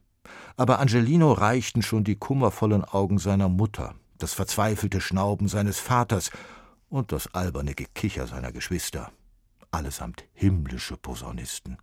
Aber 0.56 0.78
Angelino 0.78 1.32
reichten 1.32 1.82
schon 1.82 2.04
die 2.04 2.16
kummervollen 2.16 2.84
Augen 2.84 3.18
seiner 3.18 3.48
Mutter, 3.48 3.94
das 4.18 4.34
verzweifelte 4.34 5.00
Schnauben 5.00 5.48
seines 5.48 5.78
Vaters 5.78 6.30
und 6.88 7.12
das 7.12 7.34
alberne 7.34 7.74
Gekicher 7.74 8.26
seiner 8.26 8.52
Geschwister 8.52 9.12
allesamt 9.70 10.24
himmlische 10.34 10.96
Posaunisten. 10.96 11.78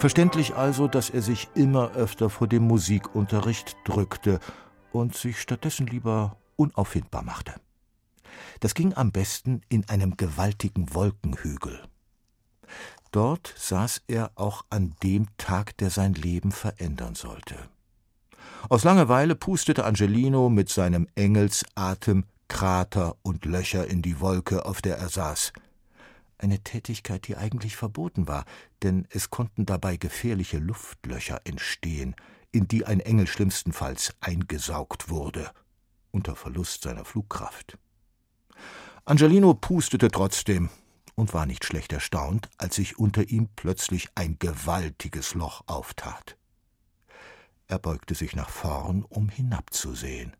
Verständlich 0.00 0.54
also, 0.54 0.88
dass 0.88 1.10
er 1.10 1.20
sich 1.20 1.48
immer 1.54 1.92
öfter 1.92 2.30
vor 2.30 2.48
dem 2.48 2.62
Musikunterricht 2.62 3.76
drückte 3.84 4.40
und 4.92 5.14
sich 5.14 5.38
stattdessen 5.38 5.86
lieber 5.86 6.38
unauffindbar 6.56 7.22
machte. 7.22 7.52
Das 8.60 8.72
ging 8.72 8.94
am 8.94 9.12
besten 9.12 9.60
in 9.68 9.86
einem 9.90 10.16
gewaltigen 10.16 10.94
Wolkenhügel. 10.94 11.82
Dort 13.10 13.52
saß 13.58 14.00
er 14.06 14.30
auch 14.36 14.64
an 14.70 14.94
dem 15.02 15.26
Tag, 15.36 15.76
der 15.76 15.90
sein 15.90 16.14
Leben 16.14 16.50
verändern 16.50 17.14
sollte. 17.14 17.56
Aus 18.70 18.84
Langeweile 18.84 19.34
pustete 19.34 19.84
Angelino 19.84 20.48
mit 20.48 20.70
seinem 20.70 21.08
Engelsatem 21.14 22.24
Krater 22.48 23.16
und 23.20 23.44
Löcher 23.44 23.86
in 23.86 24.00
die 24.00 24.18
Wolke, 24.20 24.64
auf 24.64 24.80
der 24.80 24.96
er 24.96 25.10
saß. 25.10 25.52
Eine 26.40 26.60
Tätigkeit, 26.60 27.28
die 27.28 27.36
eigentlich 27.36 27.76
verboten 27.76 28.26
war, 28.26 28.46
denn 28.82 29.06
es 29.10 29.28
konnten 29.28 29.66
dabei 29.66 29.98
gefährliche 29.98 30.56
Luftlöcher 30.56 31.42
entstehen, 31.44 32.16
in 32.50 32.66
die 32.66 32.86
ein 32.86 33.00
Engel 33.00 33.26
schlimmstenfalls 33.26 34.14
eingesaugt 34.20 35.10
wurde, 35.10 35.50
unter 36.10 36.34
Verlust 36.34 36.82
seiner 36.82 37.04
Flugkraft. 37.04 37.76
Angelino 39.04 39.52
pustete 39.52 40.10
trotzdem 40.10 40.70
und 41.14 41.34
war 41.34 41.44
nicht 41.44 41.66
schlecht 41.66 41.92
erstaunt, 41.92 42.48
als 42.56 42.76
sich 42.76 42.98
unter 42.98 43.28
ihm 43.28 43.50
plötzlich 43.54 44.08
ein 44.14 44.38
gewaltiges 44.38 45.34
Loch 45.34 45.64
auftat. 45.66 46.38
Er 47.66 47.78
beugte 47.78 48.14
sich 48.14 48.34
nach 48.34 48.48
vorn, 48.48 49.04
um 49.06 49.28
hinabzusehen. 49.28 50.34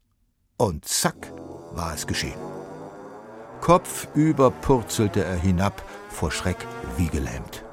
Und 0.57 0.86
zack 0.86 1.30
war 1.72 1.92
es 1.92 2.07
geschehen. 2.07 2.59
Kopfüber 3.61 4.50
purzelte 4.50 5.24
er 5.24 5.36
hinab, 5.36 5.82
vor 6.08 6.30
Schreck 6.30 6.66
wie 6.96 7.08
gelähmt. 7.08 7.64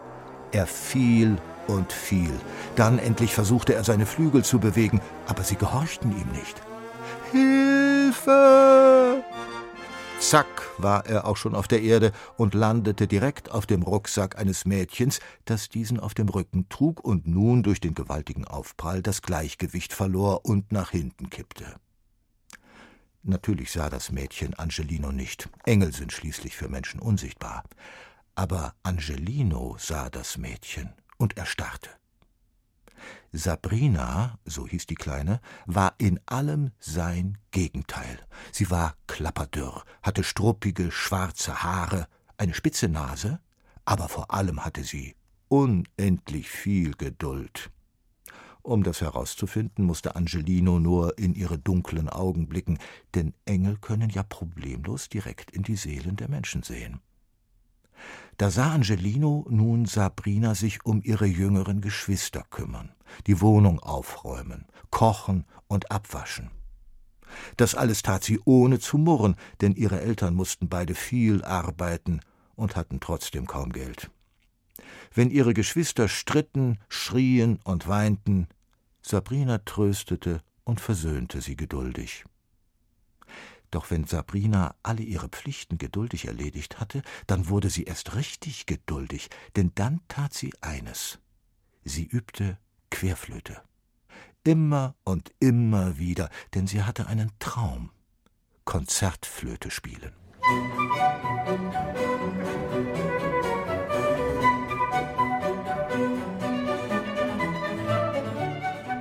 Er 0.51 0.67
fiel 0.67 1.37
und 1.67 1.91
fiel. 1.91 2.33
Dann 2.75 2.99
endlich 2.99 3.33
versuchte 3.33 3.73
er 3.73 3.83
seine 3.83 4.05
Flügel 4.05 4.43
zu 4.43 4.59
bewegen, 4.59 5.01
aber 5.27 5.43
sie 5.43 5.55
gehorchten 5.55 6.11
ihm 6.11 6.29
nicht. 6.31 6.61
Hilfe! 7.31 9.23
Zack 10.19 10.47
war 10.77 11.05
er 11.05 11.27
auch 11.27 11.37
schon 11.37 11.53
auf 11.53 11.67
der 11.67 11.81
Erde 11.81 12.11
und 12.37 12.53
landete 12.53 13.07
direkt 13.07 13.51
auf 13.51 13.65
dem 13.65 13.83
Rucksack 13.83 14.37
eines 14.37 14.65
Mädchens, 14.65 15.19
das 15.45 15.69
diesen 15.69 15.99
auf 15.99 16.13
dem 16.15 16.27
Rücken 16.27 16.69
trug 16.69 17.03
und 17.03 17.27
nun 17.27 17.61
durch 17.63 17.79
den 17.79 17.93
gewaltigen 17.93 18.45
Aufprall 18.45 19.01
das 19.01 19.21
Gleichgewicht 19.21 19.93
verlor 19.93 20.43
und 20.43 20.71
nach 20.71 20.89
hinten 20.89 21.29
kippte. 21.29 21.75
Natürlich 23.27 23.73
sah 23.73 23.89
das 23.89 24.09
Mädchen 24.09 24.53
Angelino 24.53 25.11
nicht. 25.11 25.49
Engel 25.65 25.93
sind 25.93 26.13
schließlich 26.13 26.55
für 26.55 26.69
Menschen 26.69 27.01
unsichtbar. 27.01 27.65
Aber 28.35 28.73
Angelino 28.83 29.75
sah 29.77 30.09
das 30.09 30.37
Mädchen 30.37 30.93
und 31.17 31.35
erstarrte. 31.35 31.89
Sabrina, 33.33 34.39
so 34.45 34.65
hieß 34.65 34.85
die 34.85 34.95
Kleine, 34.95 35.41
war 35.65 35.95
in 35.97 36.21
allem 36.25 36.71
sein 36.79 37.37
Gegenteil. 37.51 38.17
Sie 38.53 38.69
war 38.71 38.95
klapperdürr, 39.07 39.83
hatte 40.01 40.23
struppige, 40.23 40.89
schwarze 40.89 41.63
Haare, 41.63 42.07
eine 42.37 42.53
spitze 42.53 42.87
Nase, 42.87 43.41
aber 43.83 44.07
vor 44.07 44.31
allem 44.33 44.63
hatte 44.63 44.85
sie 44.85 45.17
unendlich 45.49 46.49
viel 46.49 46.93
Geduld. 46.93 47.71
Um 48.67 48.83
das 48.83 48.99
herauszufinden, 48.99 49.85
musste 49.85 50.17
Angelino 50.17 50.77
nur 50.77 51.17
in 51.17 51.35
ihre 51.35 51.57
dunklen 51.57 52.09
Augen 52.09 52.49
blicken, 52.49 52.79
denn 53.15 53.33
Engel 53.45 53.77
können 53.77 54.09
ja 54.09 54.23
problemlos 54.23 55.07
direkt 55.07 55.51
in 55.51 55.63
die 55.63 55.77
Seelen 55.77 56.17
der 56.17 56.27
Menschen 56.27 56.63
sehen. 56.63 56.99
Da 58.35 58.51
sah 58.51 58.73
Angelino 58.73 59.45
nun 59.49 59.85
Sabrina 59.85 60.53
sich 60.53 60.85
um 60.85 61.01
ihre 61.01 61.27
jüngeren 61.27 61.79
Geschwister 61.79 62.43
kümmern, 62.49 62.91
die 63.25 63.39
Wohnung 63.39 63.79
aufräumen, 63.79 64.65
kochen 64.91 65.45
und 65.69 65.89
abwaschen. 65.89 66.51
Das 67.55 67.73
alles 67.73 68.01
tat 68.01 68.25
sie 68.25 68.41
ohne 68.43 68.79
zu 68.79 68.97
murren, 68.97 69.37
denn 69.61 69.75
ihre 69.75 70.01
Eltern 70.01 70.35
mussten 70.35 70.67
beide 70.67 70.93
viel 70.93 71.41
arbeiten 71.45 72.19
und 72.57 72.75
hatten 72.75 72.99
trotzdem 72.99 73.47
kaum 73.47 73.71
Geld. 73.71 74.11
Wenn 75.13 75.31
ihre 75.31 75.53
Geschwister 75.53 76.09
stritten, 76.09 76.79
schrien 76.89 77.59
und 77.63 77.87
weinten, 77.87 78.47
Sabrina 79.07 79.59
tröstete 79.59 80.41
und 80.65 80.81
versöhnte 80.81 81.39
sie 81.39 81.55
geduldig. 81.55 82.25
Doch 83.71 83.89
wenn 83.89 84.05
Sabrina 84.05 84.75
alle 84.83 85.01
ihre 85.01 85.29
Pflichten 85.29 85.77
geduldig 85.77 86.25
erledigt 86.25 86.81
hatte, 86.81 87.01
dann 87.25 87.47
wurde 87.47 87.69
sie 87.69 87.83
erst 87.83 88.15
richtig 88.15 88.65
geduldig, 88.65 89.29
denn 89.55 89.71
dann 89.75 90.01
tat 90.09 90.33
sie 90.33 90.53
eines. 90.59 91.19
Sie 91.85 92.05
übte 92.05 92.57
Querflöte. 92.89 93.61
Immer 94.43 94.95
und 95.05 95.33
immer 95.39 95.97
wieder, 95.97 96.29
denn 96.53 96.67
sie 96.67 96.83
hatte 96.83 97.07
einen 97.07 97.31
Traum. 97.39 97.91
Konzertflöte 98.65 99.71
spielen. 99.71 100.11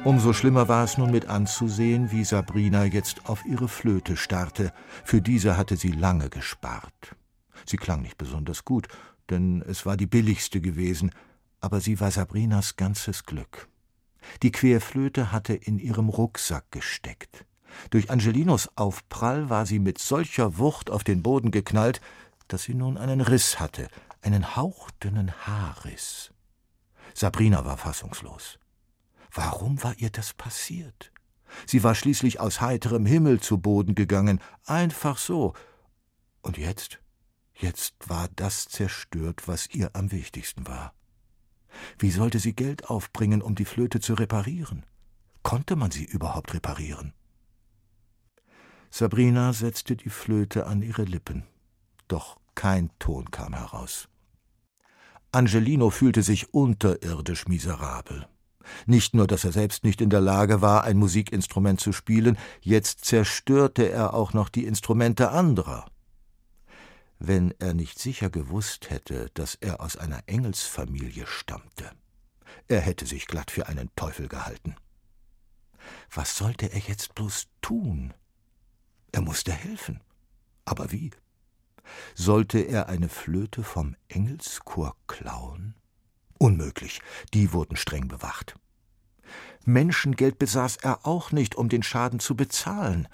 Umso 0.07 0.32
schlimmer 0.32 0.68
war 0.68 0.84
es 0.84 0.98
nun 0.98 1.11
mit 1.11 1.26
anzusehen, 1.26 2.12
wie 2.12 2.22
Sabrina 2.22 2.84
jetzt 2.84 3.28
auf 3.28 3.44
ihre 3.44 3.66
Flöte 3.66 4.16
starrte. 4.16 4.72
Für 5.02 5.20
diese 5.20 5.57
hatte 5.57 5.76
sie 5.76 5.90
lange 5.90 6.30
gespart. 6.30 7.16
Sie 7.64 7.76
klang 7.76 8.02
nicht 8.02 8.16
besonders 8.16 8.64
gut, 8.64 8.86
denn 9.30 9.62
es 9.62 9.84
war 9.84 9.96
die 9.96 10.07
billigste 10.07 10.61
gewesen, 10.61 11.11
aber 11.61 11.80
sie 11.80 11.98
war 11.98 12.12
Sabrinas 12.12 12.76
ganzes 12.76 13.24
Glück. 13.24 13.68
Die 14.44 14.52
Querflöte 14.52 15.32
hatte 15.32 15.54
in 15.54 15.80
ihrem 15.80 16.09
Rucksack 16.09 16.70
gesteckt. 16.70 17.44
Durch 17.90 18.09
Angelinos 18.09 18.70
Aufprall 18.76 19.50
war 19.50 19.66
sie 19.66 19.80
mit 19.80 19.98
solcher 19.98 20.57
Wucht 20.57 20.88
auf 20.88 21.02
den 21.02 21.24
Boden 21.24 21.50
geknallt, 21.50 22.00
dass 22.46 22.62
sie 22.62 22.74
nun 22.74 22.96
einen 22.96 23.20
Riss 23.20 23.59
hatte, 23.59 23.88
einen 24.22 24.54
hauchdünnen 24.54 25.32
Haarriss. 25.32 26.30
Sabrina 27.12 27.64
war 27.64 27.76
fassungslos. 27.76 28.61
Warum 29.33 29.83
war 29.83 29.95
ihr 29.99 30.11
das 30.11 30.35
passiert? 30.35 31.12
Sie 31.66 31.83
war 31.83 31.95
schließlich 31.95 32.41
aus 32.41 32.61
heiterem 32.61 33.07
Himmel 33.07 33.41
zu 33.41 33.59
Boden 33.59 33.95
gegangen, 33.95 34.41
einfach 34.64 35.18
so. 35.18 35.55
Und 36.43 36.59
jetzt, 36.59 37.01
jetzt 37.55 37.95
war 38.09 38.29
das 38.37 38.66
zerstört, 38.66 39.47
was 39.47 39.68
ihr 39.68 39.91
am 39.95 40.12
wichtigsten 40.12 40.66
war. 40.66 40.93
Wie 41.99 42.11
sollte 42.11 42.39
sie 42.39 42.55
Geld 42.55 42.89
aufbringen, 42.89 43.43
um 43.43 43.55
die 43.55 43.64
Flöte 43.64 44.01
zu 44.01 44.14
reparieren? 44.14 44.85
Konnte 45.43 45.77
man 45.77 45.91
sie 45.91 46.05
überhaupt 46.05 46.55
reparieren? 46.55 47.12
Sabrina 48.91 49.53
setzte 49.53 49.97
die 49.97 50.11
Flöte 50.11 50.66
an 50.66 50.83
ihre 50.83 51.05
Lippen, 51.05 51.45
doch 52.09 52.39
kein 52.55 52.91
Ton 52.99 53.31
kam 53.31 53.53
heraus. 53.53 54.09
Angelino 55.33 55.91
fühlte 55.91 56.22
sich 56.22 56.55
unterirdisch 56.55 57.47
miserabel. 57.47 58.27
Nicht 58.87 59.14
nur, 59.14 59.27
dass 59.27 59.45
er 59.45 59.53
selbst 59.53 59.85
nicht 59.85 60.01
in 60.01 60.11
der 60.11 60.21
Lage 60.21 60.61
war, 60.61 60.85
ein 60.85 60.97
Musikinstrument 60.97 61.81
zu 61.81 61.93
spielen, 61.93 62.37
jetzt 62.61 63.05
zerstörte 63.05 63.89
er 63.91 64.14
auch 64.14 64.33
noch 64.33 64.49
die 64.49 64.64
Instrumente 64.64 65.31
anderer. 65.31 65.87
Wenn 67.19 67.55
er 67.59 67.73
nicht 67.73 67.99
sicher 67.99 68.29
gewusst 68.29 68.91
hätte, 68.91 69.31
dass 69.35 69.55
er 69.55 69.81
aus 69.81 69.97
einer 69.97 70.23
Engelsfamilie 70.27 71.27
stammte, 71.27 71.91
er 72.69 72.81
hätte 72.81 73.07
sich 73.07 73.27
glatt 73.27 73.51
für 73.51 73.69
einen 73.69 73.91
Teufel 73.97 74.29
gehalten. 74.29 74.77
Was 76.12 76.37
sollte 76.37 76.67
er 76.67 76.81
jetzt 76.81 77.14
bloß 77.14 77.47
tun? 77.62 78.12
Er 79.12 79.21
musste 79.23 79.53
helfen. 79.53 80.01
Aber 80.64 80.91
wie? 80.91 81.11
Sollte 82.14 82.59
er 82.59 82.89
eine 82.89 83.09
Flöte 83.09 83.62
vom 83.62 83.95
Engelschor 84.09 84.97
klauen? 85.07 85.75
Unmöglich, 86.39 87.01
die 87.34 87.53
wurden 87.53 87.76
streng 87.76 88.09
bewacht. 88.09 88.57
Menschengeld 89.64 90.39
besaß 90.39 90.76
er 90.76 91.07
auch 91.07 91.32
nicht, 91.32 91.57
um 91.57 91.68
den 91.68 91.82
Schaden 91.82 92.20
zu 92.20 92.37
bezahlen. 92.37 93.09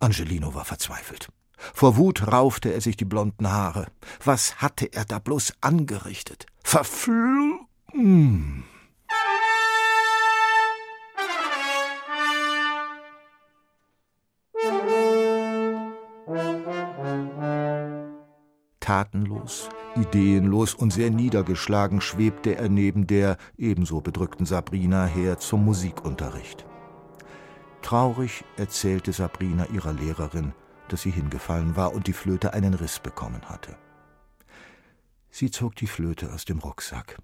Angelino 0.00 0.54
war 0.54 0.64
verzweifelt. 0.64 1.28
Vor 1.56 1.96
Wut 1.96 2.26
raufte 2.26 2.72
er 2.72 2.80
sich 2.80 2.96
die 2.96 3.04
blonden 3.04 3.50
Haare. 3.50 3.86
Was 4.24 4.60
hatte 4.60 4.92
er 4.92 5.04
da 5.04 5.18
bloß 5.18 5.54
angerichtet? 5.60 6.46
Verfl... 6.62 7.58
Hm. 7.92 8.64
Tatenlos, 18.80 19.68
ideenlos 19.96 20.74
und 20.74 20.92
sehr 20.92 21.10
niedergeschlagen 21.10 22.00
schwebte 22.00 22.56
er 22.56 22.68
neben 22.68 23.06
der 23.06 23.36
ebenso 23.56 24.00
bedrückten 24.00 24.46
Sabrina 24.46 25.06
her 25.06 25.38
zum 25.38 25.64
Musikunterricht. 25.64 26.66
Traurig 27.82 28.44
erzählte 28.56 29.12
Sabrina 29.12 29.66
ihrer 29.66 29.92
Lehrerin, 29.92 30.52
dass 30.88 31.02
sie 31.02 31.10
hingefallen 31.10 31.76
war 31.76 31.92
und 31.92 32.06
die 32.06 32.12
Flöte 32.12 32.52
einen 32.52 32.74
Riss 32.74 32.98
bekommen 32.98 33.42
hatte. 33.48 33.76
Sie 35.30 35.50
zog 35.50 35.76
die 35.76 35.86
Flöte 35.86 36.32
aus 36.32 36.44
dem 36.44 36.58
Rucksack. 36.58 37.18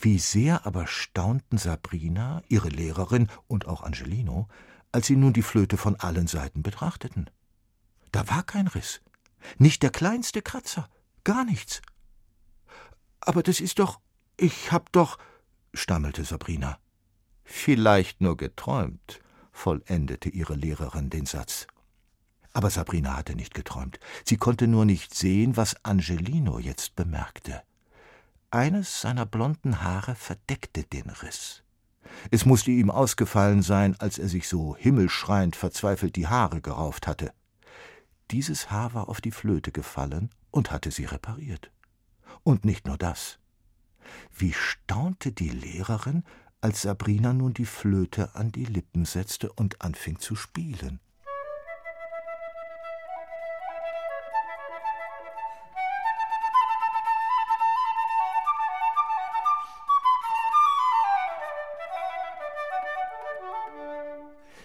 Wie 0.00 0.18
sehr 0.18 0.66
aber 0.66 0.86
staunten 0.86 1.58
Sabrina, 1.58 2.42
ihre 2.48 2.68
Lehrerin 2.68 3.28
und 3.48 3.66
auch 3.66 3.82
Angelino, 3.82 4.48
als 4.92 5.06
sie 5.06 5.16
nun 5.16 5.32
die 5.32 5.42
Flöte 5.42 5.76
von 5.76 5.96
allen 5.96 6.26
Seiten 6.26 6.62
betrachteten. 6.62 7.28
Da 8.12 8.28
war 8.28 8.42
kein 8.42 8.66
Riss, 8.66 9.02
nicht 9.58 9.82
der 9.82 9.90
kleinste 9.90 10.40
Kratzer, 10.40 10.88
gar 11.28 11.44
nichts. 11.44 11.82
Aber 13.20 13.42
das 13.42 13.60
ist 13.60 13.78
doch. 13.78 14.00
Ich 14.38 14.72
hab 14.72 14.90
doch. 14.92 15.18
stammelte 15.74 16.24
Sabrina. 16.24 16.78
Vielleicht 17.44 18.22
nur 18.22 18.38
geträumt, 18.38 19.20
vollendete 19.52 20.30
ihre 20.30 20.54
Lehrerin 20.54 21.10
den 21.10 21.26
Satz. 21.26 21.66
Aber 22.54 22.70
Sabrina 22.70 23.14
hatte 23.14 23.36
nicht 23.36 23.52
geträumt. 23.52 24.00
Sie 24.24 24.38
konnte 24.38 24.66
nur 24.66 24.86
nicht 24.86 25.14
sehen, 25.14 25.58
was 25.58 25.84
Angelino 25.84 26.58
jetzt 26.58 26.96
bemerkte. 26.96 27.62
Eines 28.50 29.02
seiner 29.02 29.26
blonden 29.26 29.82
Haare 29.82 30.14
verdeckte 30.14 30.84
den 30.84 31.10
Riss. 31.10 31.62
Es 32.30 32.46
musste 32.46 32.70
ihm 32.70 32.90
ausgefallen 32.90 33.60
sein, 33.60 34.00
als 34.00 34.18
er 34.18 34.30
sich 34.30 34.48
so 34.48 34.76
himmelschreiend 34.76 35.56
verzweifelt 35.56 36.16
die 36.16 36.26
Haare 36.26 36.62
gerauft 36.62 37.06
hatte. 37.06 37.34
Dieses 38.30 38.70
Haar 38.70 38.94
war 38.94 39.10
auf 39.10 39.20
die 39.20 39.30
Flöte 39.30 39.72
gefallen 39.72 40.30
und 40.50 40.70
hatte 40.70 40.90
sie 40.90 41.04
repariert. 41.04 41.70
Und 42.42 42.64
nicht 42.64 42.86
nur 42.86 42.98
das. 42.98 43.38
Wie 44.36 44.52
staunte 44.52 45.32
die 45.32 45.50
Lehrerin, 45.50 46.24
als 46.60 46.82
Sabrina 46.82 47.32
nun 47.32 47.54
die 47.54 47.66
Flöte 47.66 48.34
an 48.34 48.50
die 48.50 48.64
Lippen 48.64 49.04
setzte 49.04 49.52
und 49.52 49.80
anfing 49.82 50.18
zu 50.18 50.34
spielen. 50.34 51.00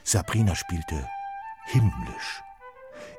Sabrina 0.03 0.53
spielte 0.55 1.09
himmlisch. 1.65 2.43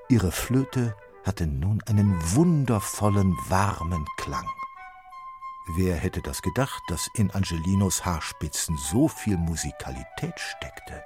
Ihre 0.09 0.31
Flöte 0.31 0.95
hatte 1.25 1.47
nun 1.47 1.83
einen 1.87 2.15
wundervollen, 2.35 3.37
warmen 3.49 4.07
Klang. 4.17 4.47
Wer 5.77 5.97
hätte 5.97 6.21
das 6.21 6.43
gedacht, 6.43 6.83
dass 6.89 7.09
in 7.15 7.31
Angelinos 7.31 8.05
Haarspitzen 8.05 8.77
so 8.77 9.09
viel 9.09 9.39
Musikalität 9.39 10.39
steckte? 10.39 11.03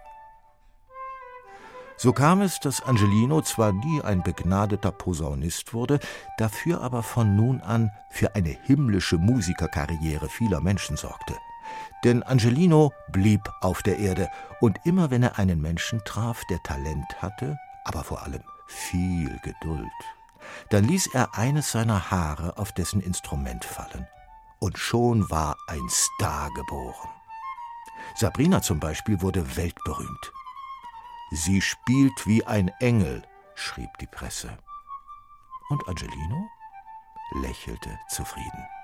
So 1.97 2.13
kam 2.13 2.43
es, 2.43 2.61
dass 2.61 2.83
Angelino 2.83 3.43
zwar 3.43 3.73
nie 3.73 4.01
ein 4.03 4.23
begnadeter 4.23 4.93
Posaunist 4.93 5.75
wurde, 5.75 5.99
dafür 6.39 6.81
aber 6.81 7.03
von 7.03 7.35
nun 7.35 7.61
an 7.61 7.91
für 8.11 8.35
eine 8.35 8.51
himmlische 8.51 9.19
Musikerkarriere 9.19 10.29
vieler 10.29 10.61
Menschen 10.61 10.97
sorgte. 10.97 11.37
Denn 12.05 12.23
Angelino 12.23 12.93
blieb 13.11 13.51
auf 13.61 13.83
der 13.83 13.99
Erde, 13.99 14.29
und 14.61 14.79
immer 14.85 15.11
wenn 15.11 15.23
er 15.23 15.39
einen 15.39 15.61
Menschen 15.61 16.01
traf, 16.05 16.43
der 16.51 16.63
Talent 16.63 17.21
hatte, 17.21 17.59
aber 17.85 18.05
vor 18.05 18.23
allem 18.23 18.43
viel 18.69 19.39
Geduld, 19.43 19.91
dann 20.71 20.85
ließ 20.85 21.09
er 21.15 21.35
eines 21.35 21.73
seiner 21.73 22.11
Haare 22.11 22.57
auf 22.59 22.73
dessen 22.73 23.01
Instrument 23.01 23.65
fallen 23.65 24.07
und 24.61 24.79
schon 24.79 25.29
war 25.31 25.57
ein 25.67 25.89
Star 25.89 26.51
geboren. 26.55 27.11
Sabrina 28.15 28.63
zum 28.63 28.81
Beispiel 28.81 29.21
wurde 29.21 29.57
weltberühmt. 29.57 30.33
Sie 31.31 31.61
spielt 31.61 32.27
wie 32.27 32.45
ein 32.47 32.69
Engel, 32.81 33.23
schrieb 33.55 33.91
die 34.01 34.07
Presse. 34.07 34.57
Und 35.69 35.87
Angelino 35.87 36.49
lächelte 37.43 37.99
zufrieden. 38.09 38.78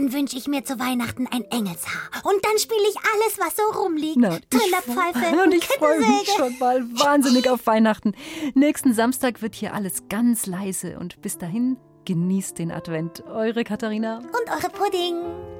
Dann 0.00 0.14
wünsche 0.14 0.38
ich 0.38 0.48
mir 0.48 0.64
zu 0.64 0.78
Weihnachten 0.78 1.26
ein 1.26 1.44
Engelshaar. 1.50 2.24
Und 2.24 2.42
dann 2.42 2.58
spiele 2.58 2.80
ich 2.88 2.96
alles, 2.96 3.38
was 3.38 3.54
so 3.54 3.78
rumliegt. 3.78 4.16
Na, 4.16 4.38
Trillerpfeife 4.48 5.42
und 5.44 5.52
ich 5.52 5.66
freue 5.66 5.98
mich 5.98 6.30
schon 6.34 6.58
mal 6.58 6.82
wahnsinnig 6.98 7.50
auf 7.50 7.66
Weihnachten. 7.66 8.14
Nächsten 8.54 8.94
Samstag 8.94 9.42
wird 9.42 9.54
hier 9.54 9.74
alles 9.74 10.08
ganz 10.08 10.46
leise 10.46 10.98
und 10.98 11.20
bis 11.20 11.36
dahin 11.36 11.76
genießt 12.06 12.58
den 12.58 12.72
Advent. 12.72 13.24
Eure 13.26 13.62
Katharina. 13.62 14.20
Und 14.20 14.50
eure 14.50 14.70
Pudding. 14.70 15.59